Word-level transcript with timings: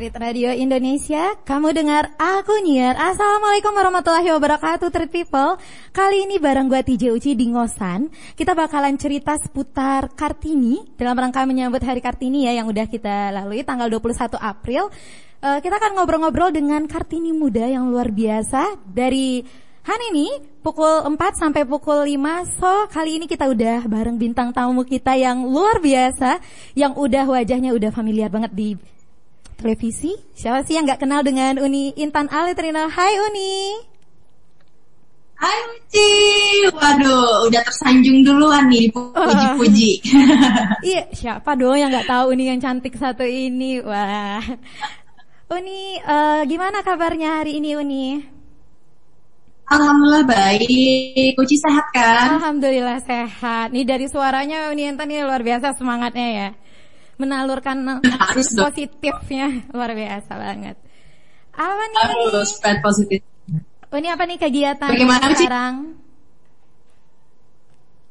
Street 0.00 0.16
Radio 0.16 0.48
Indonesia, 0.56 1.36
kamu 1.44 1.76
dengar 1.76 2.16
aku 2.16 2.56
Niar. 2.64 2.96
Assalamualaikum 2.96 3.68
warahmatullahi 3.68 4.32
wabarakatuh, 4.32 4.88
Street 4.88 5.12
People. 5.12 5.60
Kali 5.92 6.24
ini 6.24 6.40
bareng 6.40 6.72
gue 6.72 6.80
TJ 6.80 7.12
Uci 7.12 7.36
di 7.36 7.52
Ngosan, 7.52 8.08
kita 8.32 8.56
bakalan 8.56 8.96
cerita 8.96 9.36
seputar 9.36 10.08
Kartini 10.16 10.88
dalam 10.96 11.12
rangka 11.20 11.44
menyambut 11.44 11.84
Hari 11.84 12.00
Kartini 12.00 12.48
ya 12.48 12.56
yang 12.56 12.72
udah 12.72 12.88
kita 12.88 13.28
lalui 13.28 13.60
tanggal 13.60 13.92
21 13.92 14.40
April. 14.40 14.88
Uh, 15.44 15.60
kita 15.60 15.76
akan 15.76 15.92
ngobrol-ngobrol 16.00 16.48
dengan 16.48 16.80
Kartini 16.88 17.36
muda 17.36 17.68
yang 17.68 17.92
luar 17.92 18.08
biasa 18.08 18.80
dari 18.88 19.44
Hari 19.80 20.16
ini 20.16 20.28
pukul 20.60 21.08
4 21.08 21.16
sampai 21.40 21.64
pukul 21.64 22.04
5 22.04 22.56
So 22.60 22.72
kali 22.92 23.16
ini 23.16 23.24
kita 23.24 23.48
udah 23.48 23.88
bareng 23.88 24.20
bintang 24.20 24.52
tamu 24.52 24.84
kita 24.84 25.16
yang 25.16 25.40
luar 25.48 25.80
biasa 25.80 26.36
Yang 26.76 27.00
udah 27.00 27.24
wajahnya 27.24 27.72
udah 27.72 27.88
familiar 27.88 28.28
banget 28.28 28.52
di 28.52 28.68
televisi. 29.60 30.16
Siapa 30.32 30.64
sih 30.64 30.80
yang 30.80 30.88
nggak 30.88 31.04
kenal 31.04 31.20
dengan 31.20 31.60
Uni 31.60 31.92
Intan 32.00 32.32
Alitrina? 32.32 32.88
Hai 32.88 33.20
Uni. 33.28 33.76
Hai 35.40 35.56
Uci, 35.72 36.08
waduh, 36.68 37.48
udah 37.48 37.64
tersanjung 37.64 38.20
duluan 38.20 38.68
nih 38.68 38.92
puji-puji. 38.92 40.04
iya, 40.92 41.08
siapa 41.16 41.56
dong 41.56 41.80
yang 41.80 41.88
nggak 41.88 42.12
tahu 42.12 42.36
Uni 42.36 42.52
yang 42.52 42.60
cantik 42.60 42.92
satu 43.00 43.24
ini? 43.24 43.80
Wah, 43.80 44.44
Uni, 45.48 45.96
uh, 46.04 46.44
gimana 46.44 46.84
kabarnya 46.84 47.40
hari 47.40 47.56
ini 47.56 47.72
Uni? 47.72 48.06
Alhamdulillah 49.72 50.28
baik. 50.28 51.40
Uci 51.40 51.56
sehat 51.56 51.88
kan? 51.96 52.36
Alhamdulillah 52.36 53.00
sehat. 53.00 53.72
Nih 53.72 53.88
dari 53.88 54.12
suaranya 54.12 54.68
Uni 54.68 54.92
Intan 54.92 55.08
ini 55.08 55.24
luar 55.24 55.40
biasa 55.40 55.72
semangatnya 55.72 56.28
ya 56.28 56.48
menalurkan 57.20 58.00
harus 58.24 58.48
positifnya 58.56 59.60
luar 59.76 59.92
biasa 59.92 60.32
banget. 60.40 60.76
Apa 61.52 61.84
nih? 61.92 62.00
Harus 62.08 62.56
spread 62.56 62.80
positif. 62.80 63.20
Oh, 63.90 63.98
ini 63.98 64.06
apa 64.06 64.22
nih 64.22 64.38
kegiatan 64.38 64.86
Bagaimana 64.86 65.34
sekarang? 65.34 65.74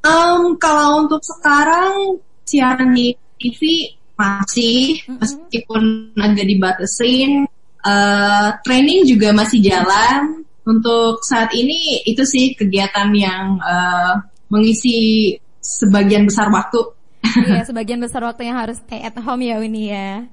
Um, 0.03 0.59
kalau 0.59 1.07
untuk 1.07 1.23
sekarang 1.23 2.19
siaran 2.43 2.91
di 2.91 3.15
TV 3.39 3.95
masih 4.19 4.99
mm 4.99 5.07
-hmm. 5.07 5.17
meskipun 5.23 5.83
agak 6.19 6.45
dibatasin, 6.47 7.47
uh, 7.87 8.49
training 8.63 9.07
juga 9.07 9.31
masih 9.31 9.63
jalan. 9.63 10.43
Untuk 10.67 11.23
saat 11.25 11.49
ini 11.55 12.03
itu 12.05 12.21
sih 12.27 12.53
kegiatan 12.53 13.09
yang 13.15 13.57
uh, 13.63 14.19
mengisi 14.51 15.33
sebagian 15.63 16.27
besar 16.27 16.51
waktu 16.51 16.98
iya, 17.23 17.61
sebagian 17.67 17.99
besar 17.99 18.23
waktunya 18.23 18.55
harus 18.55 18.79
stay 18.81 19.03
at 19.03 19.15
home 19.19 19.43
ya 19.43 19.59
Uni 19.59 19.91
ya. 19.91 20.25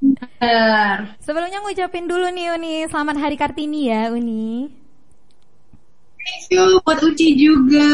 Benar. 0.00 1.16
Sebelumnya 1.24 1.64
ngucapin 1.64 2.06
dulu 2.06 2.28
nih 2.30 2.52
Uni, 2.54 2.74
selamat 2.86 3.16
Hari 3.16 3.36
Kartini 3.40 3.88
ya 3.88 4.12
Uni. 4.12 4.68
Thank 6.26 6.58
you 6.58 6.82
buat 6.82 6.98
Uci 6.98 7.38
juga. 7.38 7.86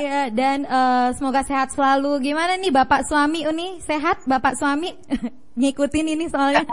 Iya, 0.00 0.32
dan 0.32 0.64
uh, 0.64 1.12
semoga 1.12 1.44
sehat 1.44 1.76
selalu. 1.76 2.24
Gimana 2.24 2.56
nih 2.56 2.72
Bapak 2.72 3.04
suami 3.04 3.44
Uni? 3.44 3.84
Sehat 3.84 4.24
Bapak 4.24 4.56
suami? 4.56 4.96
Ngikutin 5.60 6.16
ini 6.16 6.24
soalnya. 6.32 6.64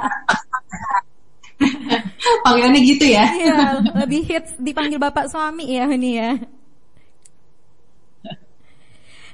Panggilannya 2.47 2.81
gitu 2.87 3.03
ya? 3.07 3.27
Iya, 3.35 3.83
lebih 4.03 4.23
hits 4.23 4.55
dipanggil 4.55 4.95
Bapak 4.95 5.27
suami 5.27 5.75
ya 5.75 5.91
Uni 5.91 6.11
ya. 6.15 6.39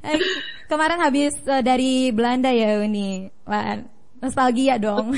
Kemarin 0.70 1.02
habis 1.02 1.34
uh, 1.50 1.66
dari 1.66 2.14
Belanda 2.14 2.54
ya 2.54 2.78
Uni. 2.78 3.26
Wah, 3.50 3.82
nostalgia 4.22 4.78
dong. 4.78 5.18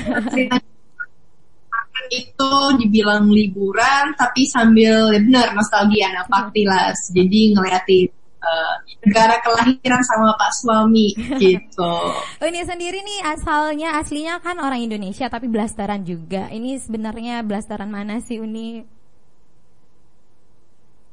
itu 2.12 2.52
dibilang 2.82 3.30
liburan 3.30 4.12
tapi 4.18 4.44
sambil 4.44 5.12
ya 5.12 5.20
benar 5.22 5.52
nostalgia 5.52 6.08
nah 6.12 6.24
Paktilas. 6.24 7.12
Jadi 7.12 7.52
ngeliatin 7.52 8.08
uh, 8.40 8.74
negara 9.06 9.38
kelahiran 9.44 10.02
sama 10.02 10.34
Pak 10.36 10.52
suami 10.56 11.12
gitu. 11.42 11.94
Uni 12.42 12.60
sendiri 12.64 13.00
nih 13.00 13.20
asalnya 13.32 14.00
aslinya 14.00 14.40
kan 14.40 14.56
orang 14.56 14.82
Indonesia 14.82 15.28
tapi 15.28 15.46
blasteran 15.52 16.04
juga. 16.04 16.48
Ini 16.48 16.80
sebenarnya 16.80 17.44
blasteran 17.44 17.92
mana 17.92 18.24
sih 18.24 18.40
Uni? 18.40 18.84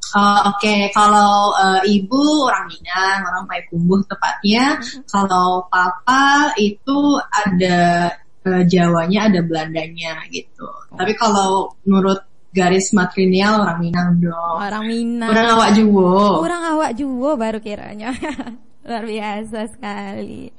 Uh, 0.09 0.49
Oke, 0.49 0.65
okay. 0.65 0.81
kalau 0.89 1.53
uh, 1.53 1.81
ibu 1.85 2.49
orang 2.49 2.65
Minang, 2.65 3.19
orang 3.29 3.43
Payakumbuh 3.45 4.01
tepatnya. 4.09 4.81
Mm-hmm. 4.81 5.05
Kalau 5.05 5.69
papa 5.69 6.53
itu 6.57 7.21
ada 7.29 8.09
uh, 8.45 8.63
Jawanya, 8.65 9.29
ada 9.29 9.39
Belandanya 9.45 10.25
gitu. 10.33 10.65
Oh. 10.65 10.97
Tapi 10.97 11.13
kalau 11.13 11.77
menurut 11.85 12.25
garis 12.49 12.89
matrilineal 12.97 13.61
orang 13.61 13.79
Minang 13.81 14.09
dong. 14.17 14.57
Orang 14.57 14.85
Minang. 14.89 15.29
Orang 15.29 15.47
awak 15.53 15.69
Juwo. 15.77 16.41
Orang 16.41 16.63
awak 16.65 16.91
Juwo 16.97 17.37
baru 17.37 17.61
kiranya. 17.61 18.09
Luar 18.89 19.05
biasa 19.05 19.69
sekali. 19.69 20.49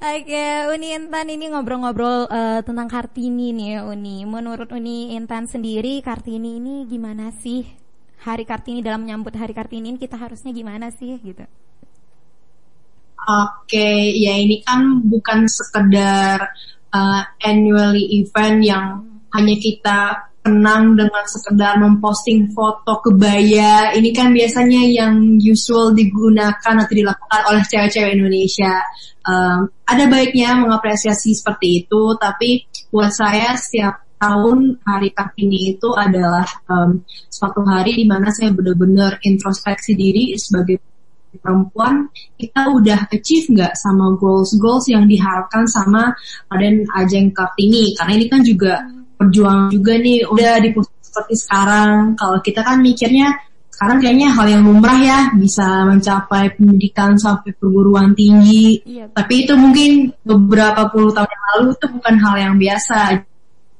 Oke, 0.00 0.32
okay, 0.32 0.64
Uni 0.72 0.96
Intan 0.96 1.28
ini 1.28 1.52
ngobrol-ngobrol 1.52 2.24
uh, 2.32 2.64
tentang 2.64 2.88
Kartini 2.88 3.52
nih 3.52 3.68
ya 3.76 3.80
Uni. 3.84 4.24
Menurut 4.24 4.72
Uni 4.72 5.12
Intan 5.12 5.44
sendiri 5.44 6.00
Kartini 6.00 6.56
ini 6.56 6.88
gimana 6.88 7.28
sih? 7.36 7.79
Hari 8.20 8.44
Kartini 8.44 8.84
dalam 8.84 9.08
menyambut 9.08 9.32
Hari 9.32 9.56
Kartini 9.56 9.96
ini 9.96 9.98
kita 10.00 10.20
harusnya 10.20 10.52
gimana 10.52 10.92
sih 10.92 11.16
gitu? 11.24 11.44
Oke, 13.20 14.16
ya 14.16 14.36
ini 14.36 14.64
kan 14.64 15.04
bukan 15.04 15.44
sekedar 15.48 16.52
uh, 16.92 17.22
annually 17.40 18.20
event 18.20 18.64
yang 18.64 18.84
hanya 19.32 19.56
kita 19.60 19.98
kenang 20.40 20.96
dengan 20.96 21.24
sekedar 21.28 21.76
memposting 21.76 22.50
foto 22.56 23.04
kebaya. 23.04 23.92
Ini 23.92 24.10
kan 24.16 24.32
biasanya 24.32 24.82
yang 24.88 25.36
usual 25.36 25.92
digunakan 25.92 26.74
atau 26.80 26.94
dilakukan 26.96 27.40
oleh 27.52 27.62
cewek-cewek 27.68 28.16
Indonesia. 28.16 28.80
Um, 29.20 29.68
ada 29.84 30.08
baiknya 30.08 30.56
mengapresiasi 30.56 31.36
seperti 31.36 31.84
itu, 31.84 32.16
tapi 32.16 32.64
buat 32.88 33.12
saya 33.12 33.52
setiap 33.60 34.09
tahun 34.20 34.76
hari 34.84 35.16
Kartini 35.16 35.72
itu 35.74 35.88
adalah 35.96 36.44
um, 36.68 37.00
suatu 37.32 37.64
hari 37.64 37.96
di 37.96 38.04
mana 38.04 38.28
saya 38.28 38.52
benar-benar 38.52 39.16
introspeksi 39.24 39.96
diri 39.96 40.36
sebagai 40.36 40.76
perempuan 41.40 42.10
kita 42.36 42.68
udah 42.68 43.08
achieve 43.08 43.48
nggak 43.48 43.72
sama 43.80 44.12
goals-goals 44.20 44.92
yang 44.92 45.08
diharapkan 45.08 45.64
sama 45.64 46.12
Raden 46.52 46.84
Ajeng 46.92 47.32
Kartini? 47.32 47.96
Karena 47.96 48.12
ini 48.20 48.26
kan 48.28 48.44
juga 48.44 48.84
perjuangan 49.16 49.72
juga 49.72 49.96
nih 49.96 50.28
udah 50.28 50.52
di 50.60 50.68
seperti 51.00 51.34
sekarang. 51.40 52.14
Kalau 52.20 52.38
kita 52.44 52.60
kan 52.60 52.78
mikirnya 52.84 53.32
sekarang 53.72 54.04
kayaknya 54.04 54.28
hal 54.36 54.46
yang 54.52 54.62
lumrah 54.68 55.00
ya 55.00 55.18
bisa 55.32 55.88
mencapai 55.88 56.52
pendidikan 56.52 57.16
sampai 57.16 57.56
perguruan 57.56 58.12
tinggi. 58.12 58.84
Iya. 58.84 59.08
tapi 59.16 59.48
itu 59.48 59.56
mungkin 59.56 60.12
beberapa 60.20 60.92
puluh 60.92 61.08
tahun 61.16 61.24
yang 61.24 61.44
lalu 61.56 61.66
itu 61.72 61.86
bukan 61.88 62.14
hal 62.20 62.34
yang 62.36 62.54
biasa 62.60 63.24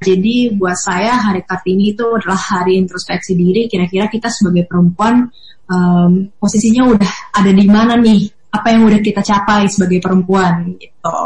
jadi 0.01 0.57
buat 0.57 0.81
saya 0.81 1.13
hari 1.21 1.45
Kartini 1.45 1.93
itu 1.93 2.09
adalah 2.09 2.41
hari 2.41 2.81
introspeksi 2.81 3.37
diri. 3.37 3.69
Kira-kira 3.69 4.09
kita 4.09 4.33
sebagai 4.33 4.65
perempuan 4.65 5.29
um, 5.69 6.33
posisinya 6.41 6.89
udah 6.89 7.13
ada 7.37 7.53
di 7.53 7.67
mana 7.69 8.01
nih? 8.01 8.33
Apa 8.51 8.73
yang 8.73 8.89
udah 8.89 8.99
kita 9.05 9.21
capai 9.21 9.69
sebagai 9.69 10.01
perempuan 10.01 10.73
gitu. 10.81 11.21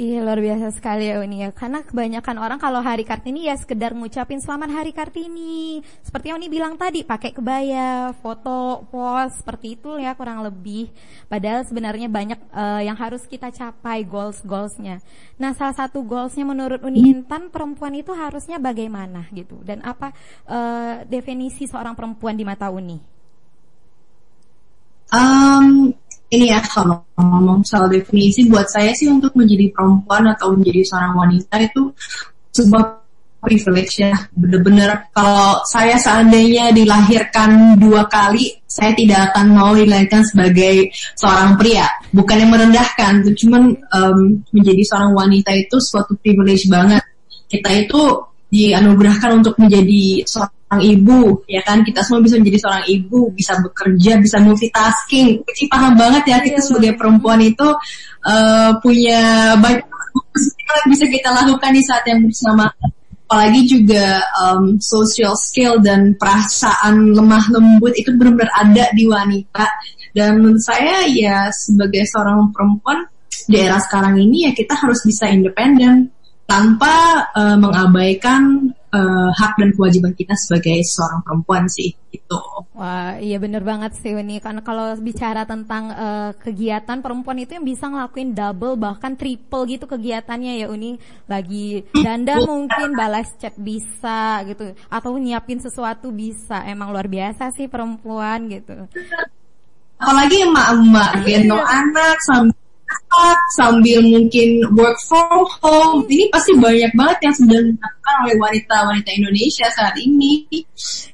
Iya 0.00 0.24
luar 0.24 0.40
biasa 0.40 0.72
sekali 0.72 1.12
ya 1.12 1.20
Uni 1.20 1.44
ya. 1.44 1.52
Karena 1.52 1.84
kebanyakan 1.84 2.40
orang 2.40 2.56
kalau 2.56 2.80
hari 2.80 3.04
Kartini 3.04 3.52
ya 3.52 3.54
sekedar 3.60 3.92
ngucapin 3.92 4.40
selamat 4.40 4.72
hari 4.72 4.96
Kartini. 4.96 5.84
Seperti 6.00 6.32
yang 6.32 6.40
Uni 6.40 6.48
bilang 6.48 6.80
tadi 6.80 7.04
pakai 7.04 7.36
kebaya, 7.36 8.16
foto, 8.24 8.88
post 8.88 9.44
seperti 9.44 9.76
itu 9.76 10.00
ya 10.00 10.16
kurang 10.16 10.40
lebih. 10.40 10.88
Padahal 11.28 11.68
sebenarnya 11.68 12.08
banyak 12.08 12.40
uh, 12.48 12.80
yang 12.80 12.96
harus 12.96 13.28
kita 13.28 13.52
capai 13.52 14.08
goals-goalsnya. 14.08 15.04
Nah 15.36 15.52
salah 15.52 15.76
satu 15.76 16.00
goalsnya 16.00 16.48
menurut 16.48 16.80
Uni 16.80 17.04
Intan 17.04 17.52
perempuan 17.52 17.92
itu 17.92 18.16
harusnya 18.16 18.56
bagaimana 18.56 19.28
gitu? 19.36 19.60
Dan 19.60 19.84
apa 19.84 20.16
uh, 20.48 21.04
definisi 21.04 21.68
seorang 21.68 21.92
perempuan 21.92 22.40
di 22.40 22.48
mata 22.48 22.72
Uni? 22.72 22.96
Um, 25.12 25.92
ini 26.30 26.54
ya 26.54 26.62
kalau 26.62 27.02
ngomong 27.18 27.66
soal 27.66 27.90
definisi 27.90 28.46
buat 28.46 28.70
saya 28.70 28.94
sih 28.94 29.10
untuk 29.10 29.34
menjadi 29.34 29.66
perempuan 29.74 30.30
atau 30.30 30.54
menjadi 30.54 30.86
seorang 30.86 31.12
wanita 31.18 31.58
itu 31.58 31.90
sebuah 32.54 33.02
privilege 33.42 33.98
ya. 33.98 34.14
Bener-bener 34.30 35.10
kalau 35.10 35.58
saya 35.66 35.98
seandainya 35.98 36.70
dilahirkan 36.70 37.80
dua 37.82 38.06
kali 38.06 38.60
saya 38.70 38.94
tidak 38.94 39.34
akan 39.34 39.46
mau 39.50 39.74
dilahirkan 39.74 40.22
sebagai 40.22 40.94
seorang 41.18 41.58
pria. 41.58 41.90
Bukan 42.14 42.36
yang 42.46 42.52
merendahkan 42.54 43.26
cuman 43.34 43.74
um, 43.90 44.18
menjadi 44.54 44.82
seorang 44.86 45.12
wanita 45.16 45.50
itu 45.56 45.76
suatu 45.82 46.14
privilege 46.22 46.70
banget. 46.70 47.02
Kita 47.50 47.66
itu 47.74 48.30
dianugerahkan 48.54 49.42
untuk 49.42 49.58
menjadi 49.58 50.22
seorang 50.22 50.59
seorang 50.70 50.86
ibu 50.86 51.42
ya. 51.50 51.60
kan? 51.66 51.82
Kita 51.82 52.06
semua 52.06 52.22
bisa 52.22 52.38
menjadi 52.38 52.58
seorang 52.62 52.84
ibu 52.86 53.20
bisa 53.34 53.58
bekerja 53.58 54.12
bisa 54.22 54.38
multitasking. 54.38 55.42
Kecil 55.42 55.66
paham 55.66 55.98
banget 55.98 56.22
ya 56.30 56.38
kita 56.38 56.62
iya, 56.62 56.64
sebagai 56.64 56.92
perempuan 56.94 57.42
itu 57.42 57.66
uh, 58.22 58.70
punya 58.78 59.52
banyak 59.58 59.82
yang 60.70 60.86
bisa 60.86 61.04
kita 61.10 61.28
lakukan 61.34 61.74
di 61.74 61.82
saat 61.82 62.06
yang 62.06 62.22
bersama 62.22 62.70
apalagi 63.30 63.62
juga 63.62 64.22
um, 64.42 64.78
social 64.82 65.38
skill 65.38 65.78
dan 65.78 66.18
perasaan 66.18 67.14
lemah 67.14 67.46
lembut 67.54 67.94
itu 67.94 68.10
benar-benar 68.14 68.50
ada 68.54 68.90
di 68.94 69.06
wanita. 69.06 69.66
Dan 70.10 70.42
menurut 70.42 70.62
saya 70.62 71.06
ya 71.06 71.46
sebagai 71.54 72.02
seorang 72.10 72.50
perempuan 72.50 73.06
di 73.46 73.58
era 73.58 73.78
sekarang 73.78 74.18
ini 74.18 74.50
ya 74.50 74.52
kita 74.54 74.74
harus 74.74 75.06
bisa 75.06 75.30
independen 75.30 76.10
tanpa 76.50 77.30
uh, 77.30 77.54
mengabaikan 77.54 78.74
uh, 78.90 79.30
hak 79.30 79.54
dan 79.54 79.70
kewajiban 79.70 80.10
kita 80.18 80.34
sebagai 80.34 80.82
seorang 80.82 81.22
perempuan 81.22 81.70
sih 81.70 81.94
itu. 82.10 82.38
Wah 82.74 83.14
iya 83.22 83.38
bener 83.38 83.62
banget 83.62 83.94
sih 84.02 84.10
ini 84.10 84.42
karena 84.42 84.58
kalau 84.66 84.98
bicara 84.98 85.46
tentang 85.46 85.94
uh, 85.94 86.30
kegiatan 86.42 86.98
perempuan 86.98 87.38
itu 87.38 87.54
yang 87.54 87.62
bisa 87.62 87.86
ngelakuin 87.86 88.34
double 88.34 88.74
bahkan 88.74 89.14
triple 89.14 89.70
gitu 89.70 89.86
kegiatannya 89.86 90.58
ya 90.58 90.66
Uni 90.66 90.98
lagi 91.30 91.86
danda 91.94 92.42
mungkin 92.42 92.98
balas 92.98 93.30
chat 93.38 93.54
bisa 93.54 94.42
gitu. 94.50 94.74
Atau 94.90 95.14
nyiapin 95.22 95.62
sesuatu 95.62 96.10
bisa. 96.10 96.66
Emang 96.66 96.90
luar 96.90 97.06
biasa 97.06 97.54
sih 97.54 97.70
perempuan 97.70 98.50
gitu. 98.50 98.90
Apalagi 100.02 100.50
emak-emak 100.50 101.10
gendong 101.28 101.62
anak 101.62 102.18
sambil 102.26 102.59
sambil 103.54 104.00
mungkin 104.06 104.62
work 104.74 104.98
from 105.06 105.46
home. 105.60 106.06
Ini 106.06 106.30
pasti 106.30 106.54
banyak 106.56 106.92
banget 106.94 107.18
yang 107.26 107.34
sudah 107.34 107.58
dilakukan 107.58 108.14
oleh 108.26 108.36
wanita-wanita 108.38 109.10
Indonesia 109.14 109.66
saat 109.74 109.94
ini. 109.98 110.46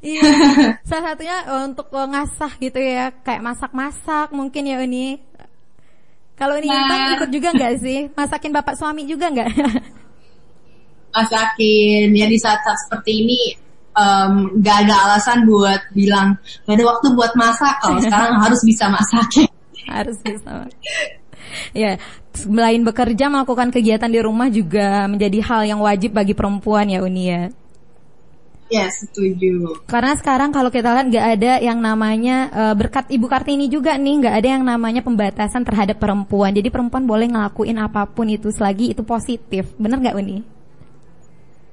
Iya. 0.04 0.22
Salah 0.88 1.14
satunya 1.14 1.36
eh, 1.44 1.62
untuk 1.64 1.88
eh, 1.92 2.08
ngasah 2.08 2.52
gitu 2.60 2.78
ya, 2.78 3.12
kayak 3.24 3.42
masak-masak 3.44 4.28
mungkin 4.32 4.62
ya 4.68 4.78
ini. 4.84 5.20
Kalau 6.36 6.60
ini 6.60 6.68
nah. 6.68 7.16
ikut 7.16 7.32
juga 7.32 7.48
nggak 7.56 7.74
sih? 7.80 8.12
Masakin 8.12 8.52
bapak 8.52 8.76
suami 8.76 9.08
juga 9.08 9.32
nggak? 9.32 9.48
Masakin. 11.16 12.12
Ya 12.12 12.28
di 12.28 12.36
saat-saat 12.36 12.76
seperti 12.84 13.24
ini 13.24 13.40
um, 13.96 14.52
gak 14.60 14.84
ada 14.84 14.94
alasan 15.08 15.48
buat 15.48 15.80
bilang 15.96 16.36
gak 16.68 16.76
ada 16.76 16.84
waktu 16.84 17.06
buat 17.16 17.32
masak. 17.40 17.80
Kalau 17.80 17.98
sekarang 18.04 18.36
harus 18.36 18.60
bisa 18.68 18.92
masakin. 18.92 19.48
harus 19.86 20.18
bisa 20.20 20.66
ya, 21.82 21.96
selain 22.34 22.82
bekerja 22.84 23.32
melakukan 23.32 23.72
kegiatan 23.72 24.10
di 24.10 24.20
rumah 24.20 24.48
juga 24.52 25.08
menjadi 25.08 25.38
hal 25.42 25.62
yang 25.66 25.80
wajib 25.80 26.12
bagi 26.12 26.36
perempuan 26.36 26.90
ya 26.92 27.00
Uni 27.02 27.24
ya. 27.28 27.42
Ya 28.66 28.90
setuju. 28.90 29.78
Karena 29.86 30.18
sekarang 30.18 30.50
kalau 30.50 30.74
kita 30.74 30.90
lihat 30.90 31.06
nggak 31.06 31.26
ada 31.38 31.52
yang 31.62 31.78
namanya 31.78 32.50
uh, 32.50 32.74
berkat 32.74 33.06
Ibu 33.14 33.30
Kartini 33.30 33.70
juga 33.70 33.94
nih 33.94 34.26
nggak 34.26 34.34
ada 34.42 34.48
yang 34.58 34.64
namanya 34.66 35.06
pembatasan 35.06 35.62
terhadap 35.62 36.02
perempuan. 36.02 36.50
Jadi 36.50 36.66
perempuan 36.74 37.06
boleh 37.06 37.30
ngelakuin 37.30 37.78
apa 37.78 38.10
pun 38.10 38.26
itu 38.26 38.50
selagi 38.50 38.90
itu 38.90 39.06
positif. 39.06 39.70
Bener 39.78 40.02
nggak 40.02 40.18
Uni? 40.18 40.42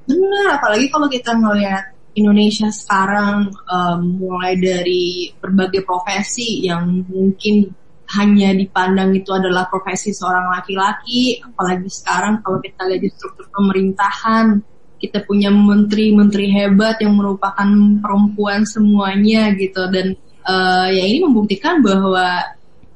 Bener, 0.05 0.45
apalagi 0.53 0.85
kalau 0.93 1.09
kita 1.09 1.33
ngelihat 1.33 1.97
Indonesia 2.13 2.69
sekarang 2.69 3.49
um, 3.65 3.99
mulai 4.21 4.53
dari 4.61 5.33
berbagai 5.41 5.81
profesi 5.81 6.61
yang 6.61 7.01
mungkin 7.09 7.73
hanya 8.11 8.51
dipandang 8.51 9.15
itu 9.15 9.31
adalah 9.31 9.71
profesi 9.71 10.11
seorang 10.11 10.51
laki-laki, 10.51 11.39
apalagi 11.39 11.87
sekarang 11.87 12.43
kalau 12.43 12.59
kita 12.59 12.83
lihat 12.91 13.01
di 13.01 13.09
struktur 13.09 13.47
pemerintahan, 13.49 14.59
kita 14.99 15.23
punya 15.27 15.51
menteri-menteri 15.51 16.47
hebat 16.51 16.99
yang 17.03 17.19
merupakan 17.19 17.67
perempuan 17.99 18.63
semuanya 18.63 19.51
gitu 19.55 19.87
dan 19.91 20.15
uh, 20.47 20.87
ya 20.87 21.03
ini 21.03 21.23
membuktikan 21.27 21.83
bahwa 21.83 22.39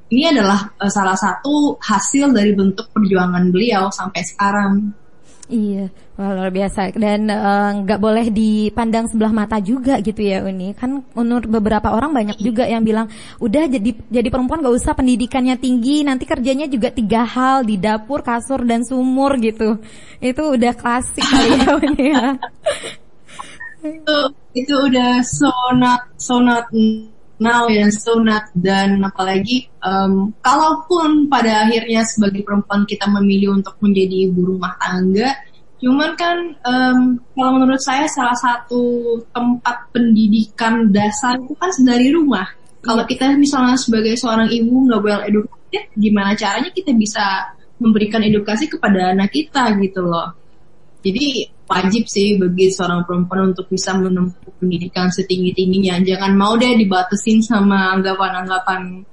ini 0.08 0.32
adalah 0.32 0.72
uh, 0.80 0.88
salah 0.88 1.20
satu 1.20 1.76
hasil 1.84 2.32
dari 2.32 2.56
bentuk 2.56 2.88
perjuangan 2.96 3.52
beliau 3.52 3.92
sampai 3.92 4.24
sekarang. 4.24 4.96
Iya, 5.48 5.88
luar 6.20 6.52
biasa 6.52 6.92
dan 6.92 7.32
eh, 7.32 7.70
nggak 7.80 8.00
uh, 8.00 8.04
boleh 8.04 8.28
dipandang 8.36 9.08
sebelah 9.08 9.32
mata 9.32 9.64
juga 9.64 9.96
gitu 10.04 10.20
ya 10.20 10.44
Uni. 10.44 10.76
Kan 10.76 11.08
menurut 11.16 11.48
beberapa 11.48 11.96
orang 11.96 12.12
banyak 12.12 12.36
juga 12.44 12.68
yang 12.68 12.84
bilang 12.84 13.08
udah 13.40 13.64
jadi 13.72 13.96
jadi 14.12 14.28
perempuan 14.28 14.60
gak 14.60 14.76
usah 14.76 14.92
pendidikannya 14.92 15.56
tinggi, 15.56 16.04
nanti 16.04 16.28
kerjanya 16.28 16.68
juga 16.68 16.92
tiga 16.92 17.24
hal 17.24 17.64
di 17.64 17.80
dapur, 17.80 18.28
kasur 18.28 18.68
dan 18.68 18.84
sumur 18.84 19.40
gitu. 19.40 19.80
Itu 20.20 20.52
udah 20.52 20.76
klasik 20.76 21.24
kali 21.24 21.50
ya 21.64 21.70
Uni 21.80 22.06
ya. 22.12 22.28
itu 23.88 24.18
itu 24.52 24.74
udah 24.76 25.24
so 25.24 25.54
not 25.80 26.12
so 26.20 26.44
not 26.44 26.68
now 27.38 27.70
ya 27.70 27.86
so 27.94 28.18
not 28.18 28.50
dan 28.58 28.98
apalagi 29.06 29.70
um, 29.86 30.34
kalaupun 30.42 31.30
pada 31.30 31.70
akhirnya 31.70 32.02
sebagai 32.06 32.42
perempuan 32.42 32.84
kita 32.90 33.06
memilih 33.06 33.62
untuk 33.62 33.78
menjadi 33.82 34.30
ibu 34.30 34.58
rumah 34.58 34.74
tangga 34.82 35.38
cuman 35.78 36.18
kan 36.18 36.38
um, 36.66 37.22
kalau 37.38 37.52
menurut 37.62 37.78
saya 37.78 38.10
salah 38.10 38.34
satu 38.34 39.14
tempat 39.30 39.94
pendidikan 39.94 40.90
dasar 40.90 41.38
itu 41.38 41.54
kan 41.54 41.70
dari 41.86 42.10
rumah 42.10 42.50
kalau 42.82 43.06
iya. 43.06 43.10
kita 43.14 43.26
misalnya 43.38 43.78
sebagai 43.78 44.18
seorang 44.18 44.50
ibu 44.50 44.90
nggak 44.90 45.02
well 45.06 45.22
educated 45.22 45.86
gimana 45.94 46.34
caranya 46.34 46.74
kita 46.74 46.90
bisa 46.98 47.54
memberikan 47.78 48.26
edukasi 48.26 48.66
kepada 48.66 49.14
anak 49.14 49.30
kita 49.30 49.78
gitu 49.78 50.02
loh 50.02 50.34
jadi 51.06 51.54
wajib 51.68 52.08
sih 52.08 52.40
bagi 52.40 52.72
seorang 52.72 53.04
perempuan 53.04 53.52
untuk 53.52 53.68
bisa 53.68 53.92
menempuh 53.92 54.56
pendidikan 54.56 55.12
setinggi-tingginya. 55.12 56.00
Jangan 56.02 56.32
mau 56.34 56.56
deh 56.56 56.74
dibatasin 56.80 57.44
sama 57.44 57.92
anggapan-anggapan 58.00 59.04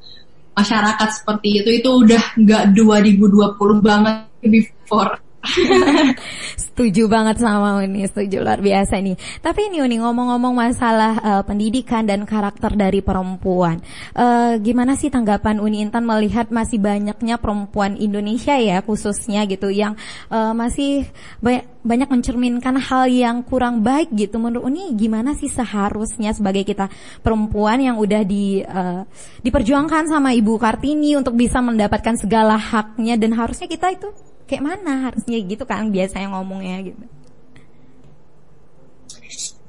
masyarakat 0.54 1.08
seperti 1.10 1.48
itu. 1.60 1.68
Itu 1.82 1.90
udah 2.06 2.38
nggak 2.38 2.64
2020 2.78 3.82
banget 3.82 4.30
before. 4.46 5.23
setuju 6.64 7.06
banget 7.06 7.38
sama 7.38 7.78
Uni, 7.78 8.08
setuju 8.08 8.40
luar 8.40 8.58
biasa 8.58 8.98
nih. 8.98 9.16
Tapi 9.44 9.70
ini 9.70 9.84
Uni 9.84 10.00
ngomong-ngomong 10.00 10.54
masalah 10.56 11.14
uh, 11.20 11.42
pendidikan 11.44 12.08
dan 12.08 12.24
karakter 12.24 12.72
dari 12.74 13.04
perempuan. 13.04 13.78
Uh, 14.16 14.56
gimana 14.58 14.96
sih 14.96 15.12
tanggapan 15.12 15.60
Uni 15.60 15.84
Intan 15.84 16.08
melihat 16.08 16.48
masih 16.48 16.80
banyaknya 16.80 17.36
perempuan 17.38 17.94
Indonesia 18.00 18.56
ya 18.56 18.80
khususnya 18.82 19.44
gitu 19.46 19.68
yang 19.68 19.94
uh, 20.32 20.56
masih 20.56 21.06
banyak, 21.44 21.66
banyak 21.84 22.08
mencerminkan 22.10 22.80
hal 22.80 23.06
yang 23.06 23.44
kurang 23.44 23.84
baik 23.84 24.10
gitu. 24.16 24.40
Menurut 24.40 24.66
Uni 24.66 24.96
gimana 24.96 25.36
sih 25.36 25.52
seharusnya 25.52 26.32
sebagai 26.32 26.64
kita 26.64 26.88
perempuan 27.20 27.78
yang 27.84 28.00
udah 28.00 28.22
di 28.24 28.64
uh, 28.64 29.04
diperjuangkan 29.44 30.08
sama 30.08 30.32
Ibu 30.32 30.56
Kartini 30.56 31.14
untuk 31.14 31.36
bisa 31.36 31.60
mendapatkan 31.60 32.16
segala 32.16 32.56
haknya 32.56 33.20
dan 33.20 33.36
harusnya 33.36 33.68
kita 33.68 33.92
itu 33.94 34.08
kayak 34.44 34.64
mana 34.64 35.10
harusnya 35.10 35.38
gitu 35.40 35.64
kan 35.64 35.88
biasanya 35.88 36.28
ngomongnya 36.36 36.76
gitu. 36.84 37.04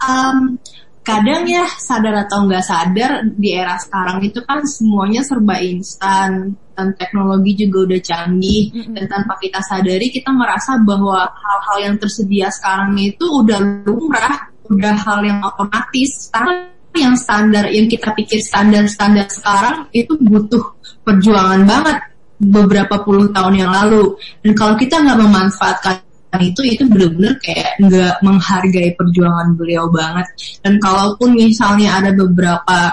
Um, 0.05 0.59
kadang 1.05 1.47
ya 1.47 1.65
sadar 1.79 2.27
atau 2.27 2.45
nggak 2.45 2.65
sadar 2.65 3.11
di 3.37 3.55
era 3.55 3.77
sekarang 3.79 4.21
itu 4.25 4.41
kan 4.43 4.61
semuanya 4.65 5.21
serba 5.23 5.59
instan. 5.61 6.55
Dan 6.75 6.91
teknologi 6.99 7.55
juga 7.55 7.87
udah 7.87 8.01
canggih. 8.03 8.63
Mm 8.67 8.81
-hmm. 8.83 8.93
dan 8.99 9.05
tanpa 9.07 9.39
kita 9.39 9.63
sadari 9.63 10.11
kita 10.11 10.27
merasa 10.35 10.75
bahwa 10.83 11.23
hal-hal 11.23 11.77
yang 11.87 11.95
tersedia 11.95 12.51
sekarang 12.51 12.99
itu 12.99 13.23
udah 13.23 13.87
lumrah 13.87 14.51
udah 14.67 14.95
hal 14.99 15.23
yang 15.23 15.39
otomatis. 15.39 16.27
Karena 16.35 16.67
yang 16.95 17.15
standar 17.15 17.71
yang 17.71 17.87
kita 17.87 18.11
pikir 18.15 18.39
standar-standar 18.39 19.27
sekarang 19.27 19.87
itu 19.91 20.15
butuh 20.19 20.75
perjuangan 21.03 21.63
banget 21.67 21.97
beberapa 22.39 23.01
puluh 23.03 23.31
tahun 23.31 23.65
yang 23.65 23.71
lalu. 23.71 24.15
Dan 24.43 24.51
kalau 24.53 24.75
kita 24.75 24.99
nggak 25.01 25.19
memanfaatkan 25.19 26.03
itu 26.35 26.67
itu 26.67 26.83
benar-benar 26.91 27.39
kayak 27.39 27.79
nggak 27.79 28.15
menghargai 28.19 28.91
perjuangan 28.99 29.55
beliau 29.55 29.87
banget. 29.87 30.27
Dan 30.59 30.79
kalaupun 30.83 31.31
misalnya 31.31 32.03
ada 32.03 32.11
beberapa 32.11 32.91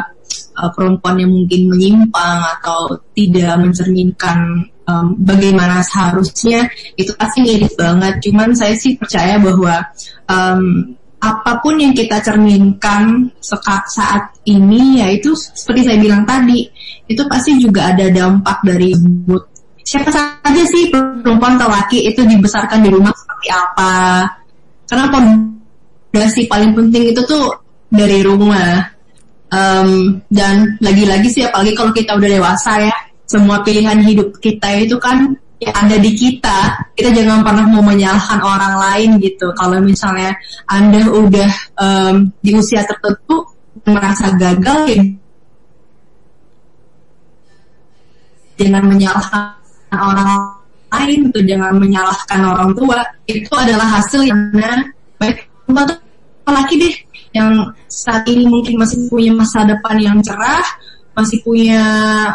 uh, 0.54 0.70
perempuan 0.70 1.18
yang 1.18 1.32
mungkin 1.34 1.66
menyimpang 1.66 2.38
atau 2.58 3.02
tidak 3.18 3.58
mencerminkan 3.58 4.62
um, 4.86 5.18
bagaimana 5.18 5.82
seharusnya 5.82 6.70
itu 6.94 7.10
pasti 7.18 7.42
mirip 7.42 7.74
banget. 7.74 8.22
Cuman 8.22 8.54
saya 8.54 8.78
sih 8.78 8.94
percaya 8.94 9.42
bahwa 9.42 9.90
um, 10.30 10.94
apa 11.22 11.62
pun 11.62 11.78
yang 11.78 11.94
kita 11.94 12.18
cerminkan 12.18 13.30
saat 13.38 14.34
ini 14.42 14.98
yaitu 14.98 15.38
seperti 15.38 15.86
saya 15.86 15.98
bilang 16.02 16.26
tadi 16.26 16.66
itu 17.06 17.22
pasti 17.30 17.62
juga 17.62 17.94
ada 17.94 18.10
dampak 18.10 18.58
dari 18.66 18.90
mood 18.98 19.52
siapa 19.82 20.10
saja 20.14 20.62
sih 20.66 20.88
perempuan 20.88 21.58
atau 21.58 21.68
laki 21.68 22.08
itu 22.08 22.22
dibesarkan 22.22 22.80
di 22.80 22.90
rumah 22.90 23.12
seperti 23.12 23.48
apa? 23.50 24.24
Karena 24.86 25.06
pondasi 25.10 26.46
paling 26.46 26.72
penting 26.72 27.12
itu 27.12 27.20
tuh 27.26 27.52
dari 27.92 28.22
rumah. 28.24 28.88
Um, 29.52 30.16
dan 30.32 30.80
lagi-lagi 30.80 31.28
sih 31.28 31.44
apalagi 31.44 31.76
kalau 31.76 31.92
kita 31.92 32.16
udah 32.16 32.24
dewasa 32.40 32.88
ya 32.88 32.96
semua 33.28 33.60
pilihan 33.60 34.00
hidup 34.00 34.40
kita 34.40 34.80
itu 34.80 34.96
kan 34.96 35.36
yang 35.62 35.74
ada 35.78 35.96
di 36.02 36.10
kita. 36.18 36.58
Kita 36.98 37.14
jangan 37.14 37.46
pernah 37.46 37.64
mau 37.70 37.84
menyalahkan 37.86 38.42
orang 38.42 38.74
lain 38.82 39.10
gitu. 39.22 39.54
Kalau 39.54 39.78
misalnya 39.78 40.34
anda 40.66 41.06
udah 41.06 41.50
um, 41.78 42.34
di 42.42 42.50
usia 42.58 42.82
tertentu 42.82 43.46
merasa 43.86 44.34
gagal 44.36 44.80
ya 44.90 45.02
jangan 48.62 48.84
menyalahkan 48.84 49.58
orang 49.90 50.30
lain 50.92 51.32
atau 51.32 51.42
jangan 51.42 51.72
menyalahkan 51.80 52.40
orang 52.46 52.70
tua. 52.76 53.00
Itu 53.26 53.52
adalah 53.56 53.98
hasil 53.98 54.22
yang 54.28 54.38
baik 55.18 55.46
apalagi 56.42 56.74
deh 56.74 56.94
yang 57.32 57.70
saat 57.88 58.28
ini 58.28 58.44
mungkin 58.44 58.76
masih 58.76 59.08
punya 59.08 59.32
masa 59.32 59.64
depan 59.64 59.96
yang 59.96 60.18
cerah 60.20 60.66
masih 61.16 61.40
punya 61.40 61.80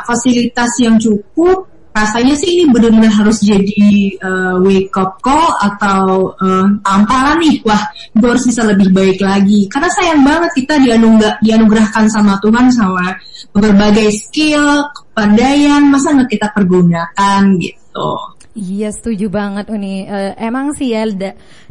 fasilitas 0.07 0.71
yang 0.81 0.97
cukup 0.97 1.69
rasanya 1.97 2.35
sih 2.37 2.49
ini 2.61 2.63
benar-benar 2.69 3.09
harus 3.09 3.41
jadi 3.41 4.13
uh, 4.21 4.55
wake 4.61 4.93
up 4.93 5.17
call 5.25 5.57
atau 5.57 6.33
uh, 6.37 6.67
tamparan 6.85 7.41
nih. 7.41 7.57
Wah 7.65 7.81
gue 8.13 8.29
harus 8.29 8.45
bisa 8.45 8.61
lebih 8.65 8.93
baik 8.93 9.17
lagi. 9.21 9.65
Karena 9.65 9.89
sayang 9.89 10.21
banget 10.21 10.51
kita 10.53 10.77
dianugerah, 10.77 11.41
dianugerahkan 11.41 12.05
sama 12.13 12.37
Tuhan 12.39 12.69
sama 12.69 13.17
berbagai 13.49 14.13
skill 14.13 14.85
kepandaian. 14.93 15.81
Masa 15.89 16.13
nggak 16.13 16.29
kita 16.29 16.47
pergunakan 16.53 17.41
gitu? 17.57 18.09
Iya 18.57 18.89
setuju 18.93 19.29
banget 19.29 19.69
Uni. 19.73 20.05
Uh, 20.05 20.33
emang 20.37 20.73
sih 20.77 20.93
ya 20.93 21.05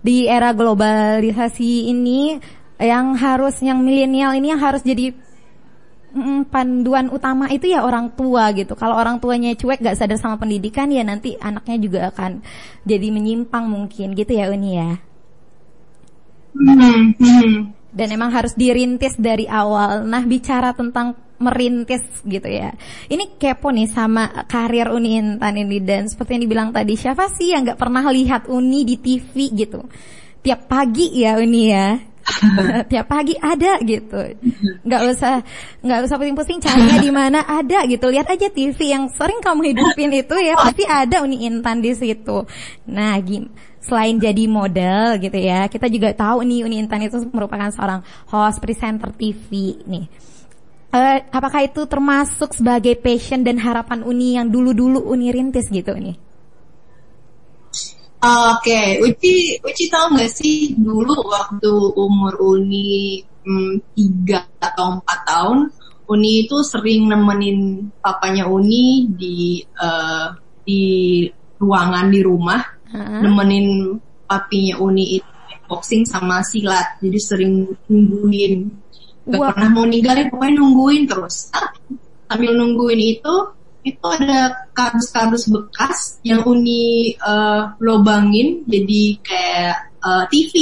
di 0.02 0.26
era 0.26 0.50
globalisasi 0.54 1.90
ini 1.90 2.38
yang 2.76 3.16
harus 3.16 3.56
yang 3.64 3.80
milenial 3.80 4.36
ini 4.36 4.52
yang 4.52 4.60
harus 4.60 4.84
jadi 4.84 5.16
mm, 6.12 6.52
panduan 6.52 7.10
utama 7.10 7.50
itu 7.50 7.70
ya 7.70 7.82
orang 7.82 8.12
tua 8.14 8.52
gitu. 8.54 8.76
Kalau 8.78 8.94
orang 8.94 9.18
tuanya 9.18 9.54
cuek 9.56 9.82
gak 9.82 9.96
sadar 9.98 10.20
sama 10.20 10.36
pendidikan 10.38 10.90
ya 10.92 11.02
nanti 11.02 11.34
anaknya 11.40 11.76
juga 11.80 12.00
akan 12.14 12.44
jadi 12.86 13.08
menyimpang 13.10 13.64
mungkin 13.66 14.14
gitu 14.14 14.32
ya 14.32 14.52
Uni 14.52 14.70
ya. 14.76 14.90
Hmm, 16.56 17.12
hmm. 17.16 17.52
Dan 17.92 18.08
emang 18.12 18.32
harus 18.32 18.56
dirintis 18.56 19.16
dari 19.16 19.44
awal. 19.48 20.04
Nah 20.04 20.24
bicara 20.24 20.72
tentang 20.72 21.16
merintis 21.36 22.04
gitu 22.24 22.48
ya. 22.48 22.72
Ini 23.12 23.36
kepo 23.36 23.68
nih 23.68 23.88
sama 23.92 24.48
karir 24.48 24.88
Uni 24.88 25.20
Intan 25.20 25.60
ini 25.60 25.84
dan 25.84 26.08
seperti 26.08 26.40
yang 26.40 26.42
dibilang 26.48 26.68
tadi 26.72 26.96
siapa 26.96 27.28
sih 27.28 27.52
yang 27.52 27.68
gak 27.68 27.80
pernah 27.80 28.08
lihat 28.08 28.48
Uni 28.48 28.88
di 28.88 28.96
TV 28.96 29.52
gitu. 29.52 29.84
Tiap 30.40 30.70
pagi 30.70 31.12
ya 31.12 31.36
Uni 31.36 31.62
ya 31.68 32.15
tiap 32.90 33.06
pagi 33.06 33.34
ada 33.38 33.78
gitu. 33.82 34.18
Nggak 34.82 35.02
usah 35.14 35.34
nggak 35.80 36.00
usah 36.06 36.16
pusing-pusing 36.18 36.58
carinya 36.58 36.98
di 36.98 37.10
mana 37.14 37.40
ada 37.46 37.86
gitu. 37.86 38.10
Lihat 38.10 38.28
aja 38.28 38.48
TV 38.50 38.78
yang 38.90 39.08
sering 39.14 39.38
kamu 39.38 39.72
hidupin 39.74 40.10
itu 40.12 40.36
ya 40.42 40.58
pasti 40.58 40.84
ada 40.84 41.22
Uni 41.22 41.46
Intan 41.46 41.80
di 41.80 41.94
situ. 41.94 42.44
Nah 42.90 43.16
gim 43.22 43.50
selain 43.86 44.18
jadi 44.18 44.50
model 44.50 45.22
gitu 45.22 45.38
ya 45.38 45.70
kita 45.70 45.86
juga 45.86 46.10
tahu 46.10 46.42
nih 46.42 46.66
Uni 46.66 46.82
Intan 46.82 47.06
itu 47.06 47.22
merupakan 47.30 47.70
seorang 47.70 48.02
host 48.26 48.58
presenter 48.58 49.14
TV 49.14 49.78
nih. 49.86 50.06
Uh, 50.86 51.18
apakah 51.34 51.66
itu 51.66 51.84
termasuk 51.84 52.56
sebagai 52.56 52.96
passion 52.96 53.42
dan 53.42 53.60
harapan 53.60 54.06
Uni 54.06 54.38
yang 54.38 54.48
dulu-dulu 54.48 55.02
Uni 55.02 55.28
rintis 55.34 55.68
gitu 55.68 55.92
nih 55.92 56.25
Oke, 58.16 58.72
okay. 58.72 58.86
Uci, 59.04 59.60
Uci 59.60 59.84
tahu 59.92 60.16
nggak 60.16 60.32
sih 60.32 60.72
dulu 60.72 61.20
waktu 61.28 61.72
umur 62.00 62.32
Uni 62.40 63.20
hmm, 63.44 63.92
tiga 63.92 64.40
hmm, 64.40 64.56
atau 64.64 64.84
empat 64.96 65.18
tahun, 65.28 65.58
Uni 66.08 66.48
itu 66.48 66.56
sering 66.64 67.12
nemenin 67.12 67.92
papanya 68.00 68.48
Uni 68.48 69.10
di 69.12 69.60
uh, 69.60 70.32
di 70.64 70.82
ruangan 71.60 72.08
di 72.08 72.20
rumah, 72.24 72.62
uh-huh. 72.88 73.20
nemenin 73.20 74.00
papinya 74.24 74.80
Uni 74.80 75.20
itu 75.20 75.30
boxing 75.66 76.06
sama 76.06 76.40
silat, 76.46 76.96
jadi 77.02 77.18
sering 77.20 77.68
nungguin. 77.90 78.54
Gak 79.26 79.58
pernah 79.58 79.70
mau 79.74 79.84
ninggalin, 79.84 80.30
pokoknya 80.30 80.54
nungguin 80.62 81.02
terus. 81.10 81.50
Sambil 82.30 82.54
nungguin 82.54 83.00
itu, 83.18 83.34
itu 83.86 84.02
ada 84.02 84.66
kardus-kardus 84.74 85.46
bekas 85.46 86.18
yang 86.26 86.42
Uni 86.42 87.14
uh, 87.22 87.78
lobangin 87.78 88.66
jadi 88.66 89.02
kayak 89.22 89.76
uh, 90.02 90.10
eh, 90.10 90.24
TV 90.26 90.54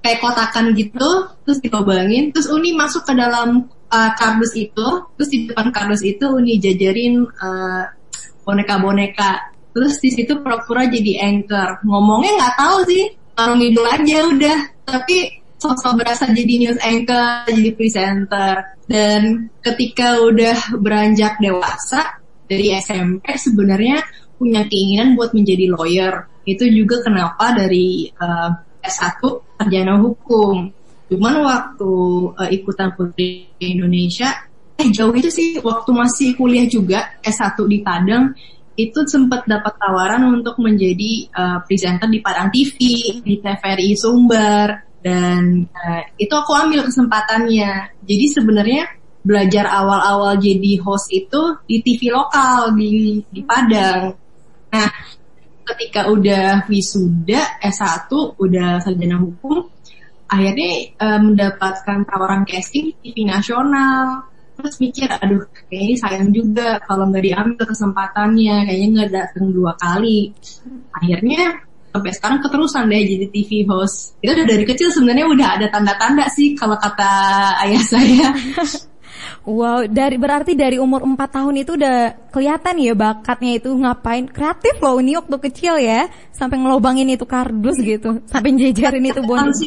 kayak 0.00 0.18
kotakan 0.24 0.72
gitu 0.72 1.28
terus 1.44 1.60
dilobangin. 1.60 2.32
Terus 2.32 2.48
Uni 2.48 2.72
masuk 2.72 3.04
ke 3.04 3.12
dalam 3.12 3.68
uh, 3.92 4.10
kardus 4.16 4.56
itu. 4.56 4.88
Terus 5.20 5.28
di 5.28 5.38
depan 5.46 5.68
kardus 5.68 6.00
itu 6.02 6.24
Uni 6.32 6.56
jajarin 6.56 7.28
boneka 7.28 8.80
boneka-boneka. 8.80 9.52
Terus 9.72 10.00
di 10.00 10.10
situ 10.12 10.40
pura-pura 10.40 10.88
jadi 10.88 11.22
anchor. 11.22 11.84
Ngomongnya 11.84 12.32
nggak 12.40 12.56
tahu 12.56 12.78
sih. 12.88 13.04
Taruh 13.32 13.56
ngidul 13.56 13.86
aja 13.88 14.18
udah. 14.28 14.58
Tapi 14.84 15.16
sosok 15.56 16.02
berasa 16.02 16.26
jadi 16.28 16.54
news 16.60 16.80
anchor 16.82 17.46
jadi 17.52 17.70
presenter. 17.76 18.56
Dan 18.84 19.52
ketika 19.62 20.20
udah 20.20 20.76
beranjak 20.76 21.38
dewasa 21.38 22.21
dari 22.52 22.76
SMP 22.76 23.24
sebenarnya 23.40 24.04
punya 24.36 24.68
keinginan 24.68 25.16
buat 25.16 25.32
menjadi 25.32 25.72
lawyer. 25.72 26.28
Itu 26.44 26.68
juga 26.68 27.00
kenapa 27.00 27.56
dari 27.56 28.12
uh, 28.12 28.50
S1 28.84 29.22
sarjana 29.56 29.96
hukum. 29.96 30.68
Cuman 31.08 31.34
waktu 31.40 31.92
uh, 32.36 32.50
ikutan 32.52 32.92
Putri 32.92 33.48
Indonesia, 33.62 34.28
eh 34.76 34.88
jauh 34.92 35.14
itu 35.16 35.30
sih 35.32 35.48
waktu 35.62 35.90
masih 35.94 36.28
kuliah 36.36 36.66
juga 36.68 37.16
S1 37.24 37.56
di 37.70 37.78
Padang, 37.80 38.34
itu 38.76 39.04
sempat 39.04 39.44
dapat 39.44 39.76
tawaran 39.78 40.24
untuk 40.32 40.58
menjadi 40.58 41.28
uh, 41.32 41.58
presenter 41.64 42.08
di 42.08 42.18
Padang 42.20 42.48
TV, 42.50 42.76
di 43.22 43.34
TVRI 43.38 43.92
Sumber, 43.94 44.66
dan 45.04 45.68
uh, 45.68 46.02
itu 46.16 46.32
aku 46.32 46.52
ambil 46.56 46.82
kesempatannya. 46.88 48.00
Jadi 48.02 48.24
sebenarnya 48.32 49.01
belajar 49.22 49.70
awal-awal 49.70 50.34
jadi 50.36 50.82
host 50.82 51.08
itu 51.14 51.62
di 51.66 51.78
TV 51.80 52.10
lokal 52.10 52.74
di 52.74 53.22
di 53.30 53.40
Padang. 53.46 54.18
Nah, 54.74 54.90
ketika 55.62 56.10
udah 56.10 56.66
wisuda 56.66 57.62
S1, 57.62 58.10
udah 58.36 58.82
sarjana 58.82 59.16
hukum, 59.22 59.70
akhirnya 60.26 60.72
uh, 60.98 61.20
mendapatkan 61.22 61.98
tawaran 62.02 62.42
casting 62.42 62.92
TV 62.98 63.24
nasional. 63.24 64.26
Terus 64.52 64.74
mikir, 64.78 65.08
aduh 65.08 65.48
kayaknya 65.70 65.96
sayang 65.96 66.30
juga 66.30 66.76
kalau 66.84 67.08
nggak 67.08 67.24
diambil 67.24 67.64
kesempatannya, 67.64 68.68
kayaknya 68.68 68.88
nggak 68.90 69.10
datang 69.10 69.46
dua 69.54 69.72
kali. 69.78 70.34
Akhirnya 70.92 71.62
sampai 71.92 72.12
sekarang 72.12 72.38
keterusan 72.40 72.88
deh 72.88 73.02
jadi 73.04 73.26
TV 73.32 73.50
host. 73.68 74.16
Itu 74.20 74.32
udah 74.32 74.46
dari 74.48 74.64
kecil 74.64 74.88
sebenarnya 74.92 75.26
udah 75.28 75.48
ada 75.60 75.66
tanda-tanda 75.72 76.26
sih 76.32 76.52
kalau 76.56 76.76
kata 76.76 77.10
ayah 77.64 77.82
saya. 77.84 78.28
Wow, 79.42 79.90
dari 79.90 80.22
berarti 80.22 80.54
dari 80.54 80.78
umur 80.78 81.02
4 81.02 81.18
tahun 81.18 81.54
itu 81.66 81.74
udah 81.74 82.30
kelihatan 82.30 82.78
ya 82.78 82.94
bakatnya 82.94 83.58
itu 83.58 83.74
ngapain 83.74 84.30
kreatif 84.30 84.78
loh 84.78 85.02
ini 85.02 85.18
waktu 85.18 85.34
kecil 85.50 85.82
ya 85.82 86.06
sampai 86.30 86.62
ngelobangin 86.62 87.10
itu 87.10 87.26
kardus 87.26 87.74
gitu 87.82 88.22
sampai 88.30 88.54
jejarin 88.54 89.02
itu 89.02 89.18
bonus. 89.26 89.66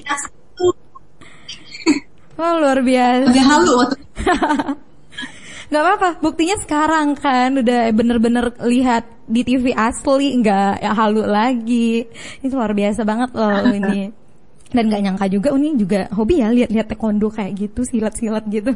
Oh 2.40 2.56
luar 2.64 2.80
biasa. 2.80 3.28
Udah 3.28 3.46
halu 3.52 3.76
Gak 5.66 5.82
apa-apa, 5.82 6.10
buktinya 6.24 6.56
sekarang 6.62 7.18
kan 7.20 7.60
udah 7.60 7.92
bener-bener 7.92 8.54
lihat 8.70 9.04
di 9.28 9.42
TV 9.42 9.74
asli 9.76 10.40
nggak 10.40 10.88
ya 10.88 10.92
halu 10.96 11.28
lagi. 11.28 12.08
Itu 12.40 12.56
luar 12.56 12.72
biasa 12.72 13.04
banget 13.04 13.36
loh 13.36 13.76
ini. 13.76 14.08
Dan 14.76 14.92
gak 14.92 15.04
nyangka 15.04 15.28
juga 15.32 15.56
ini 15.56 15.76
juga 15.80 16.08
hobi 16.16 16.44
ya 16.44 16.52
lihat-lihat 16.52 16.88
taekwondo 16.92 17.28
kayak 17.28 17.60
gitu, 17.60 17.84
silat-silat 17.84 18.44
gitu. 18.48 18.72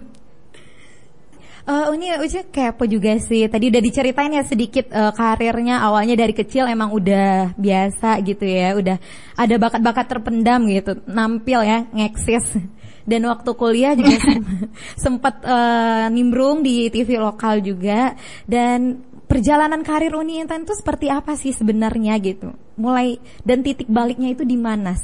Uh, 1.69 1.93
ini 1.93 2.09
Uci 2.17 2.49
kepo 2.49 2.89
juga 2.89 3.13
sih. 3.21 3.45
Tadi 3.45 3.69
udah 3.69 3.77
diceritain 3.77 4.33
ya 4.33 4.41
sedikit 4.41 4.89
uh, 4.89 5.13
karirnya 5.13 5.85
awalnya 5.85 6.17
dari 6.17 6.33
kecil 6.33 6.65
emang 6.65 6.89
udah 6.89 7.53
biasa 7.53 8.17
gitu 8.25 8.41
ya. 8.41 8.73
Udah 8.73 8.97
ada 9.37 9.55
bakat-bakat 9.61 10.05
terpendam 10.09 10.65
gitu. 10.65 10.97
Nampil 11.05 11.61
ya, 11.61 11.85
ngeksis. 11.93 12.57
Dan 13.05 13.29
waktu 13.29 13.53
kuliah 13.53 13.93
juga 13.93 14.17
sempat 15.05 15.45
uh, 15.45 16.09
nimbrung 16.09 16.65
di 16.65 16.89
TV 16.89 17.21
lokal 17.21 17.61
juga. 17.61 18.17
Dan 18.49 19.05
perjalanan 19.29 19.85
karir 19.85 20.17
Uni 20.17 20.41
Intan 20.41 20.65
itu 20.65 20.73
seperti 20.73 21.13
apa 21.13 21.37
sih 21.37 21.53
sebenarnya 21.53 22.17
gitu? 22.17 22.49
Mulai 22.81 23.21
dan 23.45 23.61
titik 23.61 23.85
baliknya 23.85 24.33
itu 24.33 24.41
di 24.41 24.57
mana? 24.57 24.97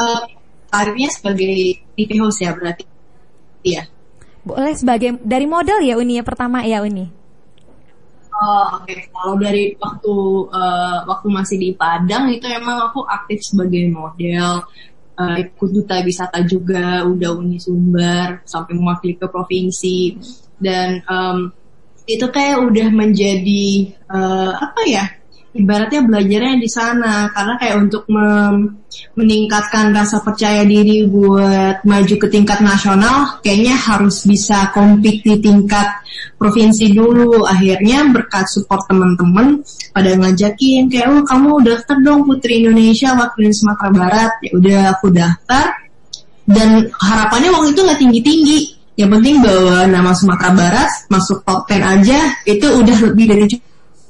Uh, 0.00 0.24
karirnya 0.72 1.12
sebagai 1.12 1.84
TV 2.00 2.10
host 2.16 2.40
ya 2.40 2.56
berarti. 2.56 2.88
Iya. 3.60 3.97
Boleh 4.48 4.72
sebagai 4.72 5.20
dari 5.20 5.44
model 5.44 5.84
ya 5.84 6.00
Uni 6.00 6.16
ya 6.16 6.24
pertama 6.24 6.64
ya 6.64 6.80
Uni. 6.80 7.04
Oh, 8.38 8.80
oke. 8.80 8.86
Okay. 8.86 9.10
Kalau 9.10 9.34
dari 9.34 9.74
waktu 9.76 10.14
uh, 10.54 10.98
waktu 11.10 11.26
masih 11.26 11.56
di 11.58 11.70
Padang 11.74 12.30
itu 12.30 12.46
emang 12.46 12.88
aku 12.88 13.02
aktif 13.02 13.42
sebagai 13.42 13.90
model, 13.90 14.62
uh, 15.18 15.36
ikut 15.36 15.70
duta 15.74 16.00
wisata 16.06 16.46
juga, 16.46 17.02
udah 17.02 17.30
Uni 17.34 17.58
Sumber 17.58 18.46
sampai 18.46 18.78
mewakili 18.78 19.18
ke 19.18 19.26
provinsi 19.26 20.14
dan 20.62 21.02
um, 21.10 21.50
itu 22.06 22.24
kayak 22.30 22.62
udah 22.62 22.88
menjadi 22.94 23.92
uh, 24.06 24.54
apa 24.54 24.82
ya? 24.86 25.17
Ibaratnya 25.58 26.06
belajarnya 26.06 26.56
di 26.62 26.68
sana. 26.70 27.26
Karena 27.34 27.54
kayak 27.58 27.76
untuk 27.82 28.06
meningkatkan 29.18 29.90
rasa 29.90 30.22
percaya 30.22 30.62
diri 30.62 31.04
buat 31.10 31.82
maju 31.82 32.14
ke 32.16 32.26
tingkat 32.30 32.62
nasional 32.62 33.42
kayaknya 33.42 33.74
harus 33.76 34.24
bisa 34.24 34.70
compete 34.70 35.26
di 35.26 35.36
tingkat 35.42 35.86
provinsi 36.38 36.94
dulu. 36.94 37.44
Akhirnya 37.44 38.06
berkat 38.08 38.46
support 38.46 38.86
teman-teman 38.86 39.60
pada 39.90 40.14
ngajakin 40.14 40.86
kayak 40.86 41.06
oh 41.10 41.22
kamu 41.26 41.50
daftar 41.66 41.96
dong 42.00 42.24
Putri 42.24 42.62
Indonesia 42.62 43.12
di 43.36 43.50
Sumatera 43.50 43.90
Barat. 43.90 44.32
Ya 44.46 44.50
udah 44.54 44.80
aku 44.96 45.06
daftar. 45.10 45.66
Dan 46.48 46.88
harapannya 46.96 47.52
waktu 47.52 47.76
itu 47.76 47.80
nggak 47.84 48.00
tinggi-tinggi. 48.00 48.58
Yang 48.98 49.10
penting 49.20 49.36
bawa 49.44 49.86
nama 49.86 50.10
Sumatera 50.10 50.50
Barat 50.56 50.90
masuk 51.06 51.44
top 51.46 51.70
10 51.70 51.86
aja 51.86 52.18
itu 52.48 52.66
udah 52.66 52.96
lebih 53.06 53.24
dari 53.30 53.46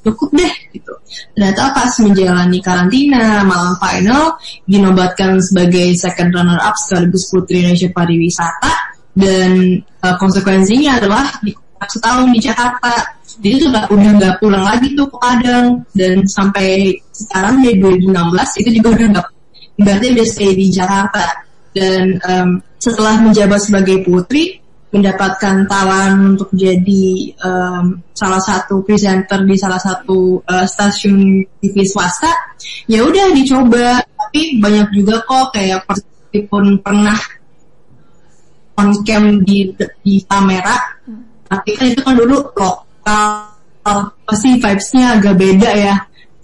cukup 0.03 0.29
deh 0.35 0.53
gitu. 0.75 0.93
Ternyata 1.35 1.73
pas 1.75 1.91
menjalani 1.99 2.59
karantina 2.59 3.43
malam 3.43 3.75
final 3.79 4.35
dinobatkan 4.65 5.39
sebagai 5.43 5.95
second 5.97 6.31
runner 6.33 6.59
up 6.59 6.75
sekaligus 6.77 7.27
Putri 7.31 7.65
Indonesia 7.65 7.89
Pariwisata 7.91 8.73
dan 9.17 9.81
uh, 10.05 10.15
konsekuensinya 10.15 11.01
adalah 11.01 11.25
di 11.43 11.51
setahun 11.79 12.27
di 12.31 12.39
Jakarta. 12.43 12.91
Jadi 13.39 13.55
itu 13.55 13.65
udah 13.71 14.11
nggak 14.19 14.35
pulang 14.43 14.65
lagi 14.67 14.91
tuh 14.97 15.07
ke 15.07 15.17
Padang 15.21 15.79
dan 15.95 16.27
sampai 16.27 16.91
sekarang 17.13 17.63
di 17.63 17.79
2016 17.79 18.59
itu 18.65 18.69
juga 18.81 18.89
udah 18.99 19.07
nggak 19.15 19.27
berarti 19.79 20.05
udah 20.11 20.27
stay 20.27 20.51
di 20.59 20.67
Jakarta 20.67 21.23
dan 21.71 22.19
um, 22.27 22.49
setelah 22.79 23.15
menjabat 23.23 23.59
sebagai 23.63 24.03
putri 24.03 24.59
mendapatkan 24.89 25.69
tawaran 25.69 26.33
untuk 26.33 26.49
jadi 26.57 27.05
um, 27.45 28.01
salah 28.09 28.41
satu 28.41 28.81
presenter 28.81 29.45
di 29.45 29.53
salah 29.53 29.77
satu 29.77 30.41
uh, 30.41 30.65
stasiun 30.65 31.45
TV 31.61 31.85
swasta 31.85 32.29
ya 32.89 33.05
udah 33.05 33.29
dicoba. 33.33 34.01
Tapi 34.01 34.61
banyak 34.61 34.93
juga 34.93 35.21
kok 35.25 35.53
kayak 35.53 35.85
meskipun 35.89 36.81
pernah 36.81 37.17
on 38.77 38.89
cam 39.05 39.45
di 39.45 39.69
di 40.01 40.21
kamera. 40.25 40.77
Tapi 41.49 41.69
kan 41.77 41.85
itu 41.89 42.01
kan 42.01 42.13
dulu 42.17 42.45
lokal 42.57 43.49
pasti 44.25 44.57
vibesnya 44.57 45.17
agak 45.17 45.37
beda 45.37 45.69
ya. 45.73 45.95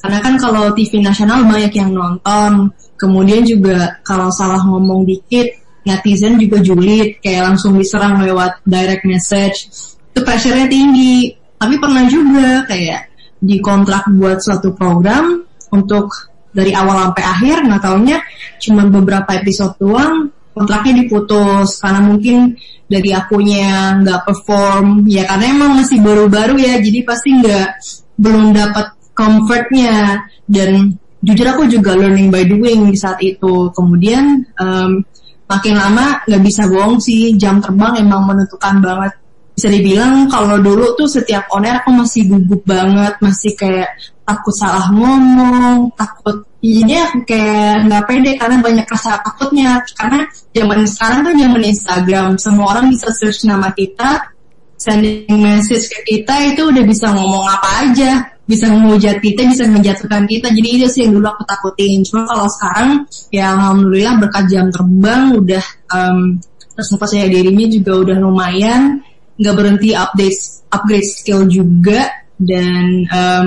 Karena 0.01 0.21
kan 0.21 0.37
kalau 0.37 0.69
TV 0.77 1.01
nasional 1.01 1.41
banyak 1.45 1.73
yang 1.73 1.93
nonton. 1.93 2.69
Kemudian 2.95 3.43
juga 3.43 3.99
kalau 4.07 4.31
salah 4.31 4.61
ngomong 4.63 5.03
dikit 5.03 5.64
netizen 5.85 6.41
juga 6.41 6.57
julid 6.59 7.21
kayak 7.21 7.53
langsung 7.53 7.77
diserang 7.77 8.19
lewat 8.25 8.65
direct 8.65 9.05
message. 9.05 9.69
Itu 10.11 10.25
pressure-nya 10.25 10.65
tinggi. 10.65 11.31
Tapi 11.55 11.77
pernah 11.77 12.03
juga 12.09 12.65
kayak 12.65 13.13
dikontrak 13.39 14.09
buat 14.17 14.41
suatu 14.41 14.73
program 14.73 15.45
untuk 15.71 16.09
dari 16.55 16.73
awal 16.73 17.11
sampai 17.11 17.23
akhir 17.23 17.57
nggak 17.67 17.83
taunya 17.83 18.17
cuma 18.63 18.87
beberapa 18.87 19.27
episode 19.37 19.75
doang 19.77 20.33
kontraknya 20.57 21.05
diputus. 21.05 21.77
Karena 21.79 22.01
mungkin 22.01 22.57
dari 22.89 23.13
akunya 23.13 24.01
nggak 24.01 24.25
perform. 24.25 25.05
Ya 25.05 25.29
karena 25.29 25.53
emang 25.53 25.71
masih 25.77 26.01
baru-baru 26.01 26.57
ya 26.57 26.81
jadi 26.81 26.99
pasti 27.05 27.29
nggak 27.37 27.67
belum 28.17 28.57
dapat 28.57 28.87
comfortnya. 29.13 30.25
Dan 30.49 30.97
jujur 31.21 31.45
aku 31.45 31.69
juga 31.69 31.93
learning 31.93 32.33
by 32.33 32.45
doing 32.45 32.89
di 32.89 32.97
saat 32.97 33.21
itu. 33.21 33.69
Kemudian 33.73 34.45
um, 34.57 35.01
makin 35.45 35.75
lama 35.77 36.21
nggak 36.25 36.41
bisa 36.41 36.65
bohong 36.65 36.97
sih 36.97 37.37
jam 37.37 37.61
terbang 37.61 38.01
emang 38.01 38.25
menentukan 38.25 38.81
banget. 38.81 39.13
Bisa 39.55 39.71
dibilang 39.71 40.27
kalau 40.27 40.59
dulu 40.59 40.99
tuh 40.99 41.07
setiap 41.07 41.47
air 41.47 41.79
aku 41.79 41.95
masih 41.95 42.27
gugup 42.27 42.61
banget 42.67 43.15
masih 43.23 43.55
kayak 43.55 43.87
takut 44.27 44.51
salah 44.51 44.91
ngomong 44.91 45.95
takut 45.95 46.43
iya 46.59 47.07
kayak 47.23 47.87
nggak 47.87 48.03
pede 48.03 48.31
karena 48.35 48.57
banyak 48.59 48.87
rasa 48.89 49.21
takutnya. 49.23 49.79
Karena 49.95 50.27
zaman 50.51 50.83
sekarang 50.83 51.19
kan 51.23 51.35
zaman 51.39 51.63
Instagram 51.63 52.27
semua 52.35 52.65
orang 52.75 52.85
bisa 52.91 53.07
search 53.15 53.47
nama 53.47 53.71
kita 53.71 54.35
sending 54.75 55.39
message 55.39 55.87
ke 55.87 55.99
kita 56.03 56.51
itu 56.51 56.67
udah 56.67 56.83
bisa 56.83 57.07
ngomong 57.15 57.47
apa 57.47 57.69
aja 57.87 58.34
bisa 58.45 58.69
menghujat 58.69 59.17
kita, 59.19 59.41
bisa 59.49 59.65
menjatuhkan 59.65 60.29
kita. 60.29 60.53
Jadi 60.53 60.67
itu 60.77 60.85
sih 60.85 61.01
yang 61.05 61.17
dulu 61.17 61.27
aku 61.33 61.43
takutin. 61.49 62.05
Cuma 62.05 62.29
kalau 62.29 62.45
sekarang 62.49 62.89
ya 63.33 63.57
alhamdulillah 63.57 64.21
berkat 64.21 64.45
jam 64.49 64.69
terbang 64.69 65.33
udah 65.33 65.65
um, 65.91 66.37
terus 66.77 66.89
percaya 66.93 67.25
dirinya 67.25 67.65
juga 67.65 67.91
udah 68.05 68.17
lumayan, 68.21 69.01
nggak 69.41 69.55
berhenti 69.55 69.97
update 69.97 70.39
upgrade 70.69 71.07
skill 71.07 71.47
juga 71.49 72.11
dan 72.35 73.07
um, 73.09 73.45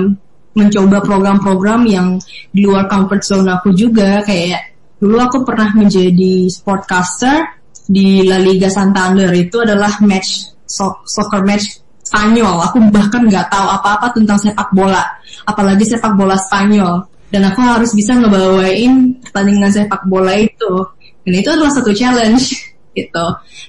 mencoba 0.57 0.99
program-program 1.05 1.85
yang 1.85 2.07
di 2.49 2.65
luar 2.65 2.89
comfort 2.89 3.21
zone 3.21 3.47
aku 3.53 3.69
juga 3.71 4.25
kayak 4.25 4.75
dulu 4.97 5.15
aku 5.21 5.37
pernah 5.45 5.71
menjadi 5.77 6.49
sportcaster 6.49 7.55
di 7.85 8.25
La 8.27 8.41
Liga 8.41 8.67
Santander 8.67 9.29
itu 9.31 9.61
adalah 9.61 10.01
match 10.03 10.51
so 10.65 10.99
soccer 11.05 11.45
match 11.45 11.79
Spanyol. 12.09 12.57
Aku 12.65 12.81
bahkan 12.89 13.29
nggak 13.29 13.53
tahu 13.53 13.65
apa-apa 13.69 14.09
tentang 14.17 14.41
sepak 14.41 14.73
bola, 14.73 15.05
apalagi 15.45 15.85
sepak 15.85 16.17
bola 16.17 16.33
Spanyol. 16.33 17.05
Dan 17.29 17.45
aku 17.45 17.61
harus 17.61 17.93
bisa 17.93 18.17
ngebawain 18.17 19.21
pertandingan 19.21 19.69
sepak 19.69 20.01
bola 20.09 20.33
itu. 20.33 20.89
Dan 21.21 21.33
itu 21.37 21.49
adalah 21.53 21.69
satu 21.69 21.93
challenge 21.93 22.57
gitu. 22.97 23.25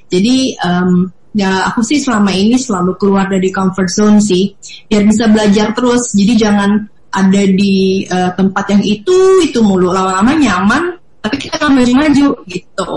Jadi 0.08 0.56
um, 0.64 1.12
ya 1.36 1.68
aku 1.68 1.84
sih 1.84 2.00
selama 2.00 2.32
ini 2.32 2.56
selalu 2.56 2.96
keluar 2.96 3.28
dari 3.28 3.52
comfort 3.52 3.92
zone 3.92 4.24
sih, 4.24 4.56
biar 4.88 5.04
bisa 5.04 5.28
belajar 5.28 5.76
terus. 5.76 6.16
Jadi 6.16 6.32
jangan 6.40 6.80
ada 7.12 7.42
di 7.44 8.06
uh, 8.08 8.32
tempat 8.32 8.64
yang 8.72 8.82
itu 8.86 9.44
itu 9.44 9.58
mulu 9.60 9.92
lama-lama 9.92 10.32
nyaman 10.38 10.99
tapi 11.20 11.36
kita 11.36 11.60
kan 11.60 11.76
maju-maju 11.76 12.26
gitu. 12.48 12.90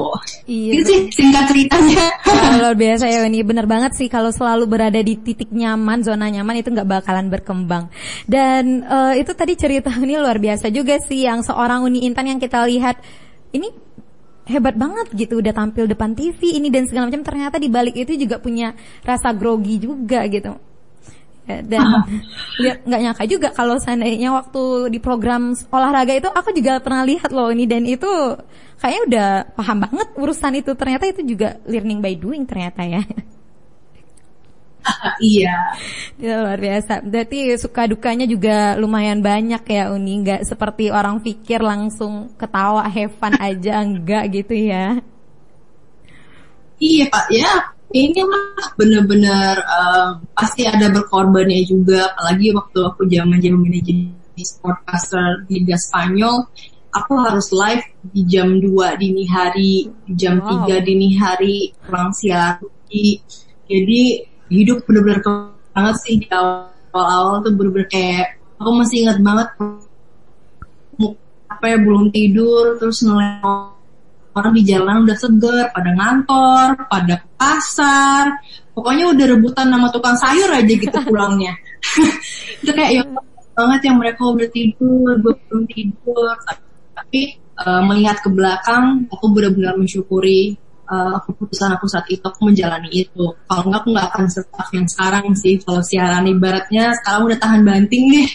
Iya. 0.48 0.72
Itu 0.80 0.82
sih 0.88 1.00
singkat 1.12 1.52
ceritanya. 1.52 2.08
luar 2.56 2.76
biasa 2.84 3.06
ya 3.12 3.20
ini 3.28 3.44
bener 3.44 3.68
banget 3.68 4.00
sih 4.00 4.08
kalau 4.08 4.32
selalu 4.32 4.64
berada 4.64 5.00
di 5.04 5.20
titik 5.20 5.52
nyaman, 5.52 6.08
zona 6.08 6.32
nyaman 6.32 6.64
itu 6.64 6.72
nggak 6.72 6.88
bakalan 6.88 7.28
berkembang. 7.28 7.92
Dan 8.24 8.88
uh, 8.88 9.12
itu 9.20 9.36
tadi 9.36 9.60
cerita 9.60 9.92
ini 10.06 10.16
luar 10.16 10.40
biasa 10.40 10.72
juga 10.72 11.04
sih 11.04 11.28
yang 11.28 11.44
seorang 11.44 11.84
Uni 11.84 12.08
Intan 12.08 12.32
yang 12.32 12.40
kita 12.40 12.64
lihat 12.64 13.04
ini 13.52 13.68
hebat 14.48 14.76
banget 14.76 15.08
gitu 15.16 15.40
udah 15.40 15.56
tampil 15.56 15.88
depan 15.88 16.16
TV 16.16 16.60
ini 16.60 16.68
dan 16.68 16.84
segala 16.88 17.08
macam 17.08 17.24
ternyata 17.24 17.56
di 17.60 17.72
balik 17.72 17.96
itu 17.96 18.16
juga 18.20 18.44
punya 18.44 18.76
rasa 19.08 19.32
grogi 19.32 19.80
juga 19.80 20.28
gitu 20.28 20.73
dan 21.44 22.08
lihat 22.64 22.78
nggak 22.88 23.02
nyangka 23.04 23.24
juga 23.28 23.48
kalau 23.52 23.76
seandainya 23.76 24.32
waktu 24.32 24.88
di 24.88 25.00
program 25.04 25.52
olahraga 25.72 26.16
itu 26.16 26.30
aku 26.32 26.56
juga 26.56 26.80
pernah 26.80 27.04
lihat 27.04 27.36
loh 27.36 27.52
ini 27.52 27.68
dan 27.68 27.84
itu 27.84 28.08
kayaknya 28.80 29.02
udah 29.08 29.30
paham 29.56 29.78
banget 29.84 30.08
urusan 30.20 30.54
itu. 30.60 30.72
Ternyata 30.76 31.04
itu 31.08 31.22
juga 31.24 31.60
learning 31.64 32.00
by 32.04 32.14
doing 32.20 32.44
ternyata 32.44 32.84
ya. 32.84 33.04
Iya. 35.24 35.56
Ya, 36.20 36.44
luar 36.44 36.60
biasa. 36.60 37.00
Berarti 37.08 37.56
suka 37.56 37.88
dukanya 37.88 38.28
juga 38.28 38.76
lumayan 38.76 39.24
banyak 39.24 39.64
ya 39.64 39.96
Uni. 39.96 40.20
Nggak 40.28 40.44
seperti 40.44 40.92
orang 40.92 41.24
pikir 41.24 41.64
langsung 41.64 42.36
ketawa 42.36 42.84
have 42.92 43.16
fun 43.16 43.32
aja 43.40 43.80
enggak 43.86 44.28
gitu 44.36 44.52
ya. 44.52 45.00
Iya 46.84 47.08
pak. 47.08 47.26
Ya 47.32 47.52
ini 47.94 48.22
mah 48.26 48.74
bener-bener 48.74 49.62
uh, 49.62 50.18
pasti 50.34 50.66
ada 50.66 50.90
berkorbannya 50.90 51.62
juga 51.70 52.10
apalagi 52.10 52.50
waktu 52.50 52.80
aku 52.82 53.06
zaman 53.06 53.38
zaman 53.38 53.70
jadi 53.70 53.94
sportcaster 54.42 55.46
di 55.46 55.62
Liga 55.62 55.78
Spanyol 55.78 56.50
aku 56.90 57.14
harus 57.22 57.54
live 57.54 57.86
di 58.10 58.22
jam 58.26 58.58
2 58.58 58.98
dini 58.98 59.30
hari 59.30 59.94
di 60.10 60.14
jam 60.18 60.42
wow. 60.42 60.66
3 60.66 60.82
dini 60.82 61.14
hari 61.22 61.70
pulang 61.86 62.10
siang 62.18 62.58
jadi 63.70 64.02
hidup 64.50 64.86
bener-bener 64.90 65.22
banget 65.74 65.96
sih 66.02 66.16
di 66.22 66.28
awal-awal 66.34 67.46
tuh 67.46 67.54
bener-bener 67.54 67.90
kayak 67.90 68.42
aku 68.58 68.70
masih 68.74 69.06
ingat 69.06 69.18
banget 69.22 69.50
apa 71.50 71.66
ya 71.70 71.78
belum 71.78 72.10
tidur 72.10 72.78
terus 72.82 73.06
ngeleng 73.06 73.73
orang 74.34 74.54
di 74.58 74.64
jalan 74.66 75.06
udah 75.06 75.18
seger, 75.18 75.66
pada 75.70 75.92
ngantor, 75.94 76.68
pada 76.90 77.16
pasar, 77.38 78.26
pokoknya 78.74 79.14
udah 79.14 79.26
rebutan 79.38 79.70
nama 79.70 79.88
tukang 79.94 80.18
sayur 80.18 80.50
aja 80.50 80.74
gitu 80.74 80.98
pulangnya. 81.08 81.54
itu 82.62 82.72
kayak 82.74 82.92
ya 82.98 83.04
banget 83.54 83.82
yang 83.86 83.98
mereka 84.02 84.22
udah 84.26 84.50
tidur, 84.50 85.14
gue 85.22 85.34
belum 85.46 85.64
tidur, 85.70 86.34
tapi 86.98 87.38
uh, 87.62 87.82
melihat 87.86 88.18
ke 88.26 88.30
belakang, 88.34 89.06
aku 89.14 89.26
benar-benar 89.30 89.78
mensyukuri 89.78 90.58
uh, 90.90 91.18
keputusan 91.24 91.78
aku 91.78 91.86
saat 91.86 92.08
itu 92.10 92.24
aku 92.24 92.50
menjalani 92.50 92.90
itu. 92.92 93.26
Kalau 93.46 93.62
enggak 93.70 93.82
aku 93.86 93.90
nggak 93.94 94.08
akan 94.14 94.26
setak 94.30 94.68
yang 94.74 94.88
sekarang 94.90 95.26
sih. 95.38 95.56
Kalau 95.62 95.82
siaran 95.86 96.26
ibaratnya 96.28 96.94
sekarang 97.02 97.22
udah 97.30 97.40
tahan 97.40 97.62
banting 97.62 98.04
nih. 98.10 98.28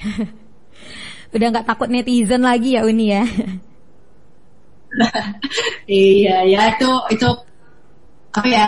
udah 1.34 1.46
nggak 1.52 1.66
takut 1.66 1.88
netizen 1.92 2.42
lagi 2.46 2.78
ya 2.78 2.86
Uni 2.86 3.06
ya. 3.12 3.24
iya 5.88 6.44
ya 6.48 6.60
itu 6.74 6.90
itu 7.12 7.28
apa 8.32 8.48
ya 8.48 8.66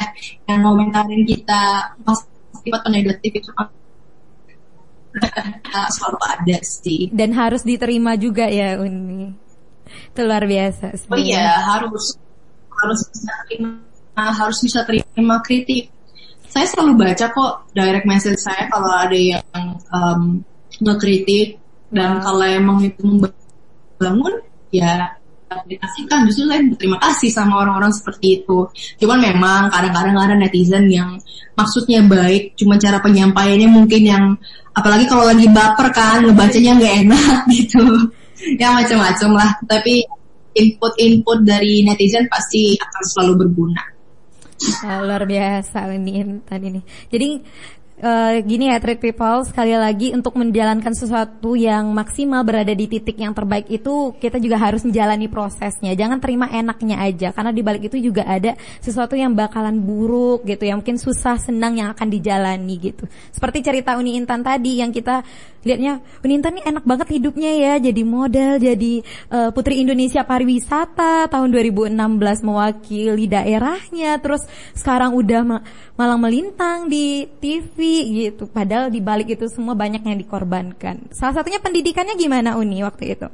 yang 0.49 0.61
komentarin 0.65 1.23
kita 1.25 1.95
pasti 2.05 2.69
negatif 2.91 3.33
itu 3.41 3.51
selalu 5.91 6.19
ada 6.23 6.59
sih. 6.63 7.11
Dan 7.11 7.35
harus 7.35 7.67
diterima 7.67 8.15
juga 8.15 8.47
ya 8.47 8.79
Uni. 8.79 9.35
Itu 10.15 10.21
luar 10.23 10.47
biasa. 10.47 11.11
Oh 11.11 11.19
iya 11.19 11.59
harus 11.67 12.15
harus 12.71 13.01
bisa 13.11 13.33
terima 13.47 14.25
harus 14.39 14.59
bisa 14.63 14.81
terima 14.87 15.43
kritik. 15.43 15.91
Saya 16.51 16.67
selalu 16.67 16.99
baca 16.99 17.27
kok 17.31 17.53
direct 17.75 18.07
message 18.07 18.43
saya 18.43 18.67
kalau 18.71 18.91
ada 18.91 19.15
yang 19.15 19.43
um, 19.95 20.43
ngekritik 20.83 21.63
dan 21.95 22.19
kalau 22.23 22.43
emang 22.43 22.83
itu 22.83 23.03
membangun 23.07 24.35
ya 24.75 25.15
aplikasikan 25.51 26.25
justru 26.31 26.47
saya 26.47 26.63
berterima 26.63 26.99
kasih 27.03 27.31
sama 27.35 27.67
orang-orang 27.67 27.91
seperti 27.91 28.41
itu. 28.43 28.71
Cuman 29.03 29.19
memang 29.19 29.67
kadang-kadang 29.75 30.17
ada 30.17 30.35
netizen 30.39 30.87
yang 30.87 31.19
maksudnya 31.59 32.01
baik 32.07 32.55
cuma 32.55 32.79
cara 32.79 33.03
penyampaiannya 33.03 33.69
mungkin 33.69 34.03
yang 34.07 34.25
apalagi 34.73 35.11
kalau 35.11 35.27
lagi 35.27 35.51
baper 35.51 35.91
kan 35.91 36.23
ngebacanya 36.23 36.79
nggak 36.79 36.95
enak 37.07 37.39
gitu. 37.59 37.85
Ya 38.57 38.73
macam-macam 38.73 39.31
lah. 39.37 39.51
Tapi 39.67 40.07
input-input 40.55 41.43
dari 41.43 41.83
netizen 41.83 42.31
pasti 42.31 42.79
akan 42.79 43.03
selalu 43.05 43.33
berguna. 43.47 43.83
Luar 44.85 45.25
biasa 45.25 45.89
ini 45.97 46.41
tadi 46.45 46.67
ini. 46.69 46.81
Jadi 47.09 47.29
uh, 48.01 48.41
gini 48.43 48.73
ya 48.73 48.81
treat 48.81 48.99
people 48.99 49.45
sekali 49.47 49.77
lagi 49.77 50.13
untuk 50.17 50.35
menjalankan 50.37 50.93
sesuatu 50.97 51.55
yang 51.55 51.93
maksimal 51.93 52.43
berada 52.43 52.73
di 52.73 52.89
titik 52.89 53.21
yang 53.21 53.37
terbaik 53.37 53.69
itu 53.69 54.17
kita 54.17 54.41
juga 54.41 54.57
harus 54.59 54.83
menjalani 54.83 55.29
prosesnya. 55.29 55.93
Jangan 55.95 56.19
terima 56.19 56.49
enaknya 56.49 56.97
aja 57.01 57.29
karena 57.31 57.53
di 57.53 57.63
balik 57.63 57.93
itu 57.93 58.01
juga 58.01 58.25
ada 58.27 58.57
sesuatu 58.81 59.15
yang 59.15 59.37
bakalan 59.37 59.79
buruk 59.79 60.45
gitu 60.49 60.67
yang 60.67 60.81
mungkin 60.81 60.97
susah 60.97 61.37
senang 61.37 61.77
yang 61.77 61.89
akan 61.93 62.09
dijalani 62.09 62.75
gitu. 62.81 63.05
Seperti 63.31 63.61
cerita 63.61 64.01
Uni 64.01 64.17
Intan 64.17 64.41
tadi 64.41 64.81
yang 64.81 64.91
kita 64.91 65.23
lihatnya 65.61 66.01
Uni 66.25 66.41
Intan 66.41 66.57
nih 66.57 66.65
enak 66.73 66.85
banget 66.89 67.09
hidupnya 67.21 67.53
ya 67.53 67.75
jadi 67.77 68.03
model 68.05 68.57
jadi 68.57 68.93
uh, 69.29 69.51
putri 69.53 69.85
Indonesia 69.85 70.25
pariwisata 70.25 71.29
tahun 71.29 71.53
2016 71.53 72.01
mewakili 72.49 73.29
daerahnya 73.29 74.17
terus 74.25 74.49
sekarang 74.73 75.13
udah 75.13 75.43
ma 75.45 75.59
malang 76.01 76.17
melintang 76.17 76.89
di 76.89 77.29
TV 77.45 77.90
gitu. 78.07 78.45
Padahal 78.51 78.89
di 78.89 79.01
balik 79.03 79.35
itu 79.35 79.47
semua 79.51 79.75
banyak 79.75 80.03
yang 80.03 80.19
dikorbankan. 80.19 81.11
Salah 81.15 81.41
satunya 81.41 81.61
pendidikannya 81.63 82.15
gimana 82.17 82.57
Uni 82.57 82.81
waktu 82.83 83.15
itu? 83.15 83.29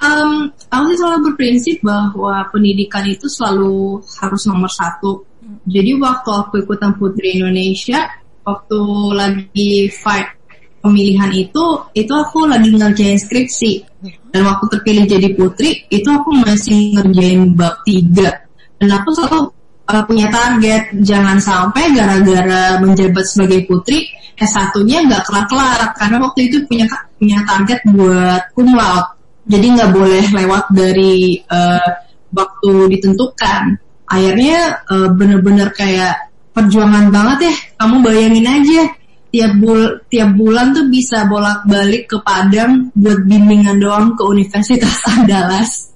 Um, 0.00 0.48
aku 0.72 0.84
sih 0.90 0.98
selalu 0.98 1.18
berprinsip 1.28 1.76
bahwa 1.84 2.40
pendidikan 2.48 3.04
itu 3.04 3.28
selalu 3.28 4.00
harus 4.20 4.42
nomor 4.48 4.72
satu. 4.72 5.28
Jadi 5.68 5.92
waktu 6.00 6.30
aku 6.30 6.64
ikutan 6.64 6.96
Putri 6.96 7.36
Indonesia, 7.36 8.08
waktu 8.40 8.80
lagi 9.12 9.92
fight 9.92 10.40
pemilihan 10.80 11.28
itu, 11.36 11.64
itu 11.92 12.12
aku 12.16 12.48
lagi 12.48 12.72
ngerjain 12.72 13.20
skripsi. 13.20 13.72
Dan 14.32 14.48
waktu 14.48 14.64
terpilih 14.72 15.04
jadi 15.04 15.28
putri, 15.36 15.84
itu 15.92 16.08
aku 16.08 16.32
masih 16.32 16.96
ngerjain 16.96 17.52
bab 17.52 17.84
tiga. 17.84 18.46
Dan 18.80 18.88
aku 18.96 19.12
selalu 19.12 19.52
uh, 19.94 20.04
punya 20.06 20.30
target 20.30 20.94
jangan 21.02 21.38
sampai 21.42 21.90
gara-gara 21.90 22.78
menjabat 22.78 23.24
sebagai 23.26 23.66
putri 23.66 24.06
S1-nya 24.38 25.04
nggak 25.10 25.22
kelar-kelar. 25.28 25.92
Karena 25.98 26.16
waktu 26.22 26.40
itu 26.48 26.56
punya 26.64 26.86
punya 27.18 27.42
target 27.44 27.80
buat 27.90 28.42
cum 28.56 28.72
laude. 28.72 29.18
Jadi 29.50 29.66
nggak 29.74 29.90
boleh 29.90 30.24
lewat 30.30 30.64
dari 30.70 31.42
uh, 31.50 31.90
waktu 32.30 32.72
ditentukan. 32.96 33.62
Akhirnya 34.10 34.82
uh, 34.86 35.08
bener-bener 35.14 35.70
kayak 35.74 36.30
perjuangan 36.54 37.10
banget 37.10 37.50
ya. 37.50 37.54
Kamu 37.78 37.96
bayangin 38.02 38.46
aja 38.46 38.82
tiap 39.30 39.52
bul 39.62 40.02
tiap 40.10 40.34
bulan 40.34 40.74
tuh 40.74 40.90
bisa 40.90 41.22
bolak-balik 41.30 42.10
ke 42.10 42.18
Padang 42.18 42.90
buat 42.98 43.22
bimbingan 43.22 43.78
doang 43.78 44.18
ke 44.18 44.26
Universitas 44.26 45.06
Andalas 45.06 45.89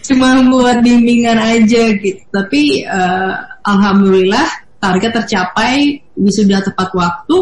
cuma 0.00 0.40
buat 0.48 0.80
bimbingan 0.80 1.36
aja 1.36 1.82
gitu 2.00 2.22
tapi 2.32 2.84
uh, 2.88 3.36
alhamdulillah 3.64 4.48
target 4.80 5.12
tercapai 5.12 6.00
wisuda 6.16 6.64
tepat 6.64 6.88
waktu 6.96 7.36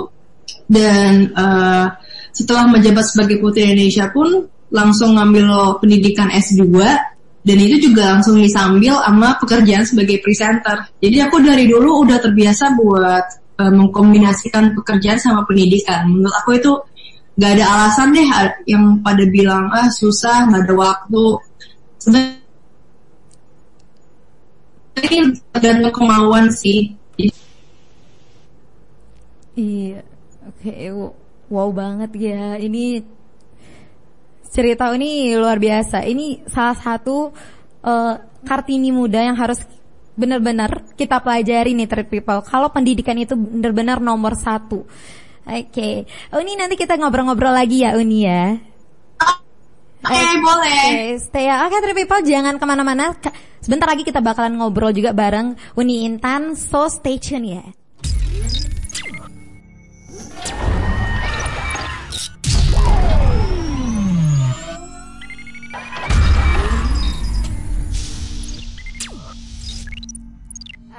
dan 0.69 1.33
uh, 1.33 1.87
setelah 2.35 2.69
menjabat 2.71 3.03
sebagai 3.09 3.41
putri 3.41 3.73
Indonesia 3.73 4.11
pun 4.13 4.47
langsung 4.69 5.17
ngambil 5.17 5.81
pendidikan 5.81 6.29
S2 6.29 6.69
dan 7.49 7.57
itu 7.57 7.89
juga 7.89 8.19
langsung 8.19 8.37
disambil 8.37 9.01
sama 9.01 9.41
pekerjaan 9.41 9.81
sebagai 9.87 10.21
presenter. 10.21 10.85
Jadi 11.01 11.17
aku 11.25 11.41
dari 11.41 11.65
dulu 11.65 12.05
udah 12.05 12.21
terbiasa 12.21 12.77
buat 12.77 13.25
uh, 13.57 13.73
mengkombinasikan 13.73 14.77
pekerjaan 14.77 15.17
sama 15.17 15.49
pendidikan. 15.49 16.05
Menurut 16.13 16.37
aku 16.45 16.61
itu 16.61 16.73
gak 17.39 17.57
ada 17.57 17.65
alasan 17.65 18.13
deh 18.13 18.29
yang 18.67 18.99
pada 19.01 19.25
bilang 19.31 19.71
ah 19.71 19.89
susah 19.89 20.51
nggak 20.51 20.63
ada 20.69 20.75
waktu. 20.75 21.25
Sebenarnya 22.03 22.38
ini 25.07 25.19
tergantung 25.55 25.95
kemauan 25.95 26.51
sih. 26.51 26.95
Iya, 29.59 30.07
oke, 30.47 30.71
okay. 30.71 30.95
wow 31.51 31.71
banget 31.75 32.11
ya. 32.15 32.55
Ini 32.63 33.03
cerita 34.47 34.91
ini 34.95 35.35
luar 35.35 35.59
biasa. 35.59 36.07
Ini 36.07 36.47
salah 36.47 36.79
satu 36.79 37.35
uh, 37.83 38.15
kartini 38.47 38.95
muda 38.95 39.19
yang 39.19 39.35
harus 39.35 39.63
benar-benar 40.19 40.95
kita 40.95 41.19
pelajari 41.23 41.75
nih 41.75 41.91
trip 41.91 42.09
people. 42.11 42.43
Kalau 42.47 42.71
pendidikan 42.71 43.19
itu 43.19 43.35
benar-benar 43.35 43.99
nomor 43.99 44.39
satu. 44.39 44.87
Oke, 45.49 45.65
okay. 45.73 45.95
Uni 46.37 46.55
nanti 46.55 46.77
kita 46.77 46.95
ngobrol-ngobrol 47.01 47.55
lagi 47.55 47.83
ya 47.83 47.97
Uni 47.97 48.29
ya. 48.29 48.53
Oke, 49.99 50.15
okay, 50.15 50.37
boleh. 50.39 50.79
Oke, 50.79 50.95
okay, 50.95 51.11
stay 51.19 51.45
ya. 51.51 51.67
Oke, 51.67 51.83
okay, 51.83 51.97
people 51.97 52.23
jangan 52.23 52.55
ke 52.55 52.65
mana-mana. 52.69 53.19
Sebentar 53.59 53.91
lagi 53.91 54.07
kita 54.07 54.23
bakalan 54.23 54.59
ngobrol 54.59 54.95
juga 54.95 55.11
bareng 55.11 55.59
Uni 55.75 56.07
Intan. 56.07 56.55
So 56.55 56.87
stay 56.87 57.19
tune 57.19 57.47
ya. 57.59 57.65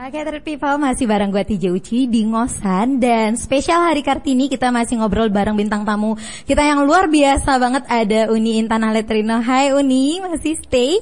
Oke, 0.10 0.26
okay, 0.26 0.42
people 0.42 0.82
masih 0.82 1.06
bareng 1.06 1.30
gue 1.30 1.46
TJ 1.46 1.70
Uci 1.70 2.10
di 2.10 2.26
Ngosan 2.26 2.98
dan 2.98 3.38
spesial 3.38 3.86
hari 3.86 4.02
Kartini 4.02 4.50
kita 4.50 4.74
masih 4.74 4.98
ngobrol 4.98 5.30
bareng 5.30 5.54
bintang 5.54 5.86
tamu 5.86 6.18
kita 6.50 6.66
yang 6.66 6.82
luar 6.82 7.06
biasa 7.06 7.62
banget 7.62 7.86
ada 7.86 8.34
Uni 8.34 8.58
Intan 8.58 8.82
Aletrino. 8.82 9.38
Hai 9.38 9.70
Uni, 9.70 10.18
masih 10.18 10.58
stay? 10.66 10.98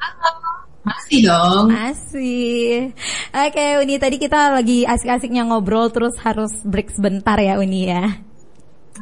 Halo. 0.00 0.45
Masih 0.86 1.26
dong. 1.26 1.66
Masih. 1.74 2.94
Oke 3.34 3.64
Uni, 3.82 3.98
tadi 3.98 4.22
kita 4.22 4.54
lagi 4.54 4.86
asik-asiknya 4.86 5.42
ngobrol 5.42 5.90
terus 5.90 6.14
harus 6.22 6.54
break 6.62 6.94
sebentar 6.94 7.34
ya 7.42 7.58
Uni 7.58 7.90
ya. 7.90 8.14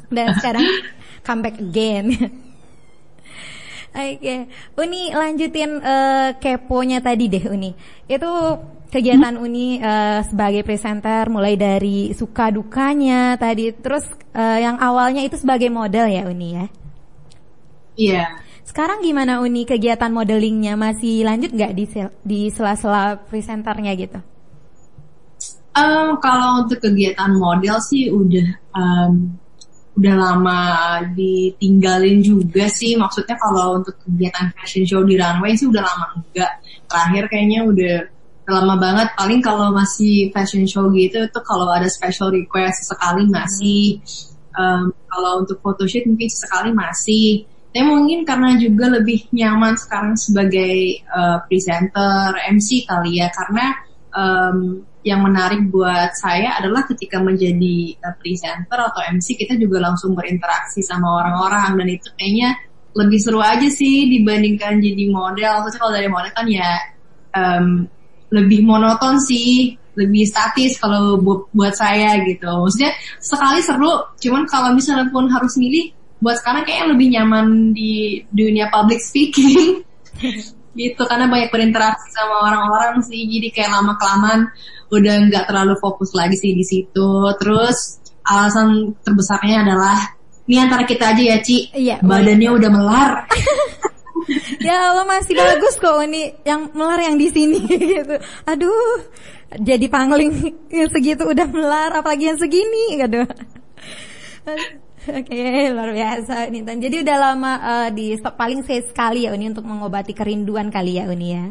Dan 0.09 0.33
sekarang 0.41 0.65
comeback 1.29 1.61
again. 1.61 2.17
Oke, 3.95 4.17
okay. 4.17 4.41
Uni 4.81 5.13
lanjutin 5.13 5.79
uh, 5.79 6.35
keponya 6.41 7.05
tadi 7.05 7.29
deh 7.29 7.53
Uni. 7.53 7.77
Itu 8.09 8.33
kegiatan 8.89 9.37
Uni 9.37 9.77
uh, 9.79 10.25
sebagai 10.25 10.65
presenter 10.65 11.29
mulai 11.29 11.61
dari 11.61 12.17
suka 12.17 12.49
dukanya 12.49 13.37
tadi 13.37 13.77
terus 13.77 14.09
uh, 14.33 14.59
yang 14.59 14.81
awalnya 14.81 15.21
itu 15.21 15.37
sebagai 15.37 15.69
model 15.69 16.09
ya 16.09 16.25
Uni 16.27 16.49
ya. 16.57 16.67
Iya. 17.95 18.27
Sekarang 18.65 19.05
gimana 19.05 19.45
Uni 19.45 19.69
kegiatan 19.69 20.09
modelingnya 20.09 20.75
masih 20.75 21.29
lanjut 21.29 21.53
nggak 21.53 21.73
di 21.77 21.85
di 22.25 22.41
sela-sela 22.49 23.21
presenternya 23.29 23.93
gitu? 23.93 24.19
Um, 25.75 26.17
kalau 26.23 26.65
untuk 26.65 26.81
kegiatan 26.81 27.35
model 27.37 27.77
sih 27.85 28.09
udah 28.09 28.49
um, 28.73 29.37
udah 29.95 30.15
lama 30.17 30.61
ditinggalin 31.13 32.25
juga 32.25 32.67
sih. 32.67 32.97
Maksudnya 32.97 33.37
kalau 33.37 33.85
untuk 33.85 33.95
kegiatan 34.01 34.51
fashion 34.57 34.89
show 34.89 35.05
di 35.05 35.21
runway 35.21 35.55
sih 35.55 35.69
udah 35.69 35.83
lama 35.85 36.07
enggak. 36.19 36.53
Terakhir 36.89 37.25
kayaknya 37.29 37.61
udah 37.69 37.97
lama 38.45 38.77
banget 38.77 39.09
paling 39.17 39.41
kalau 39.41 39.73
masih 39.73 40.29
fashion 40.33 40.69
show 40.69 40.93
gitu 40.93 41.25
itu 41.25 41.41
kalau 41.49 41.65
ada 41.73 41.89
special 41.89 42.29
request 42.29 42.93
sekali 42.93 43.25
masih 43.25 44.05
um, 44.53 44.93
kalau 45.09 45.41
untuk 45.41 45.65
photoshoot 45.65 46.05
mungkin 46.05 46.29
sekali 46.29 46.71
masih 46.77 47.49
tapi 47.75 47.91
mungkin 47.91 48.23
karena 48.23 48.55
juga 48.55 48.87
lebih 48.87 49.35
nyaman 49.35 49.75
sekarang 49.75 50.15
sebagai 50.15 51.03
uh, 51.11 51.43
presenter 51.51 52.39
MC 52.55 52.87
kali 52.87 53.19
ya 53.19 53.27
karena 53.35 53.75
um, 54.15 54.79
yang 55.03 55.27
menarik 55.27 55.59
buat 55.75 56.15
saya 56.15 56.63
adalah 56.63 56.87
ketika 56.87 57.19
menjadi 57.19 57.99
uh, 57.99 58.15
presenter 58.23 58.79
atau 58.79 59.03
MC 59.11 59.35
kita 59.35 59.59
juga 59.59 59.83
langsung 59.83 60.15
berinteraksi 60.15 60.87
sama 60.87 61.19
orang-orang 61.19 61.83
dan 61.83 61.89
itu 61.91 62.09
kayaknya 62.15 62.55
lebih 62.95 63.19
seru 63.19 63.43
aja 63.43 63.67
sih 63.67 64.07
dibandingkan 64.07 64.79
jadi 64.79 65.11
model. 65.11 65.67
Terus 65.67 65.75
kalau 65.75 65.93
dari 65.99 66.07
model 66.07 66.31
kan 66.31 66.47
ya 66.47 66.79
um, 67.35 67.91
lebih 68.31 68.63
monoton 68.63 69.19
sih 69.19 69.75
lebih 69.99 70.27
statis 70.27 70.79
kalau 70.79 71.19
bu 71.19 71.51
buat 71.51 71.75
saya 71.75 72.23
gitu. 72.23 72.47
Maksudnya 72.47 72.95
sekali 73.19 73.63
seru, 73.63 74.15
cuman 74.19 74.47
kalau 74.47 74.71
misalnya 74.75 75.11
pun 75.11 75.27
harus 75.27 75.55
milih, 75.59 75.91
buat 76.25 76.41
sekarang 76.41 76.65
kayaknya 76.65 76.87
lebih 76.97 77.09
nyaman 77.13 77.47
di 77.77 78.25
dunia 78.33 78.73
public 78.73 79.05
speaking. 79.05 79.85
gitu 80.75 81.03
karena 81.07 81.31
banyak 81.31 81.55
berinteraksi 81.55 82.11
sama 82.11 82.51
orang-orang 82.51 82.99
sih 83.07 83.31
jadi 83.31 83.49
kayak 83.55 83.71
lama 83.79 83.95
kelamaan 83.95 84.51
udah 84.91 85.15
nggak 85.31 85.47
terlalu 85.47 85.75
fokus 85.79 86.11
lagi 86.19 86.35
sih 86.35 86.51
di 86.51 86.67
situ 86.67 87.11
terus 87.39 88.03
alasan 88.27 88.91
terbesarnya 89.07 89.63
adalah 89.63 90.19
ini 90.51 90.61
antara 90.61 90.83
kita 90.83 91.15
aja 91.15 91.23
ya 91.23 91.39
Ci 91.41 91.71
Iya, 91.73 92.03
badannya 92.03 92.51
udah 92.51 92.71
melar 92.75 93.13
ya 94.67 94.93
Allah 94.93 95.07
masih 95.07 95.35
bagus 95.39 95.79
kok 95.79 95.95
ini 96.05 96.35
yang 96.43 96.75
melar 96.75 97.01
yang 97.01 97.17
di 97.21 97.29
sini 97.29 97.61
gitu. 97.95 98.17
Aduh, 98.49 99.05
jadi 99.61 99.87
pangling 99.93 100.33
yang 100.73 100.89
segitu 100.89 101.29
udah 101.29 101.45
melar 101.49 101.93
apalagi 101.93 102.33
yang 102.33 102.39
segini 102.41 102.99
aduh. 103.05 103.29
Oke, 105.05 105.69
luar 105.69 105.91
biasa 105.93 106.49
Nintan. 106.49 106.81
Jadi 106.81 107.05
udah 107.05 107.17
lama 107.21 107.53
uh, 107.61 107.89
di 107.93 108.17
stop 108.17 108.41
paling 108.41 108.65
saya 108.65 108.81
sekali 108.89 109.29
ya 109.29 109.37
Uni 109.37 109.53
untuk 109.53 109.69
mengobati 109.69 110.17
kerinduan 110.17 110.73
kali 110.73 110.97
ya 110.97 111.05
Uni 111.13 111.29
ya. 111.29 111.45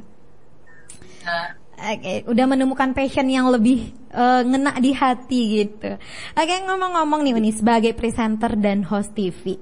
Nah, 1.24 1.50
Oke, 1.74 2.24
udah 2.30 2.46
menemukan 2.48 2.94
passion 2.96 3.28
yang 3.28 3.50
lebih 3.50 3.92
uh, 4.14 4.46
ngena 4.46 4.78
di 4.78 4.94
hati 4.94 5.42
gitu. 5.60 6.00
Oke, 6.32 6.56
ngomong-ngomong 6.64 7.26
nih 7.26 7.34
Uni 7.36 7.52
sebagai 7.52 7.92
presenter 7.98 8.56
dan 8.56 8.86
host 8.88 9.12
TV. 9.18 9.58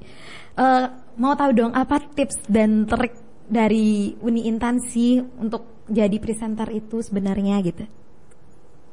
Uh, 0.54 0.92
mau 1.18 1.34
tahu 1.34 1.56
dong 1.56 1.74
apa 1.74 2.04
tips 2.14 2.46
dan 2.52 2.84
trik 2.86 3.16
dari 3.48 4.14
Uni 4.22 4.46
Intan 4.46 4.84
sih 4.84 5.18
untuk 5.18 5.88
jadi 5.88 6.20
presenter 6.20 6.70
itu 6.76 7.00
sebenarnya 7.00 7.58
gitu? 7.64 7.84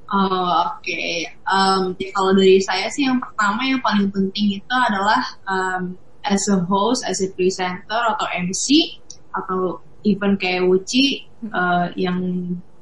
Oh, 0.08 0.80
Oke, 0.80 0.88
okay. 0.88 1.28
um, 1.44 1.92
ya 2.00 2.08
kalau 2.16 2.32
dari 2.32 2.56
saya 2.64 2.88
sih 2.88 3.04
yang 3.04 3.20
pertama 3.20 3.60
yang 3.68 3.76
paling 3.84 4.08
penting 4.08 4.56
itu 4.56 4.72
adalah 4.72 5.20
um, 5.44 6.00
as 6.24 6.48
a 6.48 6.64
host, 6.64 7.04
as 7.04 7.20
a 7.20 7.28
presenter 7.36 8.16
atau 8.16 8.24
MC 8.32 8.96
atau 9.36 9.84
even 10.08 10.40
kayak 10.40 10.64
Wuci 10.64 11.28
uh, 11.52 11.92
yang 11.92 12.20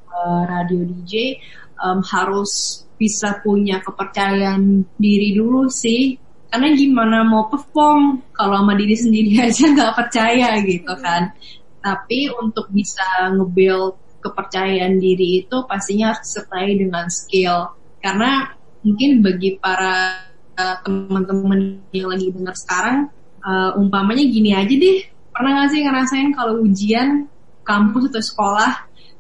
uh, 0.07 0.43
radio 0.47 0.87
DJ 0.87 1.43
um, 1.83 1.99
harus 2.07 2.85
bisa 2.95 3.43
punya 3.43 3.83
kepercayaan 3.83 4.87
diri 4.95 5.35
dulu 5.35 5.67
sih. 5.67 6.15
Karena 6.47 6.79
gimana 6.79 7.27
mau 7.27 7.51
perform 7.51 8.23
kalau 8.31 8.63
sama 8.63 8.79
diri 8.79 8.95
sendiri 8.95 9.35
aja 9.51 9.67
nggak 9.67 9.95
percaya 9.99 10.63
gitu 10.63 10.95
kan. 11.03 11.35
Tapi 11.83 12.31
untuk 12.39 12.71
bisa 12.71 13.35
nge-build 13.35 14.06
kepercayaan 14.27 14.99
diri 14.99 15.47
itu 15.47 15.57
pastinya 15.71 16.13
harus 16.13 16.27
disertai 16.27 16.75
dengan 16.75 17.07
skill. 17.07 17.71
Karena 18.03 18.51
mungkin 18.83 19.23
bagi 19.23 19.59
para 19.59 20.27
uh, 20.59 20.77
teman-teman 20.83 21.83
yang 21.95 22.11
lagi 22.11 22.35
dengar 22.35 22.55
sekarang 22.59 23.11
uh, 23.47 23.79
umpamanya 23.79 24.25
gini 24.27 24.51
aja 24.53 24.75
deh. 24.75 24.99
Pernah 25.31 25.51
gak 25.63 25.69
sih 25.71 25.81
ngerasain 25.85 26.31
kalau 26.33 26.65
ujian 26.65 27.29
kampus 27.67 28.09
atau 28.15 28.23
sekolah 28.25 28.73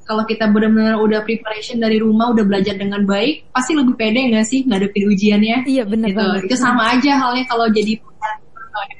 kalau 0.06 0.22
kita 0.22 0.46
benar-benar 0.46 1.02
udah 1.02 1.26
preparation 1.26 1.82
dari 1.82 1.98
rumah 1.98 2.30
udah 2.30 2.46
belajar 2.46 2.78
dengan 2.78 3.02
baik 3.02 3.50
pasti 3.50 3.74
lebih 3.74 3.98
pede 3.98 4.30
gak 4.30 4.46
sih 4.46 4.64
ngadepin 4.64 5.04
ujiannya? 5.12 5.56
Iya 5.66 5.82
benar 5.84 6.08
gitu. 6.10 6.18
banget. 6.18 6.40
Itu 6.50 6.56
sama 6.58 6.94
aja 6.94 7.12
halnya 7.20 7.44
kalau 7.46 7.66
jadi 7.70 7.98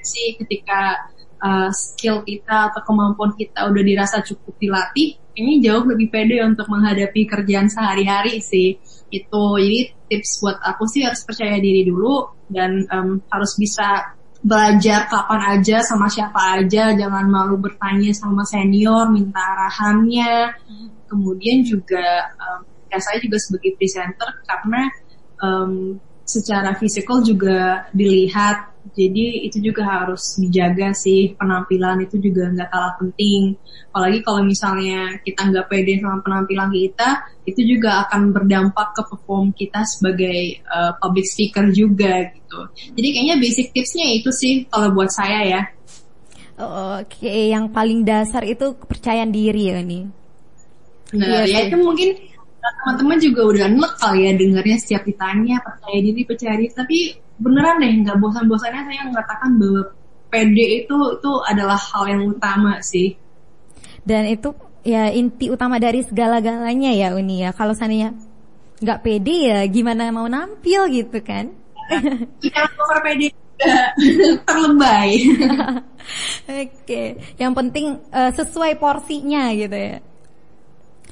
MC 0.07 0.41
ketika 0.41 1.11
uh, 1.43 1.71
skill 1.73 2.23
kita 2.25 2.73
atau 2.73 2.81
kemampuan 2.87 3.35
kita 3.37 3.69
udah 3.69 3.83
dirasa 3.83 4.23
cukup 4.25 4.55
dilatih 4.57 5.19
ini 5.37 5.61
jauh 5.61 5.85
lebih 5.85 6.09
pede 6.09 6.41
untuk 6.41 6.67
menghadapi 6.73 7.29
kerjaan 7.29 7.69
sehari-hari 7.69 8.41
sih. 8.41 8.81
Itu 9.13 9.61
jadi 9.61 9.93
tips 10.09 10.41
buat 10.43 10.59
aku 10.65 10.89
sih 10.89 11.05
harus 11.05 11.23
percaya 11.23 11.61
diri 11.61 11.85
dulu 11.85 12.33
dan 12.49 12.89
um, 12.89 13.21
harus 13.29 13.53
bisa 13.61 14.17
belajar 14.41 15.11
kapan 15.11 15.61
aja 15.61 15.85
sama 15.85 16.09
siapa 16.09 16.61
aja. 16.61 16.97
Jangan 16.97 17.27
malu 17.29 17.61
bertanya 17.61 18.11
sama 18.17 18.43
senior 18.49 19.13
minta 19.13 19.39
arahannya. 19.39 20.57
Kemudian 21.07 21.63
juga 21.63 22.33
um, 22.41 22.65
ya 22.89 22.99
saya 22.99 23.21
juga 23.21 23.37
sebagai 23.37 23.77
presenter 23.77 24.31
karena 24.49 24.83
um, 25.45 26.01
secara 26.27 26.75
fisikal 26.75 27.23
juga 27.23 27.87
dilihat 27.95 28.76
jadi 28.95 29.49
itu 29.49 29.59
juga 29.59 29.83
harus 29.83 30.39
dijaga 30.39 30.95
sih 30.95 31.35
penampilan 31.35 32.07
itu 32.07 32.21
juga 32.23 32.47
nggak 32.53 32.69
kalah 32.71 32.95
penting. 33.01 33.59
Apalagi 33.91 34.21
kalau 34.23 34.41
misalnya 34.47 35.19
kita 35.27 35.41
nggak 35.51 35.67
pede 35.67 35.99
sama 35.99 36.23
penampilan 36.23 36.71
kita, 36.71 37.09
itu 37.49 37.61
juga 37.65 38.07
akan 38.07 38.31
berdampak 38.31 38.95
ke 38.95 39.03
perform 39.11 39.51
kita 39.57 39.83
sebagai 39.89 40.63
uh, 40.71 40.93
public 41.01 41.27
speaker 41.27 41.67
juga 41.75 42.31
gitu. 42.31 42.61
Jadi 42.95 43.09
kayaknya 43.17 43.37
basic 43.43 43.73
tipsnya 43.75 44.07
itu 44.13 44.31
sih 44.31 44.69
kalau 44.71 44.95
buat 44.95 45.11
saya 45.11 45.41
ya. 45.43 45.63
Oke, 46.57 47.53
yang 47.53 47.69
paling 47.69 48.07
dasar 48.07 48.47
itu 48.47 48.77
kepercayaan 48.81 49.29
diri 49.29 49.73
ya 49.73 49.83
nih. 49.83 50.05
Nah, 51.17 51.45
ya 51.45 51.69
itu 51.69 51.77
mungkin 51.77 52.17
teman-teman 52.83 53.19
juga 53.23 53.41
udah 53.47 53.65
enek 53.71 53.93
kali 53.99 54.21
ya 54.27 54.33
dengarnya 54.35 54.77
setiap 54.83 55.03
ditanya 55.07 55.57
percaya 55.63 55.99
diri 56.03 56.23
percaya 56.27 56.55
diri 56.59 56.73
tapi 56.75 56.99
beneran 57.37 57.81
deh 57.81 57.93
nggak 58.05 58.19
bosan-bosannya 58.21 58.83
saya 58.89 59.03
mengatakan 59.09 59.51
bahwa 59.61 59.83
PD 60.33 60.85
itu 60.85 60.97
itu 61.17 61.33
adalah 61.47 61.79
hal 61.79 62.05
yang 62.11 62.23
utama 62.29 62.81
sih. 62.83 63.15
Dan 64.03 64.27
itu 64.31 64.55
ya 64.87 65.11
inti 65.11 65.51
utama 65.51 65.83
dari 65.83 66.03
segala-galanya 66.03 66.91
ya 66.95 67.09
Uni 67.15 67.43
ya. 67.43 67.51
Kalau 67.55 67.75
seandainya 67.75 68.15
nggak 68.77 69.01
pede 69.01 69.37
ya 69.49 69.59
gimana 69.67 70.13
mau 70.13 70.27
nampil 70.29 70.91
gitu 70.93 71.19
kan? 71.23 71.53
Kita 72.43 72.61
cover 72.75 72.99
pede 73.05 73.31
terlebay. 74.47 75.11
Oke 76.63 77.03
yang 77.41 77.53
penting 77.55 77.99
uh, 78.11 78.31
sesuai 78.35 78.79
porsinya 78.79 79.51
gitu 79.55 79.75
ya. 79.75 79.99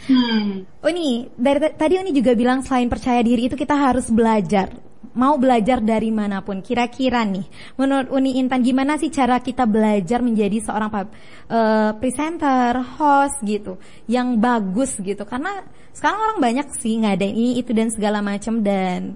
Hmm. 0.04 0.68
Uni, 0.84 1.32
dari 1.32 1.72
tadi 1.72 1.96
Uni 1.96 2.12
juga 2.12 2.36
bilang 2.36 2.60
selain 2.60 2.92
percaya 2.92 3.24
diri 3.24 3.48
itu 3.48 3.56
kita 3.56 3.72
harus 3.72 4.12
belajar. 4.12 4.68
Mau 5.14 5.38
belajar 5.38 5.78
dari 5.78 6.10
mana 6.10 6.42
pun. 6.42 6.58
Kira-kira 6.58 7.22
nih, 7.22 7.46
menurut 7.78 8.10
Uni 8.10 8.42
Intan 8.42 8.66
gimana 8.66 8.98
sih 8.98 9.14
cara 9.14 9.38
kita 9.38 9.62
belajar 9.62 10.18
menjadi 10.18 10.58
seorang 10.58 10.90
uh, 10.90 11.94
presenter, 12.02 12.82
host 12.98 13.38
gitu, 13.46 13.78
yang 14.10 14.42
bagus 14.42 14.98
gitu? 14.98 15.22
Karena 15.22 15.62
sekarang 15.94 16.18
orang 16.18 16.38
banyak 16.42 16.66
sih 16.82 16.98
nggak 16.98 17.14
ada 17.14 17.26
ini 17.30 17.62
itu 17.62 17.70
dan 17.70 17.94
segala 17.94 18.18
macam 18.18 18.58
dan 18.58 19.14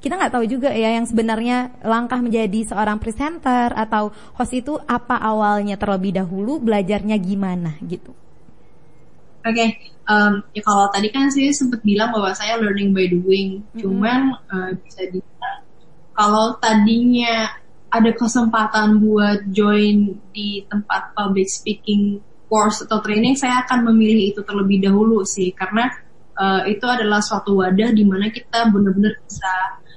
kita 0.00 0.16
nggak 0.16 0.32
tahu 0.32 0.44
juga 0.48 0.72
ya 0.72 0.96
yang 0.96 1.04
sebenarnya 1.04 1.76
langkah 1.84 2.20
menjadi 2.20 2.72
seorang 2.72 2.96
presenter 2.96 3.72
atau 3.72 4.12
host 4.36 4.52
itu 4.56 4.76
apa 4.88 5.16
awalnya 5.16 5.76
terlebih 5.76 6.16
dahulu 6.16 6.60
belajarnya 6.60 7.16
gimana 7.20 7.76
gitu. 7.84 8.12
Oke, 9.40 9.56
okay. 9.56 9.68
um, 10.04 10.44
ya 10.52 10.60
kalau 10.60 10.92
tadi 10.92 11.08
kan 11.08 11.32
sih 11.32 11.48
sempat 11.48 11.80
bilang 11.80 12.12
bahwa 12.12 12.36
saya 12.36 12.60
learning 12.60 12.92
by 12.92 13.08
doing. 13.08 13.64
Mm-hmm. 13.64 13.80
Cuman 13.80 14.20
uh, 14.52 14.70
bisa 14.76 15.08
dibilang 15.08 15.58
kalau 16.12 16.60
tadinya 16.60 17.48
ada 17.88 18.12
kesempatan 18.12 19.00
buat 19.00 19.48
join 19.48 20.20
di 20.30 20.62
tempat 20.68 21.16
public 21.16 21.48
speaking 21.48 22.20
course 22.52 22.84
atau 22.84 23.00
training, 23.00 23.32
saya 23.34 23.64
akan 23.64 23.88
memilih 23.88 24.36
itu 24.36 24.40
terlebih 24.44 24.84
dahulu 24.84 25.24
sih, 25.24 25.56
karena 25.56 25.88
uh, 26.36 26.68
itu 26.68 26.84
adalah 26.84 27.24
suatu 27.24 27.64
wadah 27.64 27.90
di 27.96 28.04
mana 28.04 28.28
kita 28.28 28.68
benar-benar 28.68 29.16
bisa 29.24 29.52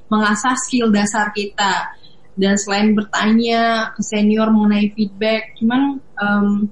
mengasah 0.08 0.56
skill 0.56 0.88
dasar 0.94 1.36
kita. 1.36 2.00
Dan 2.34 2.58
selain 2.58 2.98
bertanya 2.98 3.94
ke 3.94 4.02
senior 4.02 4.50
mengenai 4.50 4.90
feedback, 4.98 5.54
cuman 5.60 6.02
um, 6.18 6.66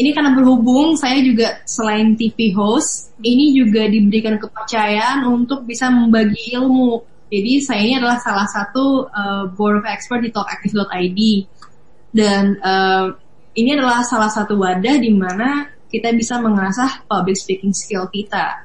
ini 0.00 0.16
karena 0.16 0.32
berhubung 0.32 0.96
saya 0.96 1.20
juga 1.20 1.60
selain 1.68 2.16
TV 2.16 2.56
host, 2.56 3.12
ini 3.20 3.52
juga 3.52 3.84
diberikan 3.84 4.40
kepercayaan 4.40 5.28
untuk 5.28 5.68
bisa 5.68 5.92
membagi 5.92 6.56
ilmu. 6.56 7.04
Jadi 7.28 7.52
saya 7.60 7.80
ini 7.84 7.94
adalah 8.00 8.16
salah 8.16 8.48
satu 8.48 9.06
uh, 9.12 9.44
board 9.52 9.84
of 9.84 9.86
expert 9.86 10.24
di 10.24 10.32
talkactive.id 10.32 11.20
dan 12.16 12.56
uh, 12.64 13.12
ini 13.54 13.76
adalah 13.76 14.00
salah 14.02 14.32
satu 14.32 14.56
wadah 14.56 14.96
di 14.98 15.12
mana 15.12 15.68
kita 15.92 16.16
bisa 16.16 16.40
mengasah 16.40 17.04
public 17.04 17.36
speaking 17.36 17.76
skill 17.76 18.08
kita. 18.08 18.64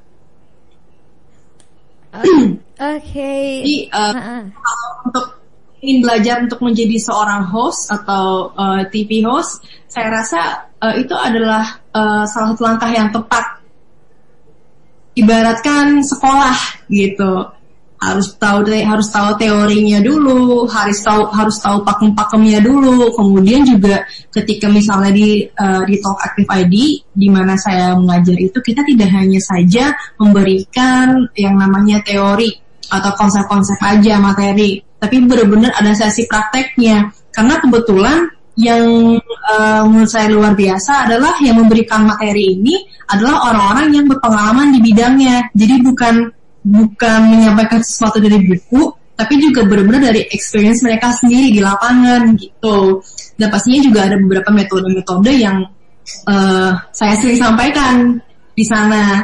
Oke. 2.15 2.63
Okay. 2.79 3.45
Jadi 3.59 3.75
uh, 3.91 4.13
uh-uh. 4.15 4.41
kalau 4.55 4.89
untuk 5.03 5.25
ingin 5.83 5.99
belajar 6.03 6.35
untuk 6.43 6.59
menjadi 6.63 6.97
seorang 6.99 7.47
host 7.51 7.91
atau 7.91 8.51
uh, 8.55 8.81
TV 8.89 9.25
host, 9.25 9.63
saya 9.85 10.11
rasa 10.11 10.39
uh, 10.79 10.95
itu 10.95 11.13
adalah 11.15 11.79
uh, 11.95 12.23
salah 12.27 12.53
satu 12.53 12.63
langkah 12.63 12.91
yang 12.91 13.09
tepat. 13.11 13.63
Ibaratkan 15.15 16.03
sekolah 16.03 16.87
gitu. 16.91 17.55
harus 17.95 18.37
tahu 18.37 18.67
harus 18.69 19.07
tahu 19.09 19.39
teorinya 19.39 20.03
dulu, 20.03 20.67
harus 20.67 20.99
tahu 21.01 21.25
harus 21.31 21.57
tahu 21.57 21.81
pakem-pakemnya 21.81 22.59
dulu. 22.61 23.09
Kemudian 23.15 23.65
juga 23.65 24.03
ketika 24.29 24.67
misalnya 24.67 25.15
di 25.15 25.47
uh, 25.47 25.81
di 25.87 25.95
Talk 26.03 26.19
Active 26.21 26.45
ID 26.45 26.75
di 27.15 27.27
mana 27.31 27.55
saya 27.55 27.95
mengajar 27.97 28.35
itu 28.35 28.59
kita 28.61 28.83
tidak 28.83 29.09
hanya 29.09 29.39
saja 29.41 29.95
memberikan 30.21 31.23
yang 31.39 31.55
namanya 31.55 32.03
teori 32.03 32.51
atau 32.91 33.11
konsep-konsep 33.17 33.79
aja 33.81 34.21
materi, 34.21 34.77
tapi 35.05 35.21
benar-benar 35.21 35.69
ada 35.77 35.93
sesi 35.93 36.25
prakteknya. 36.25 37.13
Karena 37.29 37.61
kebetulan 37.61 38.25
yang 38.57 39.19
uh, 39.21 39.83
menurut 39.85 40.09
saya 40.09 40.31
luar 40.33 40.57
biasa 40.57 41.05
adalah 41.05 41.37
yang 41.45 41.61
memberikan 41.61 42.07
materi 42.07 42.57
ini 42.57 42.81
adalah 43.05 43.53
orang-orang 43.53 44.01
yang 44.01 44.05
berpengalaman 44.09 44.73
di 44.73 44.79
bidangnya. 44.81 45.53
Jadi 45.53 45.75
bukan 45.85 46.15
bukan 46.65 47.19
menyampaikan 47.29 47.85
sesuatu 47.85 48.17
dari 48.17 48.41
buku, 48.41 48.89
tapi 49.13 49.37
juga 49.37 49.61
benar-benar 49.69 50.09
dari 50.09 50.25
experience 50.33 50.81
mereka 50.81 51.13
sendiri 51.13 51.53
di 51.53 51.61
lapangan 51.61 52.33
gitu. 52.33 53.05
Dan 53.37 53.53
pastinya 53.53 53.85
juga 53.85 54.09
ada 54.09 54.17
beberapa 54.17 54.49
metode-metode 54.49 55.31
yang 55.37 55.61
uh, 56.25 56.71
saya 56.89 57.13
sering 57.21 57.37
sampaikan 57.37 58.17
di 58.57 58.65
sana. 58.65 59.21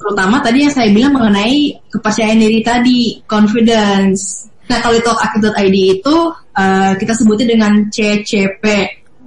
Terutama 0.00 0.40
tadi 0.40 0.64
yang 0.64 0.72
saya 0.72 0.88
bilang 0.90 1.12
mengenai 1.12 1.76
kepercayaan 1.92 2.40
diri 2.40 2.64
tadi, 2.64 3.20
confidence. 3.28 4.48
Nah 4.70 4.78
kalau 4.78 4.94
itu 4.94 5.10
akid.id 5.10 5.76
itu 5.98 6.16
uh, 6.54 6.92
kita 6.94 7.12
sebutnya 7.18 7.58
dengan 7.58 7.90
CCP. 7.90 8.64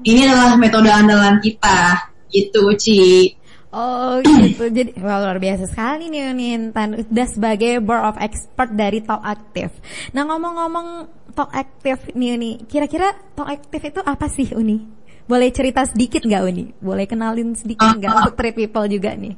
Ini 0.04 0.28
adalah 0.28 0.56
metode 0.56 0.88
andalan 0.88 1.40
kita, 1.44 2.12
gitu 2.32 2.72
Ci. 2.80 3.36
Oh 3.74 4.22
gitu, 4.24 4.70
jadi 4.70 4.94
wah, 5.02 5.18
luar 5.18 5.42
biasa 5.42 5.66
sekali 5.66 6.06
nih 6.14 6.30
Nintan 6.30 6.94
Udah 7.10 7.26
sebagai 7.26 7.82
board 7.82 8.06
of 8.06 8.22
expert 8.22 8.70
dari 8.70 9.02
Talk 9.02 9.26
Active 9.26 9.74
Nah 10.14 10.30
ngomong-ngomong 10.30 11.10
Talk 11.34 11.50
Active 11.50 12.14
nih 12.14 12.38
Uni 12.38 12.52
Kira-kira 12.70 13.18
Talk 13.34 13.50
Active 13.50 13.82
itu 13.82 14.02
apa 14.06 14.30
sih 14.30 14.54
Uni? 14.54 14.78
Boleh 15.26 15.50
cerita 15.50 15.90
sedikit 15.90 16.22
nggak 16.22 16.44
Uni? 16.46 16.70
Boleh 16.78 17.10
kenalin 17.10 17.58
sedikit 17.58 17.98
nggak 17.98 18.14
uh, 18.14 18.18
untuk 18.22 18.36
trade 18.38 18.58
people 18.62 18.86
juga 18.86 19.18
nih? 19.18 19.34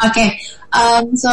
Oke, 0.00 0.16
okay. 0.16 0.28
um, 0.72 1.12
so 1.12 1.28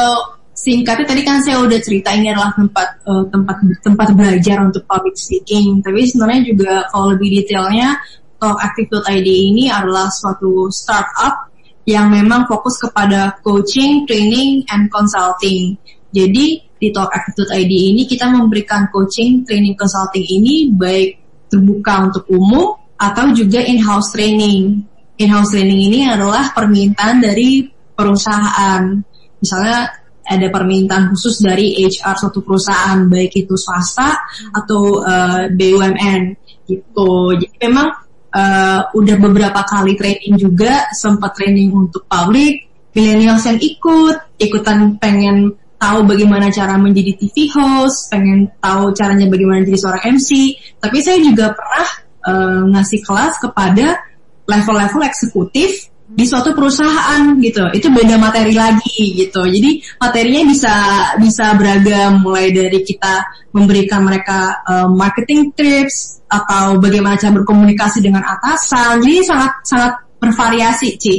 singkatnya 0.58 1.06
tadi 1.06 1.22
kan 1.22 1.38
saya 1.46 1.62
udah 1.62 1.78
cerita 1.78 2.18
ini 2.18 2.34
adalah 2.34 2.50
tempat 2.58 2.88
uh, 3.06 3.30
tempat 3.30 3.56
tempat 3.86 4.08
belajar 4.18 4.58
untuk 4.66 4.82
public 4.90 5.14
speaking. 5.14 5.86
Tapi 5.86 6.10
sebenarnya 6.10 6.42
juga 6.50 6.74
kalau 6.90 7.14
lebih 7.14 7.30
detailnya 7.38 7.94
Talkactive.id 8.38 9.26
ini 9.26 9.66
adalah 9.66 10.14
suatu 10.14 10.70
startup 10.70 11.50
yang 11.90 12.14
memang 12.14 12.46
fokus 12.46 12.78
kepada 12.78 13.34
coaching, 13.42 14.06
training, 14.06 14.62
and 14.70 14.94
consulting. 14.94 15.74
Jadi 16.14 16.62
di 16.78 16.88
talkactive.id 16.94 17.74
ini 17.74 18.06
kita 18.06 18.30
memberikan 18.30 18.94
coaching, 18.94 19.42
training, 19.42 19.74
consulting 19.74 20.22
ini 20.22 20.70
baik 20.70 21.18
terbuka 21.50 22.14
untuk 22.14 22.30
umum 22.30 22.78
atau 22.94 23.34
juga 23.34 23.58
in-house 23.66 24.14
training. 24.14 24.86
In-house 25.18 25.58
training 25.58 25.90
ini 25.90 26.00
adalah 26.06 26.54
permintaan 26.54 27.18
dari 27.18 27.66
perusahaan. 27.98 29.02
Misalnya 29.42 29.90
ada 30.28 30.48
permintaan 30.52 31.16
khusus 31.16 31.40
dari 31.40 31.74
HR 31.88 32.16
suatu 32.20 32.44
perusahaan, 32.44 33.00
baik 33.08 33.48
itu 33.48 33.56
swasta 33.56 34.20
atau 34.52 35.00
uh, 35.00 35.48
eh, 35.48 35.56
BUMN 35.56 36.22
gitu. 36.68 37.32
Jadi 37.40 37.56
memang 37.64 37.88
uh, 38.36 38.82
udah 38.92 39.16
beberapa 39.18 39.64
kali 39.64 39.96
training 39.96 40.36
juga 40.36 40.92
sempat 40.92 41.34
training 41.40 41.72
untuk 41.72 42.04
publik 42.06 42.68
millennials 42.92 43.46
yang 43.48 43.60
ikut 43.62 44.42
ikutan 44.42 44.98
pengen 44.98 45.54
tahu 45.78 46.10
bagaimana 46.10 46.50
cara 46.50 46.74
menjadi 46.82 47.14
TV 47.22 47.54
host 47.54 48.10
pengen 48.10 48.50
tahu 48.58 48.90
caranya 48.98 49.30
bagaimana 49.30 49.62
jadi 49.62 49.78
seorang 49.78 50.04
MC 50.18 50.58
tapi 50.82 50.98
saya 51.06 51.22
juga 51.22 51.54
pernah 51.54 51.88
uh, 52.26 52.62
ngasih 52.74 53.06
kelas 53.06 53.34
kepada 53.38 54.02
level-level 54.50 55.06
eksekutif 55.06 55.94
di 56.08 56.24
suatu 56.24 56.56
perusahaan 56.56 57.36
gitu. 57.44 57.68
Itu 57.76 57.92
beda 57.92 58.16
materi 58.16 58.56
lagi 58.56 59.12
gitu. 59.20 59.44
Jadi 59.44 59.84
materinya 60.00 60.44
bisa 60.48 60.74
bisa 61.20 61.52
beragam. 61.60 62.24
Mulai 62.24 62.56
dari 62.56 62.80
kita 62.82 63.28
memberikan 63.52 64.08
mereka 64.08 64.64
uh, 64.64 64.88
marketing 64.88 65.52
tips 65.52 66.24
atau 66.32 66.80
bagaimana 66.80 67.20
cara 67.20 67.36
berkomunikasi 67.36 68.00
dengan 68.00 68.24
atasan. 68.24 69.04
Jadi 69.04 69.20
sangat 69.28 69.52
sangat 69.68 69.94
bervariasi 70.24 70.90
Ci. 70.96 71.16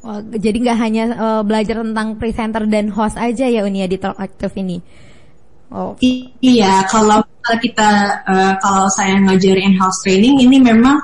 Oh, 0.00 0.16
jadi 0.32 0.56
nggak 0.56 0.78
hanya 0.80 1.04
uh, 1.12 1.42
belajar 1.44 1.84
tentang 1.84 2.16
presenter 2.16 2.64
dan 2.64 2.88
host 2.88 3.20
aja 3.20 3.44
ya 3.44 3.68
Unia 3.68 3.84
di 3.84 4.00
Talk 4.00 4.16
Active 4.16 4.56
ini? 4.56 4.80
Oh. 5.70 5.94
iya, 6.42 6.82
kalau 6.90 7.22
kita 7.46 7.90
uh, 8.26 8.58
kalau 8.58 8.90
saya 8.90 9.22
ngajarin 9.22 9.78
house 9.78 10.02
training 10.02 10.42
ini 10.42 10.58
memang 10.58 10.98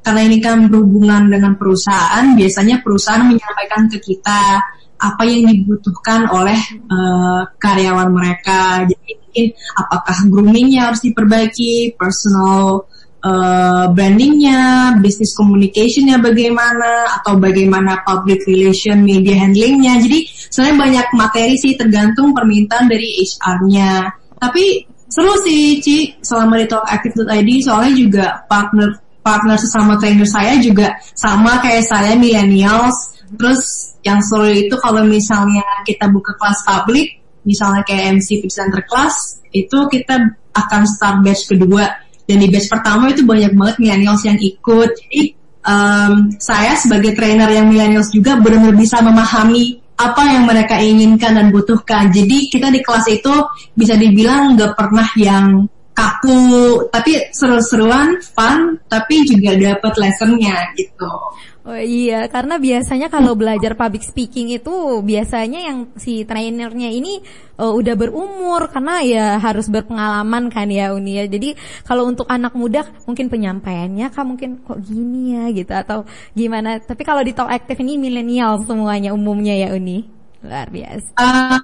karena 0.00 0.20
ini 0.24 0.38
kan 0.40 0.68
berhubungan 0.72 1.28
dengan 1.28 1.54
perusahaan, 1.60 2.32
biasanya 2.32 2.80
perusahaan 2.80 3.24
menyampaikan 3.24 3.88
ke 3.92 3.98
kita 4.00 4.64
apa 5.00 5.22
yang 5.24 5.48
dibutuhkan 5.48 6.28
oleh 6.28 6.60
uh, 6.92 7.48
karyawan 7.56 8.12
mereka. 8.12 8.84
Jadi 8.84 9.12
mungkin 9.16 9.46
apakah 9.76 10.16
groomingnya 10.28 10.80
harus 10.92 11.00
diperbaiki, 11.00 11.96
personal 11.96 12.84
uh, 13.24 13.88
brandingnya, 13.92 14.92
business 15.00 15.32
communicationnya 15.32 16.20
bagaimana, 16.20 17.20
atau 17.20 17.40
bagaimana 17.40 18.04
public 18.04 18.44
relation, 18.44 19.00
media 19.00 19.40
handlingnya. 19.40 20.00
Jadi 20.04 20.28
sebenarnya 20.52 20.76
banyak 20.76 21.06
materi 21.16 21.54
sih 21.56 21.76
tergantung 21.80 22.36
permintaan 22.36 22.88
dari 22.88 23.24
HR-nya. 23.24 24.08
Tapi 24.36 24.84
seru 25.10 25.32
sih 25.44 25.80
Ci 25.80 26.20
selama 26.22 26.60
di 26.60 26.66
talkactive.id 26.70 27.50
soalnya 27.66 27.92
juga 27.96 28.26
partner 28.46 29.09
partner 29.20 29.56
sesama 29.60 30.00
trainer 30.00 30.28
saya 30.28 30.56
juga 30.60 30.96
sama 31.12 31.60
kayak 31.60 31.84
saya 31.86 32.12
millennials. 32.16 33.16
Terus 33.30 33.94
yang 34.02 34.18
seru 34.24 34.50
itu 34.50 34.74
kalau 34.80 35.06
misalnya 35.06 35.62
kita 35.86 36.10
buka 36.10 36.34
kelas 36.40 36.60
publik, 36.66 37.20
misalnya 37.46 37.86
kayak 37.86 38.18
MC 38.18 38.42
presenter 38.42 38.82
kelas, 38.88 39.44
itu 39.54 39.78
kita 39.86 40.34
akan 40.56 40.82
start 40.88 41.22
batch 41.22 41.46
kedua. 41.46 41.86
Dan 42.26 42.42
di 42.42 42.48
batch 42.50 42.70
pertama 42.70 43.10
itu 43.10 43.22
banyak 43.22 43.54
banget 43.54 43.76
millennials 43.78 44.22
yang 44.26 44.38
ikut. 44.38 44.90
Jadi 44.98 45.22
um, 45.66 46.30
saya 46.38 46.74
sebagai 46.78 47.14
trainer 47.14 47.50
yang 47.50 47.70
millennials 47.70 48.10
juga 48.10 48.38
benar-benar 48.38 48.76
bisa 48.78 48.98
memahami 49.02 49.78
apa 50.00 50.22
yang 50.32 50.48
mereka 50.48 50.80
inginkan 50.80 51.36
dan 51.36 51.46
butuhkan. 51.52 52.08
Jadi 52.08 52.48
kita 52.48 52.72
di 52.72 52.80
kelas 52.80 53.06
itu 53.12 53.34
bisa 53.76 54.00
dibilang 54.00 54.56
nggak 54.56 54.72
pernah 54.72 55.08
yang 55.20 55.68
kaku 56.00 56.40
tapi 56.88 57.28
seru-seruan 57.36 58.16
fun 58.24 58.80
tapi 58.88 59.28
juga 59.28 59.52
dapat 59.52 59.92
lessonnya 60.00 60.72
gitu 60.72 61.12
Oh 61.60 61.76
iya, 61.76 62.24
karena 62.32 62.56
biasanya 62.56 63.12
kalau 63.12 63.36
belajar 63.36 63.76
public 63.76 64.00
speaking 64.00 64.48
itu 64.48 65.04
biasanya 65.04 65.60
yang 65.70 65.92
si 65.92 66.24
trainernya 66.24 66.88
ini 66.88 67.20
uh, 67.60 67.76
udah 67.76 68.00
berumur 68.00 68.72
karena 68.72 69.04
ya 69.04 69.26
harus 69.36 69.68
berpengalaman 69.68 70.48
kan 70.48 70.72
ya 70.72 70.96
Uni 70.96 71.20
ya. 71.20 71.28
Jadi 71.28 71.52
kalau 71.84 72.08
untuk 72.08 72.24
anak 72.32 72.56
muda 72.56 72.88
mungkin 73.04 73.28
penyampaiannya 73.28 74.08
kan 74.08 74.24
mungkin 74.24 74.64
kok 74.64 74.80
gini 74.80 75.36
ya 75.36 75.44
gitu 75.52 75.72
atau 75.76 76.08
gimana. 76.32 76.80
Tapi 76.80 77.04
kalau 77.04 77.20
di 77.20 77.36
talk 77.36 77.52
active 77.52 77.76
ini 77.84 78.00
milenial 78.00 78.64
semuanya 78.64 79.12
umumnya 79.12 79.52
ya 79.52 79.76
Uni. 79.76 80.08
Luar 80.40 80.72
biasa. 80.72 81.12
Uh, 81.20 81.60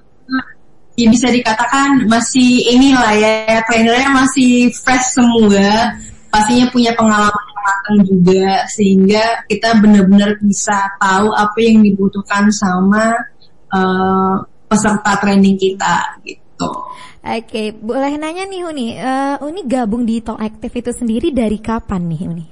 ya 0.97 1.07
bisa 1.13 1.29
dikatakan 1.29 2.09
masih 2.09 2.73
inilah 2.73 3.13
ya 3.13 3.61
trainernya 3.69 4.09
masih 4.17 4.73
fresh 4.73 5.13
semua 5.13 5.93
pastinya 6.33 6.65
punya 6.73 6.97
pengalaman 6.97 7.45
yang 7.53 7.61
matang 7.61 7.97
juga 8.01 8.65
sehingga 8.73 9.23
kita 9.45 9.77
benar-benar 9.77 10.41
bisa 10.41 10.89
tahu 10.97 11.29
apa 11.37 11.57
yang 11.61 11.85
dibutuhkan 11.85 12.49
sama 12.49 13.13
uh, 13.69 14.41
peserta 14.65 15.21
training 15.21 15.55
kita 15.55 16.17
gitu. 16.25 16.69
Oke, 17.27 17.75
boleh 17.75 18.15
nanya 18.17 18.47
nih 18.47 18.61
Uni, 18.65 18.87
uh, 18.97 19.37
Uni 19.43 19.67
gabung 19.67 20.07
di 20.07 20.23
Talk 20.23 20.39
Active 20.39 20.73
itu 20.79 20.91
sendiri 20.95 21.29
dari 21.29 21.59
kapan 21.59 22.01
nih 22.07 22.21
Uni? 22.23 22.45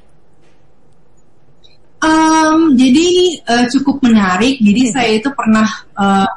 Um, 2.06 2.76
jadi 2.76 3.08
uh, 3.50 3.66
cukup 3.72 4.04
menarik. 4.04 4.60
Jadi 4.62 4.82
saya 4.92 5.12
itu 5.16 5.32
pernah 5.32 5.66
uh, 5.96 6.28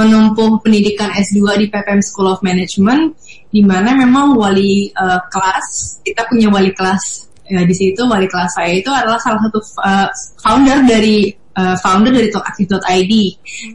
menempuh 0.00 0.64
pendidikan 0.64 1.12
S2 1.12 1.60
di 1.60 1.66
PPM 1.68 2.00
School 2.00 2.32
of 2.32 2.40
Management 2.40 3.12
di 3.52 3.60
mana 3.60 3.92
memang 3.92 4.32
wali 4.32 4.88
uh, 4.96 5.20
kelas 5.28 6.00
kita 6.00 6.24
punya 6.24 6.48
wali 6.48 6.72
kelas 6.72 7.28
uh, 7.52 7.64
di 7.68 7.74
situ 7.76 8.00
wali 8.08 8.24
kelas 8.24 8.56
saya 8.56 8.72
itu 8.72 8.88
adalah 8.88 9.20
salah 9.20 9.44
satu 9.44 9.60
uh, 9.84 10.08
founder 10.40 10.88
dari 10.88 11.28
uh, 11.60 11.76
founder 11.84 12.16
dari 12.16 12.32
talkactive.id 12.32 13.12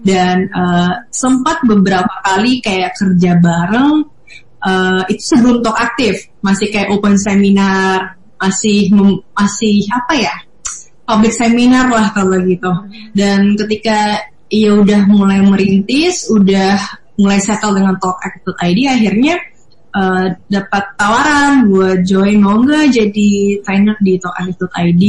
dan 0.02 0.50
uh, 0.50 1.06
sempat 1.14 1.62
beberapa 1.62 2.12
kali 2.26 2.58
kayak 2.66 2.98
kerja 2.98 3.38
bareng 3.38 4.02
uh, 4.66 5.02
itu 5.06 5.22
sebelum 5.22 5.62
talk 5.62 5.78
aktif 5.78 6.26
masih 6.42 6.74
kayak 6.74 6.90
open 6.90 7.22
seminar 7.22 8.18
masih 8.42 8.90
masih 9.38 9.86
apa 9.94 10.14
ya 10.18 10.36
public 11.06 11.34
seminar 11.38 11.88
lah 11.88 12.10
kalau 12.12 12.42
gitu. 12.44 12.72
Dan 13.14 13.54
ketika 13.56 14.20
Iya 14.56 14.72
udah 14.80 15.02
mulai 15.12 15.44
merintis, 15.44 16.32
udah 16.32 16.80
mulai 17.20 17.40
settle 17.44 17.76
dengan 17.76 18.00
talkactive.id 18.00 18.80
akhirnya 18.88 19.36
uh, 19.96 20.32
dapat 20.48 20.84
tawaran 21.00 21.68
buat 21.72 22.04
join 22.08 22.40
mau 22.40 22.60
nggak 22.60 22.92
jadi 22.92 23.30
trainer 23.64 23.96
di 24.04 24.20
talkactive.id 24.20 25.04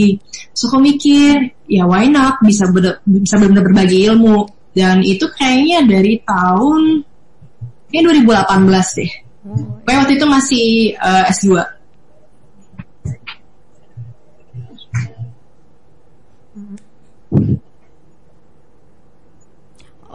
so 0.54 0.70
aku 0.70 0.78
mikir 0.78 1.50
ya 1.66 1.82
why 1.82 2.06
not 2.06 2.38
bisa 2.46 2.70
ber 2.70 3.02
bisa 3.02 3.42
benar-benar 3.42 3.86
berbagi 3.86 4.06
ilmu 4.06 4.46
dan 4.76 5.02
itu 5.02 5.26
kayaknya 5.34 5.82
dari 5.88 6.20
tahun 6.22 7.00
kayak 7.88 8.28
2018 8.28 8.98
deh. 9.00 9.12
Kayak 9.88 9.98
waktu 10.04 10.12
itu 10.20 10.26
masih 10.28 10.66
uh, 11.00 11.24
S2. 11.32 11.48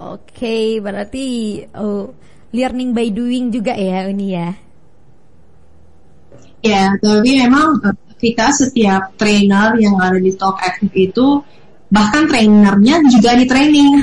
Oke, 0.01 0.33
okay, 0.33 0.65
berarti 0.81 1.25
oh, 1.77 2.09
learning 2.49 2.89
by 2.89 3.13
doing 3.13 3.53
juga 3.53 3.77
ya 3.77 4.09
ini 4.09 4.27
ya. 4.33 4.49
Ya, 6.65 6.89
tapi 6.97 7.37
memang 7.37 7.77
eh, 7.85 7.93
kita 8.17 8.49
setiap 8.49 9.13
trainer 9.13 9.77
yang 9.77 9.97
ada 10.01 10.17
di 10.17 10.33
Talk 10.33 10.57
Active 10.57 10.93
itu 10.97 11.45
bahkan 11.93 12.25
trainernya 12.25 13.05
juga 13.13 13.37
di 13.37 13.45
training. 13.45 13.93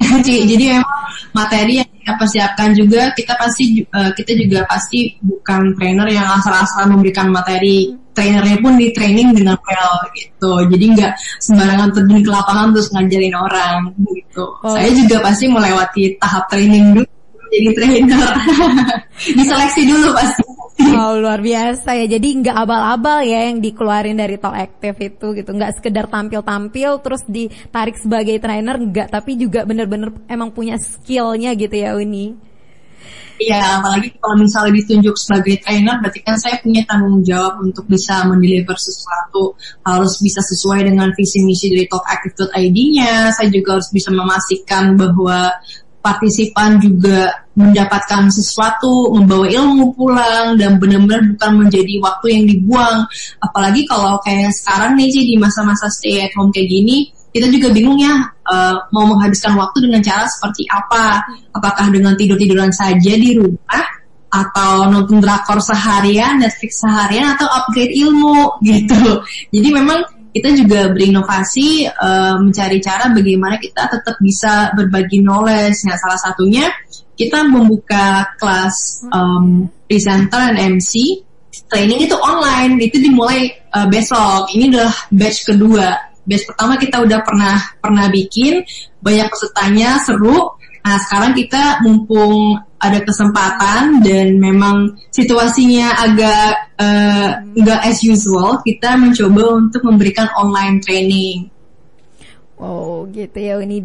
Jadi 0.22 0.64
memang 0.70 0.98
materi 1.34 1.82
yang 1.82 1.90
kita 2.10 2.18
persiapkan 2.26 2.74
juga 2.74 3.14
kita 3.14 3.38
pasti 3.38 3.86
uh, 3.86 4.10
kita 4.10 4.34
juga 4.34 4.66
pasti 4.66 5.14
bukan 5.22 5.78
trainer 5.78 6.10
yang 6.10 6.26
asal-asalan 6.42 6.98
memberikan 6.98 7.30
materi. 7.30 7.94
Trainernya 8.10 8.58
pun 8.58 8.74
di 8.74 8.90
training 8.90 9.30
dengan 9.30 9.54
well 9.62 9.94
gitu. 10.18 10.66
Jadi 10.66 10.84
nggak 10.98 11.12
sembarangan 11.38 11.94
terjun 11.94 12.18
ke 12.26 12.30
lapangan 12.34 12.74
terus 12.74 12.90
ngajarin 12.90 13.36
orang 13.38 13.94
gitu. 14.10 14.44
Oh. 14.66 14.74
saya 14.74 14.90
juga 14.90 15.22
pasti 15.22 15.46
melewati 15.46 16.18
tahap 16.18 16.50
training 16.50 16.98
dulu 16.98 17.06
jadi 17.54 17.68
trainer. 17.78 18.30
Diseleksi 19.38 19.82
dulu 19.86 20.10
pasti 20.18 20.42
Wow 20.80 21.20
luar 21.20 21.40
biasa 21.44 21.92
ya. 21.92 22.06
Jadi 22.08 22.28
nggak 22.40 22.56
abal-abal 22.56 23.20
ya 23.26 23.52
yang 23.52 23.60
dikeluarin 23.60 24.16
dari 24.16 24.40
Talk 24.40 24.56
Active 24.56 24.96
itu 24.96 25.26
gitu. 25.36 25.50
Nggak 25.52 25.76
sekedar 25.76 26.08
tampil-tampil 26.08 26.90
terus 27.04 27.22
ditarik 27.28 28.00
sebagai 28.00 28.40
trainer 28.40 28.76
nggak, 28.80 29.12
tapi 29.12 29.36
juga 29.36 29.68
bener-bener 29.68 30.10
emang 30.26 30.50
punya 30.50 30.80
skillnya 30.80 31.52
gitu 31.52 31.76
ya 31.76 31.92
Uni. 31.94 32.50
Iya, 33.40 33.80
apalagi 33.80 34.12
kalau 34.20 34.36
misalnya 34.36 34.84
ditunjuk 34.84 35.16
sebagai 35.16 35.64
trainer, 35.64 35.96
berarti 36.04 36.20
kan 36.20 36.36
saya 36.36 36.60
punya 36.60 36.84
tanggung 36.84 37.24
jawab 37.24 37.64
untuk 37.64 37.88
bisa 37.88 38.20
mendeliver 38.28 38.76
sesuatu, 38.76 39.56
harus 39.80 40.20
bisa 40.20 40.44
sesuai 40.44 40.84
dengan 40.84 41.08
visi 41.16 41.40
misi 41.40 41.72
dari 41.72 41.88
talkactive.id-nya. 41.88 43.32
Saya 43.32 43.48
juga 43.48 43.80
harus 43.80 43.88
bisa 43.96 44.12
memastikan 44.12 44.92
bahwa 44.92 45.56
partisipan 46.04 46.84
juga 46.84 47.48
mendapatkan 47.60 48.32
sesuatu, 48.32 49.12
membawa 49.12 49.44
ilmu 49.44 49.92
pulang, 49.92 50.56
dan 50.56 50.80
benar-benar 50.80 51.20
bukan 51.36 51.50
menjadi 51.66 51.94
waktu 52.00 52.26
yang 52.32 52.44
dibuang. 52.48 52.98
Apalagi 53.44 53.84
kalau 53.84 54.16
kayak 54.24 54.50
sekarang 54.56 54.96
nih 54.96 55.12
sih 55.12 55.24
di 55.28 55.36
masa-masa 55.36 55.92
stay 55.92 56.24
at 56.24 56.32
home 56.32 56.48
kayak 56.48 56.72
gini, 56.72 57.12
kita 57.30 57.46
juga 57.46 57.70
bingung 57.70 57.98
ya 58.00 58.26
uh, 58.50 58.74
mau 58.90 59.06
menghabiskan 59.06 59.54
waktu 59.54 59.86
dengan 59.86 60.02
cara 60.02 60.26
seperti 60.26 60.66
apa 60.66 61.22
apakah 61.54 61.86
dengan 61.94 62.18
tidur 62.18 62.34
tiduran 62.34 62.74
saja 62.74 63.14
di 63.14 63.38
rumah 63.38 63.86
atau 64.30 64.86
nonton 64.86 65.18
drakor 65.18 65.58
seharian, 65.58 66.38
Netflix 66.38 66.82
seharian 66.82 67.34
atau 67.34 67.50
upgrade 67.50 67.94
ilmu 67.94 68.54
gitu. 68.66 69.22
Jadi 69.50 69.68
memang 69.74 70.00
kita 70.30 70.54
juga 70.54 70.86
berinovasi 70.94 71.90
uh, 71.90 72.38
mencari 72.38 72.78
cara 72.78 73.10
bagaimana 73.10 73.58
kita 73.58 73.90
tetap 73.90 74.14
bisa 74.22 74.70
berbagi 74.78 75.18
knowledge. 75.18 75.82
Nah, 75.90 75.98
salah 75.98 76.20
satunya 76.22 76.70
kita 77.20 77.44
membuka 77.44 78.24
kelas 78.40 79.04
um, 79.12 79.68
presenter 79.84 80.56
dan 80.56 80.80
MC 80.80 81.20
training 81.68 82.08
itu 82.08 82.16
online. 82.16 82.80
Itu 82.80 82.96
dimulai 82.96 83.52
uh, 83.76 83.84
besok. 83.92 84.48
Ini 84.56 84.72
adalah 84.72 84.94
batch 85.12 85.44
kedua 85.44 86.10
batch 86.30 86.46
pertama 86.46 86.76
kita 86.76 87.02
udah 87.02 87.20
pernah 87.24 87.56
pernah 87.80 88.06
bikin 88.06 88.62
banyak 89.00 89.26
pesertanya 89.26 89.98
seru 90.04 90.54
nah 90.80 90.96
sekarang 90.96 91.36
kita 91.36 91.84
mumpung 91.84 92.56
ada 92.80 93.04
kesempatan 93.04 94.00
dan 94.00 94.40
memang 94.40 94.96
situasinya 95.12 96.00
agak 96.00 96.72
uh, 96.80 97.44
nggak 97.52 97.80
as 97.84 98.00
usual 98.00 98.64
kita 98.64 98.96
mencoba 98.96 99.60
untuk 99.60 99.84
memberikan 99.84 100.28
online 100.38 100.80
training 100.80 101.50
Oh 102.60 103.08
gitu 103.08 103.40
ya 103.40 103.56
Uni. 103.56 103.80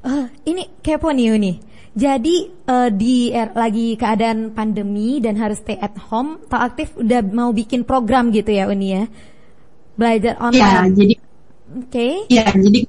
Uh, 0.00 0.32
ini 0.48 0.64
kepo 0.80 1.12
nih 1.12 1.36
Uni. 1.36 1.60
Jadi 1.94 2.50
uh, 2.66 2.90
di 2.90 3.30
er, 3.30 3.54
lagi 3.54 3.94
keadaan 3.94 4.50
pandemi 4.50 5.22
dan 5.22 5.38
harus 5.38 5.62
stay 5.62 5.78
at 5.78 5.94
home, 6.10 6.42
tak 6.50 6.74
aktif 6.74 6.98
udah 6.98 7.22
mau 7.22 7.54
bikin 7.54 7.86
program 7.86 8.34
gitu 8.34 8.50
ya 8.50 8.66
Uni 8.66 8.98
ya. 8.98 9.04
Belajar 9.94 10.34
online. 10.42 10.90
Ya, 10.90 10.90
jadi 10.90 11.14
Oke. 11.74 11.88
Okay. 11.90 12.14
Ya, 12.30 12.46
jadi 12.52 12.80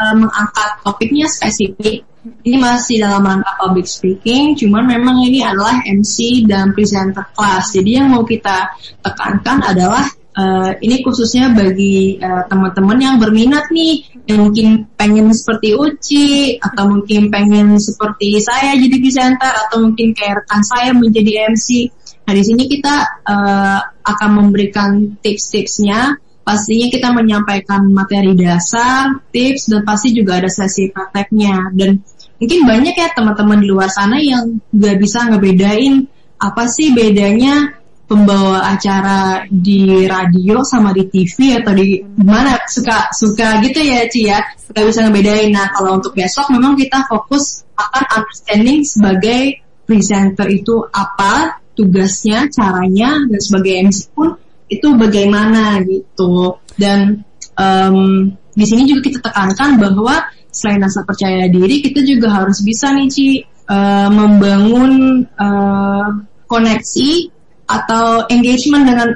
uh, 0.00 0.14
mengangkat 0.16 0.70
topiknya 0.82 1.26
spesifik. 1.28 2.02
Ini 2.42 2.58
masih 2.58 3.06
dalam 3.06 3.22
rangka 3.22 3.54
public 3.54 3.86
speaking, 3.86 4.58
cuman 4.58 4.82
memang 4.82 5.22
ini 5.22 5.46
adalah 5.46 5.78
MC 5.86 6.42
dan 6.50 6.74
presenter 6.74 7.22
kelas. 7.30 7.70
Jadi 7.70 8.02
yang 8.02 8.10
mau 8.10 8.26
kita 8.26 8.74
tekankan 8.98 9.62
adalah 9.62 10.10
uh, 10.34 10.74
ini 10.82 11.06
khususnya 11.06 11.54
bagi 11.54 12.18
uh, 12.18 12.42
teman-teman 12.50 12.98
yang 12.98 13.16
berminat 13.22 13.70
nih, 13.70 14.15
yang 14.26 14.50
mungkin 14.50 14.90
pengen 14.98 15.30
seperti 15.30 15.78
Uci 15.78 16.58
atau 16.58 16.90
mungkin 16.90 17.30
pengen 17.30 17.78
seperti 17.78 18.42
saya 18.42 18.74
jadi 18.74 18.96
presenter 18.98 19.54
atau 19.66 19.86
mungkin 19.86 20.12
kayak 20.12 20.42
rekan 20.42 20.62
saya 20.66 20.90
menjadi 20.90 21.50
MC. 21.54 21.90
Nah 22.26 22.32
di 22.34 22.42
sini 22.42 22.66
kita 22.66 23.22
uh, 23.22 23.80
akan 24.02 24.30
memberikan 24.34 25.14
tips-tipsnya 25.22 26.18
pastinya 26.46 26.86
kita 26.86 27.10
menyampaikan 27.10 27.90
materi 27.90 28.38
dasar, 28.38 29.18
tips, 29.34 29.66
dan 29.66 29.82
pasti 29.82 30.14
juga 30.14 30.38
ada 30.38 30.46
sesi 30.46 30.94
prakteknya. 30.94 31.74
Dan 31.74 31.98
mungkin 32.38 32.60
banyak 32.62 32.94
ya 32.94 33.10
teman-teman 33.18 33.58
di 33.58 33.66
luar 33.66 33.90
sana 33.90 34.22
yang 34.22 34.62
nggak 34.70 34.96
bisa 35.02 35.26
ngebedain 35.26 36.06
apa 36.38 36.70
sih 36.70 36.94
bedanya 36.94 37.75
pembawa 38.06 38.62
acara 38.70 39.42
di 39.50 40.06
radio 40.06 40.62
sama 40.62 40.94
di 40.94 41.10
TV 41.10 41.58
atau 41.58 41.74
di 41.74 42.00
mana? 42.22 42.54
Suka 42.70 43.10
suka 43.10 43.58
gitu 43.60 43.82
ya 43.82 44.06
Ci 44.06 44.30
ya. 44.30 44.38
Nggak 44.70 44.84
bisa 44.86 45.00
ngebedain. 45.06 45.50
Nah 45.50 45.66
kalau 45.74 45.98
untuk 45.98 46.14
besok 46.14 46.48
memang 46.54 46.78
kita 46.78 47.04
fokus 47.10 47.66
akan 47.76 48.04
understanding 48.22 48.86
sebagai 48.86 49.60
presenter 49.84 50.46
itu 50.48 50.86
apa 50.90 51.60
tugasnya 51.76 52.48
caranya 52.48 53.20
dan 53.28 53.40
sebagai 53.42 53.72
MC 53.90 53.98
pun 54.14 54.38
itu 54.70 54.86
bagaimana 54.94 55.82
gitu. 55.82 56.62
Dan 56.78 57.26
um, 57.58 58.30
di 58.56 58.64
sini 58.64 58.88
juga 58.88 59.02
kita 59.02 59.18
tekankan 59.20 59.76
bahwa 59.82 60.30
selain 60.48 60.80
rasa 60.80 61.04
percaya 61.04 61.50
diri 61.52 61.84
kita 61.84 62.00
juga 62.00 62.32
harus 62.32 62.64
bisa 62.64 62.94
nih 62.96 63.08
Ci 63.12 63.28
uh, 63.68 64.08
membangun 64.08 65.22
uh, 65.36 66.08
koneksi 66.48 67.35
atau 67.66 68.26
engagement 68.30 68.86
dengan 68.86 69.08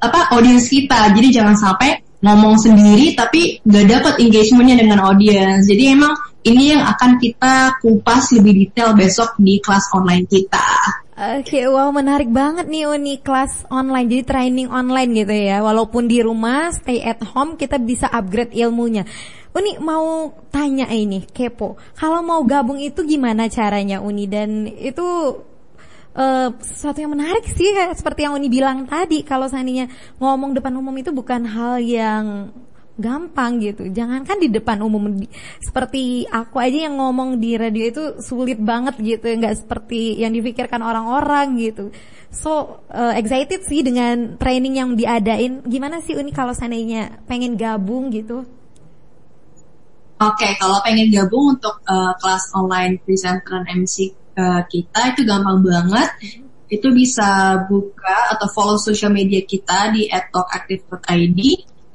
apa 0.00 0.28
audiens 0.36 0.68
kita 0.68 1.12
jadi 1.16 1.40
jangan 1.40 1.56
sampai 1.56 2.04
ngomong 2.20 2.60
sendiri 2.60 3.16
tapi 3.16 3.64
gak 3.64 3.86
dapat 3.88 4.14
engagementnya 4.20 4.76
dengan 4.80 4.98
audiens 5.08 5.64
jadi 5.64 5.96
emang 5.96 6.12
ini 6.44 6.76
yang 6.76 6.84
akan 6.84 7.16
kita 7.16 7.80
kupas 7.80 8.36
lebih 8.36 8.68
detail 8.68 8.92
besok 8.92 9.32
di 9.40 9.58
kelas 9.64 9.88
online 9.96 10.28
kita. 10.28 10.60
Oke, 11.14 11.62
okay, 11.62 11.64
wow 11.70 11.88
menarik 11.94 12.28
banget 12.28 12.66
nih 12.68 12.90
Uni 12.90 13.22
kelas 13.22 13.70
online, 13.70 14.10
jadi 14.10 14.24
training 14.26 14.68
online 14.68 15.14
gitu 15.14 15.30
ya. 15.30 15.62
Walaupun 15.62 16.10
di 16.10 16.20
rumah, 16.20 16.74
stay 16.74 17.00
at 17.06 17.22
home, 17.22 17.54
kita 17.54 17.78
bisa 17.78 18.10
upgrade 18.10 18.50
ilmunya. 18.50 19.06
Uni 19.54 19.78
mau 19.78 20.34
tanya 20.50 20.90
ini, 20.90 21.22
kepo. 21.22 21.78
Kalau 21.94 22.18
mau 22.26 22.42
gabung 22.42 22.82
itu 22.82 23.06
gimana 23.06 23.46
caranya 23.46 24.02
Uni? 24.02 24.26
Dan 24.26 24.66
itu 24.66 25.38
uh, 26.14 26.48
sesuatu 26.62 26.98
yang 27.02 27.12
menarik 27.12 27.44
sih, 27.50 27.74
seperti 27.94 28.24
yang 28.24 28.34
Uni 28.38 28.48
bilang 28.48 28.86
tadi. 28.86 29.20
Kalau 29.26 29.50
seandainya 29.50 29.90
ngomong 30.22 30.54
depan 30.54 30.72
umum 30.74 30.94
itu 30.96 31.10
bukan 31.10 31.44
hal 31.44 31.82
yang 31.82 32.54
gampang 32.94 33.58
gitu. 33.58 33.90
Jangankan 33.90 34.38
di 34.38 34.48
depan 34.50 34.78
umum 34.86 35.26
seperti 35.58 36.30
aku 36.30 36.62
aja 36.62 36.86
yang 36.86 36.94
ngomong 37.02 37.42
di 37.42 37.58
radio 37.58 37.90
itu 37.90 38.02
sulit 38.22 38.58
banget 38.62 38.94
gitu, 39.02 39.26
nggak 39.26 39.66
seperti 39.66 40.22
yang 40.22 40.30
dipikirkan 40.30 40.78
orang-orang 40.78 41.58
gitu. 41.58 41.90
So 42.30 42.82
uh, 42.90 43.14
excited 43.14 43.62
sih 43.66 43.82
dengan 43.82 44.38
training 44.38 44.74
yang 44.78 44.90
diadain. 44.94 45.62
Gimana 45.66 46.02
sih 46.02 46.14
Uni 46.14 46.30
kalau 46.30 46.54
seandainya 46.54 47.22
pengen 47.26 47.58
gabung 47.58 48.10
gitu? 48.14 48.46
Oke, 50.14 50.46
okay, 50.46 50.52
kalau 50.62 50.78
pengen 50.86 51.10
gabung 51.10 51.58
untuk 51.58 51.82
uh, 51.90 52.14
kelas 52.22 52.54
online 52.54 53.02
presenter 53.02 53.66
dan 53.66 53.82
MC 53.82 54.14
uh, 54.36 54.62
kita 54.66 55.14
itu 55.14 55.22
gampang 55.26 55.62
banget. 55.64 56.10
Itu 56.68 56.90
bisa 56.90 57.60
buka 57.70 58.34
atau 58.34 58.50
follow 58.50 58.78
social 58.80 59.14
media 59.14 59.42
kita 59.46 59.94
di 59.94 60.10
@talkactive.id 60.10 61.40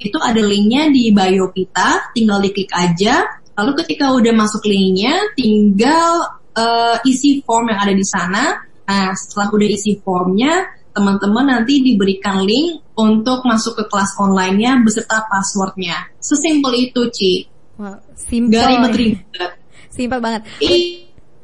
itu 0.00 0.16
ada 0.16 0.40
linknya 0.40 0.88
di 0.88 1.12
bio 1.12 1.52
kita, 1.52 2.16
tinggal 2.16 2.40
diklik 2.40 2.72
aja. 2.72 3.20
Lalu 3.60 3.84
ketika 3.84 4.16
udah 4.16 4.32
masuk 4.32 4.64
linknya, 4.64 5.12
tinggal 5.36 6.40
uh, 6.56 6.96
isi 7.04 7.44
form 7.44 7.68
yang 7.68 7.80
ada 7.84 7.92
di 7.92 8.06
sana. 8.08 8.64
Nah, 8.88 9.12
setelah 9.12 9.52
udah 9.52 9.68
isi 9.68 10.00
formnya, 10.00 10.72
teman-teman 10.96 11.52
nanti 11.52 11.84
diberikan 11.84 12.40
link 12.42 12.80
untuk 12.96 13.44
masuk 13.44 13.76
ke 13.76 13.84
kelas 13.92 14.16
online-nya 14.16 14.80
beserta 14.80 15.28
passwordnya. 15.28 16.08
Sesimpel 16.16 16.90
itu, 16.90 17.06
Ci. 17.12 17.32
Wow, 17.76 18.00
simple. 18.16 18.56
Gak 18.56 18.66
ribet-ribet. 18.72 19.50
Simpel 19.92 20.18
banget. 20.24 20.42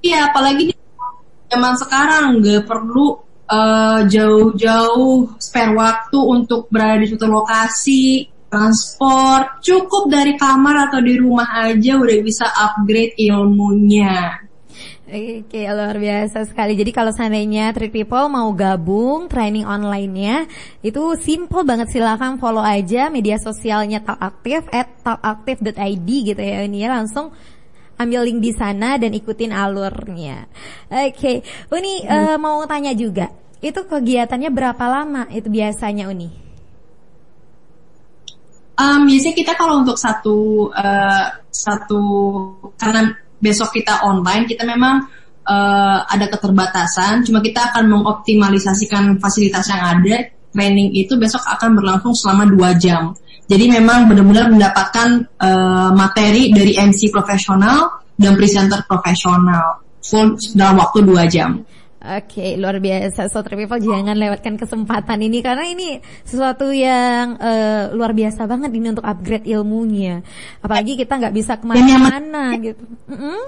Iya, 0.00 0.32
apalagi 0.32 0.72
di 0.72 0.74
zaman 1.50 1.74
sekarang 1.78 2.24
nggak 2.42 2.66
perlu 2.66 3.26
uh, 3.50 4.00
jauh-jauh 4.06 5.38
spare 5.38 5.72
waktu 5.74 6.18
untuk 6.18 6.66
berada 6.68 7.02
di 7.02 7.06
suatu 7.10 7.26
lokasi, 7.30 8.26
transport, 8.50 9.62
cukup 9.62 10.10
dari 10.10 10.34
kamar 10.34 10.90
atau 10.90 11.00
di 11.02 11.14
rumah 11.18 11.46
aja 11.66 11.98
udah 11.98 12.18
bisa 12.22 12.46
upgrade 12.50 13.14
ilmunya. 13.18 14.46
Oke, 15.06 15.62
luar 15.70 15.94
biasa 16.02 16.50
sekali. 16.50 16.74
Jadi 16.74 16.90
kalau 16.90 17.14
seandainya 17.14 17.70
Treat 17.70 17.94
People 17.94 18.26
mau 18.26 18.50
gabung 18.50 19.30
training 19.30 19.62
online-nya, 19.62 20.50
itu 20.82 21.14
simple 21.22 21.62
banget. 21.62 21.94
Silahkan 21.94 22.34
follow 22.42 22.58
aja 22.58 23.06
media 23.06 23.38
sosialnya 23.38 24.02
Talk 24.02 24.18
Aktif 24.18 24.66
at 24.74 24.90
talkaktif.id 25.06 26.08
gitu 26.10 26.42
ya. 26.42 26.66
Ini 26.66 26.90
ya 26.90 26.98
langsung 26.98 27.30
ambil 27.96 28.28
link 28.28 28.44
di 28.44 28.52
sana 28.52 29.00
dan 29.00 29.12
ikutin 29.12 29.52
alurnya. 29.52 30.48
Oke, 30.92 31.10
okay. 31.12 31.36
Uni 31.72 32.04
hmm. 32.04 32.12
uh, 32.12 32.36
mau 32.36 32.60
tanya 32.68 32.92
juga, 32.92 33.32
itu 33.64 33.80
kegiatannya 33.84 34.52
berapa 34.52 34.84
lama 34.84 35.26
itu 35.32 35.48
biasanya 35.48 36.06
Uni? 36.12 36.28
Um, 38.76 39.08
biasanya 39.08 39.36
kita 39.40 39.52
kalau 39.56 39.80
untuk 39.80 39.96
satu 39.96 40.68
uh, 40.68 41.26
satu 41.48 42.00
karena 42.76 43.16
besok 43.40 43.72
kita 43.72 44.04
online, 44.04 44.44
kita 44.44 44.68
memang 44.68 45.08
uh, 45.48 46.04
ada 46.04 46.28
keterbatasan. 46.28 47.24
Cuma 47.24 47.40
kita 47.40 47.72
akan 47.72 47.88
mengoptimalisasikan 47.88 49.16
fasilitas 49.16 49.72
yang 49.72 49.80
ada. 49.80 50.28
Training 50.56 50.92
itu 50.96 51.20
besok 51.20 51.44
akan 51.44 51.76
berlangsung 51.76 52.16
selama 52.16 52.48
dua 52.48 52.72
jam. 52.76 53.12
Jadi 53.46 53.64
memang 53.70 54.10
benar-benar 54.10 54.50
mendapatkan 54.50 55.08
uh, 55.38 55.90
materi 55.94 56.50
dari 56.50 56.74
MC 56.74 57.14
profesional 57.14 58.02
dan 58.18 58.34
presenter 58.34 58.82
profesional 58.90 59.86
full 60.02 60.34
dalam 60.58 60.82
waktu 60.82 60.98
dua 61.06 61.30
jam. 61.30 61.62
Oke, 62.06 62.38
okay, 62.38 62.50
luar 62.54 62.78
biasa. 62.78 63.26
So, 63.26 63.42
people 63.42 63.82
jangan 63.82 64.14
lewatkan 64.14 64.54
kesempatan 64.54 65.26
ini 65.26 65.42
karena 65.42 65.66
ini 65.66 65.98
sesuatu 66.22 66.70
yang 66.70 67.34
uh, 67.34 67.90
luar 67.90 68.14
biasa 68.14 68.46
banget 68.46 68.70
ini 68.78 68.94
untuk 68.94 69.02
upgrade 69.02 69.42
ilmunya. 69.42 70.22
Apalagi 70.62 70.94
kita 70.94 71.18
nggak 71.18 71.34
bisa 71.34 71.58
ke 71.58 71.66
mana-mana 71.66 72.54
gitu. 72.62 72.84
Mm 73.10 73.18
-hmm. 73.18 73.40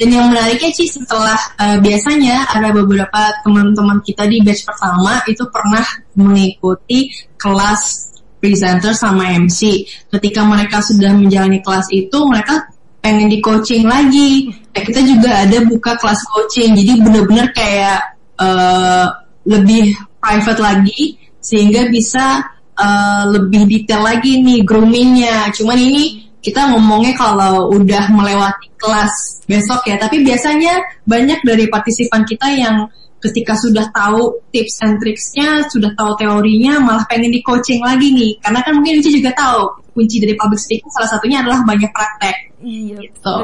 Dan 0.00 0.08
yang 0.16 0.26
menariknya 0.32 0.70
sih 0.72 0.88
setelah 0.88 1.36
uh, 1.60 1.76
biasanya 1.82 2.48
ada 2.48 2.72
beberapa 2.72 3.36
teman-teman 3.44 4.00
kita 4.00 4.24
di 4.30 4.40
batch 4.40 4.64
pertama 4.64 5.20
itu 5.28 5.44
pernah 5.50 5.84
mengikuti 6.16 7.12
kelas 7.36 8.09
presenter 8.40 8.96
sama 8.96 9.30
MC. 9.36 9.84
Ketika 10.08 10.42
mereka 10.42 10.80
sudah 10.80 11.12
menjalani 11.12 11.60
kelas 11.60 11.86
itu, 11.92 12.18
mereka 12.26 12.66
pengen 13.04 13.28
di 13.28 13.38
coaching 13.44 13.84
lagi. 13.84 14.48
Nah, 14.72 14.82
kita 14.82 15.00
juga 15.04 15.44
ada 15.44 15.58
buka 15.68 15.96
kelas 16.00 16.20
coaching, 16.32 16.74
jadi 16.76 16.92
benar-benar 17.00 17.52
kayak 17.52 18.00
uh, 18.40 19.06
lebih 19.44 19.92
private 20.20 20.60
lagi, 20.60 21.20
sehingga 21.40 21.88
bisa 21.88 22.44
uh, 22.76 23.24
lebih 23.28 23.68
detail 23.68 24.04
lagi 24.04 24.40
nih 24.40 24.64
groomingnya. 24.64 25.52
Cuman 25.52 25.76
ini 25.76 26.28
kita 26.40 26.72
ngomongnya 26.72 27.12
kalau 27.16 27.68
udah 27.72 28.08
melewati 28.08 28.68
kelas 28.80 29.44
besok 29.44 29.84
ya, 29.84 30.00
tapi 30.00 30.24
biasanya 30.24 30.80
banyak 31.04 31.40
dari 31.44 31.68
partisipan 31.68 32.24
kita 32.24 32.48
yang 32.52 32.88
ketika 33.20 33.52
sudah 33.56 33.86
tahu 33.92 34.40
tips 34.50 34.80
and 34.80 34.96
tricksnya, 34.98 35.64
sudah 35.68 35.92
tahu 35.94 36.16
teorinya, 36.16 36.80
malah 36.80 37.04
pengen 37.06 37.30
di 37.30 37.44
coaching 37.44 37.84
lagi 37.84 38.10
nih. 38.10 38.32
Karena 38.40 38.64
kan 38.64 38.72
mungkin 38.80 39.04
Uci 39.04 39.20
juga 39.20 39.30
tahu 39.36 39.68
kunci 39.92 40.16
dari 40.22 40.34
public 40.38 40.60
speaking 40.60 40.90
salah 40.96 41.10
satunya 41.12 41.44
adalah 41.44 41.60
banyak 41.62 41.90
praktek. 41.92 42.36
Iya. 42.64 42.96
Gitu. 43.04 43.36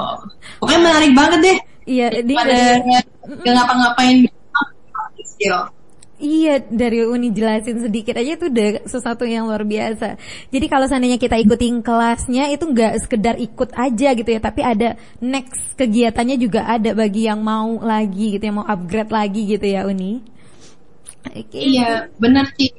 Pokoknya 0.58 0.80
menarik 0.80 1.12
banget 1.12 1.40
deh. 1.44 1.58
Iya, 1.86 2.06
dia 2.24 2.42
nggak 2.42 3.54
ngapa-ngapain 3.54 4.26
skill. 5.36 5.68
Iya 6.16 6.64
dari 6.64 7.04
Uni 7.04 7.28
jelasin 7.28 7.76
sedikit 7.84 8.16
aja 8.16 8.40
itu 8.40 8.48
udah 8.48 8.88
sesuatu 8.88 9.28
yang 9.28 9.52
luar 9.52 9.68
biasa. 9.68 10.16
Jadi 10.48 10.64
kalau 10.64 10.88
seandainya 10.88 11.20
kita 11.20 11.36
ikutin 11.36 11.84
kelasnya 11.84 12.48
itu 12.48 12.64
nggak 12.64 13.04
sekedar 13.04 13.36
ikut 13.36 13.76
aja 13.76 14.08
gitu 14.16 14.24
ya, 14.24 14.40
tapi 14.40 14.64
ada 14.64 14.96
next 15.20 15.76
kegiatannya 15.76 16.40
juga 16.40 16.64
ada 16.64 16.96
bagi 16.96 17.28
yang 17.28 17.44
mau 17.44 17.76
lagi 17.84 18.32
gitu, 18.32 18.48
yang 18.48 18.64
mau 18.64 18.66
upgrade 18.68 19.12
lagi 19.12 19.44
gitu 19.44 19.66
ya 19.68 19.84
Uni. 19.84 20.24
Okay. 21.28 21.76
Iya 21.76 22.08
benar 22.16 22.48
sih. 22.56 22.72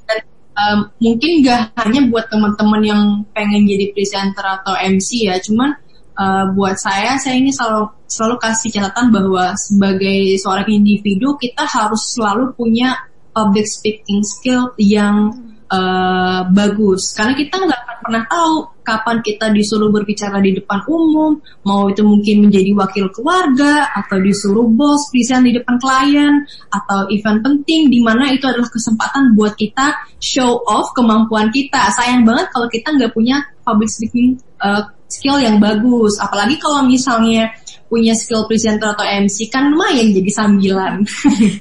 Um, 0.57 0.89
mungkin 0.97 1.45
nggak 1.45 1.77
hanya 1.77 2.09
buat 2.09 2.33
teman-teman 2.33 2.81
yang 2.81 3.01
pengen 3.37 3.69
jadi 3.69 3.93
presenter 3.93 4.41
atau 4.41 4.73
MC 4.81 5.29
ya, 5.29 5.37
cuman 5.37 5.77
uh, 6.17 6.49
buat 6.57 6.73
saya 6.81 7.21
saya 7.21 7.37
ini 7.37 7.53
selalu 7.53 7.93
selalu 8.09 8.35
kasih 8.41 8.81
catatan 8.81 9.13
bahwa 9.13 9.53
sebagai 9.53 10.41
seorang 10.41 10.65
individu 10.73 11.37
kita 11.37 11.69
harus 11.69 12.17
selalu 12.17 12.57
punya 12.57 12.97
public 13.37 13.69
speaking 13.69 14.25
skill 14.25 14.73
yang 14.81 15.29
uh, 15.69 16.49
bagus. 16.49 17.13
Karena 17.13 17.37
kita 17.37 17.61
nggak 17.61 17.81
pernah 18.01 18.23
tahu 18.25 18.53
kapan 18.87 19.19
kita 19.19 19.51
disuruh 19.51 19.91
berbicara 19.91 20.39
di 20.39 20.55
depan 20.55 20.79
umum 20.87 21.35
mau 21.67 21.91
itu 21.91 22.07
mungkin 22.07 22.47
menjadi 22.47 22.71
wakil 22.71 23.11
keluarga 23.11 23.91
atau 23.91 24.15
disuruh 24.23 24.63
bos 24.63 25.11
present 25.11 25.43
di 25.43 25.59
depan 25.59 25.75
klien 25.75 26.47
atau 26.71 27.11
event 27.11 27.43
penting 27.43 27.91
di 27.91 27.99
mana 27.99 28.31
itu 28.31 28.47
adalah 28.47 28.71
kesempatan 28.71 29.35
buat 29.35 29.59
kita 29.59 29.91
show 30.23 30.63
off 30.65 30.95
kemampuan 30.95 31.51
kita. 31.51 31.91
Sayang 31.93 32.23
banget 32.23 32.47
kalau 32.55 32.71
kita 32.71 32.95
nggak 32.95 33.11
punya 33.11 33.43
public 33.67 33.91
speaking 33.91 34.39
uh, 34.63 34.87
skill 35.11 35.35
yang 35.35 35.59
bagus. 35.59 36.15
Apalagi 36.23 36.55
kalau 36.63 36.87
misalnya 36.87 37.51
punya 37.87 38.13
skill 38.13 38.45
presenter 38.51 38.91
atau 38.91 39.03
MC 39.03 39.47
kan 39.47 39.71
lumayan 39.71 40.11
jadi 40.11 40.31
sambilan. 40.31 40.95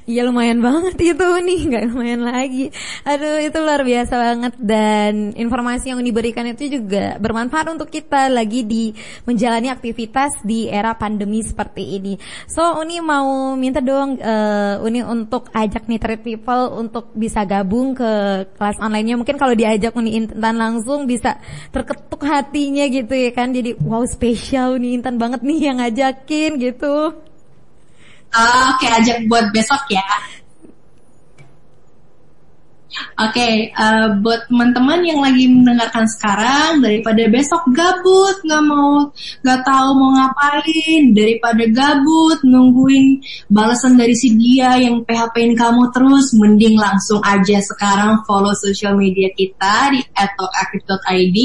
Iya 0.07 0.23
lumayan 0.27 0.63
banget 0.63 0.95
itu 0.99 1.27
nih, 1.43 1.59
nggak 1.67 1.83
lumayan 1.91 2.23
lagi. 2.23 2.71
Aduh 3.03 3.43
itu 3.43 3.57
luar 3.59 3.83
biasa 3.83 4.13
banget 4.15 4.53
dan 4.59 5.35
informasi 5.35 5.91
yang 5.91 5.99
diberikan 6.03 6.47
itu 6.47 6.79
juga 6.79 7.19
bermanfaat 7.19 7.75
untuk 7.75 7.91
kita 7.91 8.31
lagi 8.31 8.63
di 8.63 8.91
menjalani 9.27 9.71
aktivitas 9.71 10.43
di 10.43 10.67
era 10.67 10.95
pandemi 10.95 11.43
seperti 11.43 11.99
ini. 11.99 12.13
So 12.47 12.79
Uni 12.79 12.99
mau 13.03 13.55
minta 13.55 13.79
dong 13.83 14.19
uh, 14.19 14.83
Uni 14.83 15.03
untuk 15.03 15.51
ajak 15.51 15.87
nih 15.87 15.99
trade 15.99 16.23
people 16.23 16.75
untuk 16.75 17.11
bisa 17.15 17.43
gabung 17.47 17.95
ke 17.95 18.43
kelas 18.55 18.77
online-nya. 18.79 19.15
Mungkin 19.19 19.39
kalau 19.39 19.55
diajak 19.55 19.95
Uni 19.95 20.15
Intan 20.19 20.55
langsung 20.59 21.07
bisa 21.07 21.39
terketuk 21.71 22.23
hatinya 22.23 22.87
gitu 22.87 23.13
ya 23.15 23.31
kan. 23.31 23.55
Jadi 23.55 23.79
wow 23.83 24.03
spesial 24.07 24.75
Uni 24.75 24.95
Intan 24.99 25.15
banget 25.19 25.43
nih 25.43 25.59
yang 25.71 25.77
ngajak 25.79 26.16
yakin 26.17 26.57
gitu. 26.57 27.13
Oh, 28.27 28.61
Oke, 28.73 28.83
okay, 28.83 28.89
ajak 28.97 29.17
buat 29.29 29.53
besok 29.53 29.85
ya. 29.93 30.03
Oke, 33.17 33.37
okay, 33.37 33.53
uh, 33.77 33.85
eh, 33.85 34.07
buat 34.25 34.49
teman-teman 34.49 35.05
yang 35.05 35.21
lagi 35.21 35.45
mendengarkan 35.45 36.09
sekarang, 36.09 36.81
daripada 36.81 37.29
besok 37.29 37.69
gabut, 37.69 38.41
nggak 38.41 38.63
mau, 38.65 39.13
nggak 39.45 39.61
tahu 39.61 39.89
mau 39.93 40.11
ngapain, 40.17 41.01
daripada 41.13 41.63
gabut 41.69 42.41
nungguin 42.41 43.21
balasan 43.53 44.01
dari 44.01 44.17
si 44.17 44.33
dia 44.33 44.81
yang 44.81 45.05
PHP-in 45.05 45.53
kamu 45.53 45.93
terus, 45.93 46.33
mending 46.41 46.73
langsung 46.73 47.21
aja 47.21 47.61
sekarang 47.61 48.25
follow 48.25 48.57
social 48.57 48.97
media 48.97 49.29
kita 49.37 49.93
di 49.93 50.01
@talkaktif.id, 50.17 51.37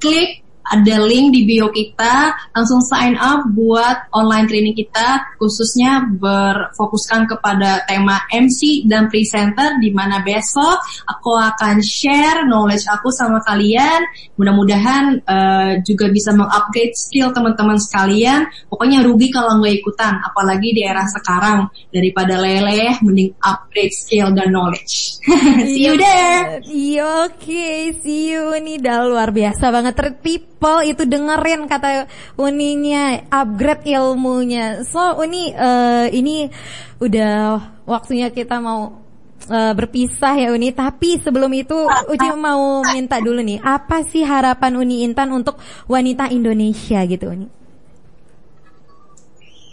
klik 0.00 0.45
ada 0.72 0.96
link 1.06 1.30
di 1.30 1.46
bio 1.46 1.70
kita, 1.70 2.34
langsung 2.54 2.82
sign 2.82 3.14
up 3.18 3.46
buat 3.54 4.10
online 4.10 4.46
training 4.50 4.76
kita, 4.76 5.36
khususnya 5.38 6.02
berfokuskan 6.18 7.30
kepada 7.30 7.86
tema 7.86 8.22
MC 8.34 8.86
dan 8.90 9.06
presenter, 9.06 9.78
di 9.78 9.94
mana 9.94 10.22
besok 10.26 10.82
aku 11.06 11.38
akan 11.38 11.78
share 11.82 12.42
knowledge 12.48 12.86
aku 12.90 13.12
sama 13.14 13.38
kalian. 13.46 14.02
Mudah-mudahan 14.34 15.22
uh, 15.22 15.72
juga 15.86 16.10
bisa 16.10 16.34
mengupgrade 16.34 16.96
skill 16.98 17.30
teman-teman 17.30 17.78
sekalian. 17.78 18.46
Pokoknya 18.66 19.06
rugi 19.06 19.30
kalau 19.30 19.62
nggak 19.62 19.74
ikutan, 19.82 20.18
apalagi 20.22 20.74
di 20.74 20.82
era 20.82 21.06
sekarang 21.06 21.70
daripada 21.94 22.40
leleh, 22.42 22.98
mending 23.02 23.30
upgrade 23.40 23.94
skill 23.94 24.34
dan 24.34 24.50
knowledge. 24.50 25.22
see 25.66 25.86
you 25.86 25.94
there. 25.94 26.58
Iya, 26.66 27.30
oke, 27.30 27.38
okay. 27.38 27.94
see 28.02 28.34
you. 28.34 28.56
Ini 28.56 28.82
udah 28.82 28.98
luar 29.06 29.28
biasa 29.30 29.70
banget. 29.70 29.94
Tertip 29.96 30.55
people 30.66 30.82
itu 30.82 31.02
dengerin 31.06 31.70
kata 31.70 32.10
Uninya 32.34 33.22
upgrade 33.30 33.86
ilmunya. 33.94 34.82
So 34.82 35.22
Uni 35.22 35.54
uh, 35.54 36.10
ini 36.10 36.50
udah 36.98 37.62
waktunya 37.86 38.34
kita 38.34 38.58
mau 38.58 38.98
uh, 39.46 39.72
berpisah 39.78 40.34
ya 40.34 40.48
Uni. 40.50 40.74
Tapi 40.74 41.22
sebelum 41.22 41.54
itu 41.54 41.86
Uci 41.86 42.28
mau 42.34 42.82
minta 42.82 43.22
dulu 43.22 43.38
nih, 43.46 43.62
apa 43.62 44.02
sih 44.02 44.26
harapan 44.26 44.74
Uni 44.74 45.06
Intan 45.06 45.30
untuk 45.30 45.62
wanita 45.86 46.34
Indonesia 46.34 47.06
gitu 47.06 47.30
Uni? 47.30 47.46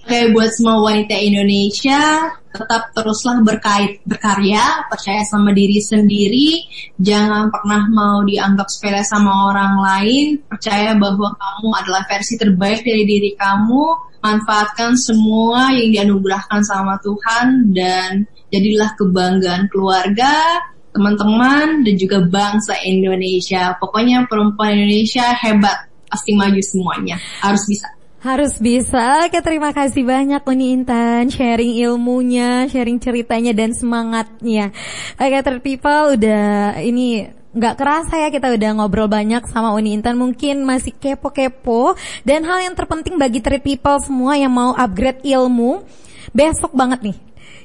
Kayak 0.03 0.35
buat 0.35 0.49
semua 0.51 0.83
wanita 0.83 1.15
Indonesia, 1.15 2.27
tetap 2.51 2.91
teruslah 2.91 3.39
berkait 3.39 4.03
berkarya, 4.03 4.85
percaya 4.91 5.23
sama 5.25 5.55
diri 5.55 5.79
sendiri, 5.79 6.67
jangan 6.99 7.47
pernah 7.47 7.87
mau 7.87 8.19
dianggap 8.27 8.67
sepele 8.67 9.01
sama 9.07 9.49
orang 9.49 9.73
lain, 9.79 10.25
percaya 10.45 10.93
bahwa 10.99 11.31
kamu 11.33 11.69
adalah 11.71 12.03
versi 12.05 12.35
terbaik 12.35 12.83
dari 12.83 13.03
diri 13.07 13.31
kamu, 13.39 13.83
manfaatkan 14.19 14.93
semua 14.99 15.71
yang 15.71 15.89
dianugerahkan 15.95 16.61
sama 16.67 16.99
Tuhan 16.99 17.71
dan 17.71 18.27
jadilah 18.53 18.91
kebanggaan 18.99 19.71
keluarga, 19.71 20.61
teman-teman 20.93 21.81
dan 21.81 21.95
juga 21.97 22.21
bangsa 22.21 22.77
Indonesia. 22.85 23.73
Pokoknya 23.81 24.29
perempuan 24.29 24.77
Indonesia 24.77 25.33
hebat, 25.33 25.89
pasti 26.05 26.37
maju 26.37 26.61
semuanya. 26.61 27.17
Harus 27.41 27.65
bisa. 27.65 27.89
Harus 28.23 28.55
bisa. 28.55 29.27
Oke, 29.27 29.43
terima 29.43 29.75
kasih 29.75 30.07
banyak 30.07 30.47
Uni 30.47 30.71
Intan 30.71 31.27
sharing 31.27 31.75
ilmunya, 31.83 32.71
sharing 32.71 32.95
ceritanya 32.95 33.51
dan 33.51 33.75
semangatnya. 33.75 34.71
Oke, 35.19 35.59
people 35.59 36.15
udah 36.15 36.79
ini 36.79 37.27
nggak 37.51 37.75
kerasa 37.75 38.23
ya 38.23 38.31
kita 38.31 38.55
udah 38.55 38.69
ngobrol 38.79 39.11
banyak 39.11 39.43
sama 39.51 39.75
Uni 39.75 39.99
Intan 39.99 40.15
mungkin 40.15 40.63
masih 40.63 40.95
kepo-kepo 40.95 41.99
dan 42.23 42.47
hal 42.47 42.63
yang 42.63 42.79
terpenting 42.79 43.19
bagi 43.19 43.43
third 43.43 43.59
people 43.59 43.99
semua 43.99 44.39
yang 44.39 44.55
mau 44.55 44.71
upgrade 44.73 45.21
ilmu 45.21 45.85
besok 46.33 46.73
banget 46.73 47.13
nih 47.13 47.17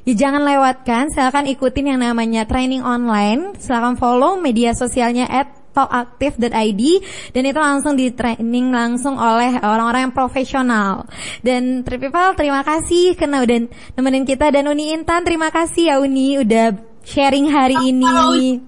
Ya 0.09 0.17
jangan 0.17 0.41
lewatkan, 0.41 1.13
silakan 1.13 1.45
ikutin 1.53 1.93
yang 1.93 2.01
namanya 2.01 2.49
training 2.49 2.81
online. 2.81 3.53
Silakan 3.61 4.01
follow 4.01 4.41
media 4.41 4.73
sosialnya 4.73 5.29
at 5.29 5.53
talkaktif.id 5.79 6.83
dan 7.31 7.43
itu 7.47 7.61
langsung 7.63 7.95
di 7.95 8.11
training 8.11 8.75
langsung 8.75 9.15
oleh 9.15 9.63
orang-orang 9.63 10.11
yang 10.11 10.15
profesional. 10.15 11.07
Dan 11.39 11.87
Tripipal 11.87 12.35
terima 12.35 12.67
kasih 12.67 13.15
karena 13.15 13.47
udah 13.47 13.71
nemenin 13.95 14.27
kita 14.27 14.51
dan 14.51 14.67
Uni 14.67 14.91
Intan 14.91 15.23
terima 15.23 15.55
kasih 15.55 15.95
ya 15.95 15.97
Uni 16.03 16.43
udah 16.43 16.75
sharing 17.07 17.47
hari 17.47 17.79
ini. 17.95 18.67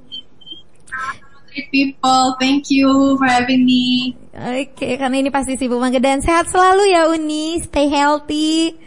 People, 1.50 2.38
thank 2.38 2.70
you 2.70 3.18
for 3.18 3.26
having 3.26 3.66
me. 3.66 4.14
Oke, 4.30 4.70
okay, 4.70 4.92
karena 4.94 5.18
ini 5.18 5.28
pasti 5.34 5.58
sibuk 5.58 5.82
banget 5.82 5.98
dan 5.98 6.22
sehat 6.22 6.46
selalu 6.46 6.94
ya 6.94 7.10
Uni, 7.10 7.58
stay 7.58 7.90
healthy. 7.90 8.78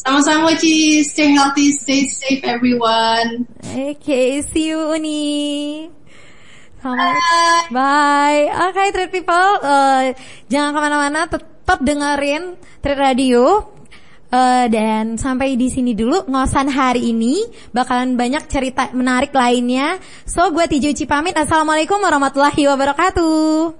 Sama-sama 0.00 0.56
Ci, 0.56 1.04
stay 1.04 1.36
healthy, 1.36 1.76
stay 1.76 2.08
safe 2.08 2.40
everyone. 2.48 3.44
Oke, 3.76 4.00
okay, 4.00 4.40
see 4.40 4.72
you 4.72 4.80
Uni. 4.96 5.92
Bye. 6.80 7.68
Bye. 7.68 8.42
Oke, 8.48 8.72
okay, 8.72 8.88
Trade 8.92 9.12
People, 9.12 9.50
uh, 9.60 10.10
jangan 10.48 10.72
ke 10.72 10.80
mana-mana, 10.80 11.20
tetap 11.28 11.78
dengerin 11.84 12.56
Trade 12.80 13.00
Radio. 13.00 13.44
Uh, 14.30 14.70
dan 14.70 15.18
sampai 15.18 15.58
di 15.58 15.66
sini 15.74 15.90
dulu 15.90 16.22
ngosan 16.30 16.70
hari 16.70 17.10
ini 17.10 17.42
bakalan 17.74 18.14
banyak 18.14 18.46
cerita 18.46 18.86
menarik 18.94 19.34
lainnya. 19.34 19.98
So 20.22 20.54
gue 20.54 20.70
Tijuci 20.70 21.02
pamit. 21.02 21.34
Assalamualaikum 21.34 21.98
warahmatullahi 21.98 22.62
wabarakatuh. 22.70 23.79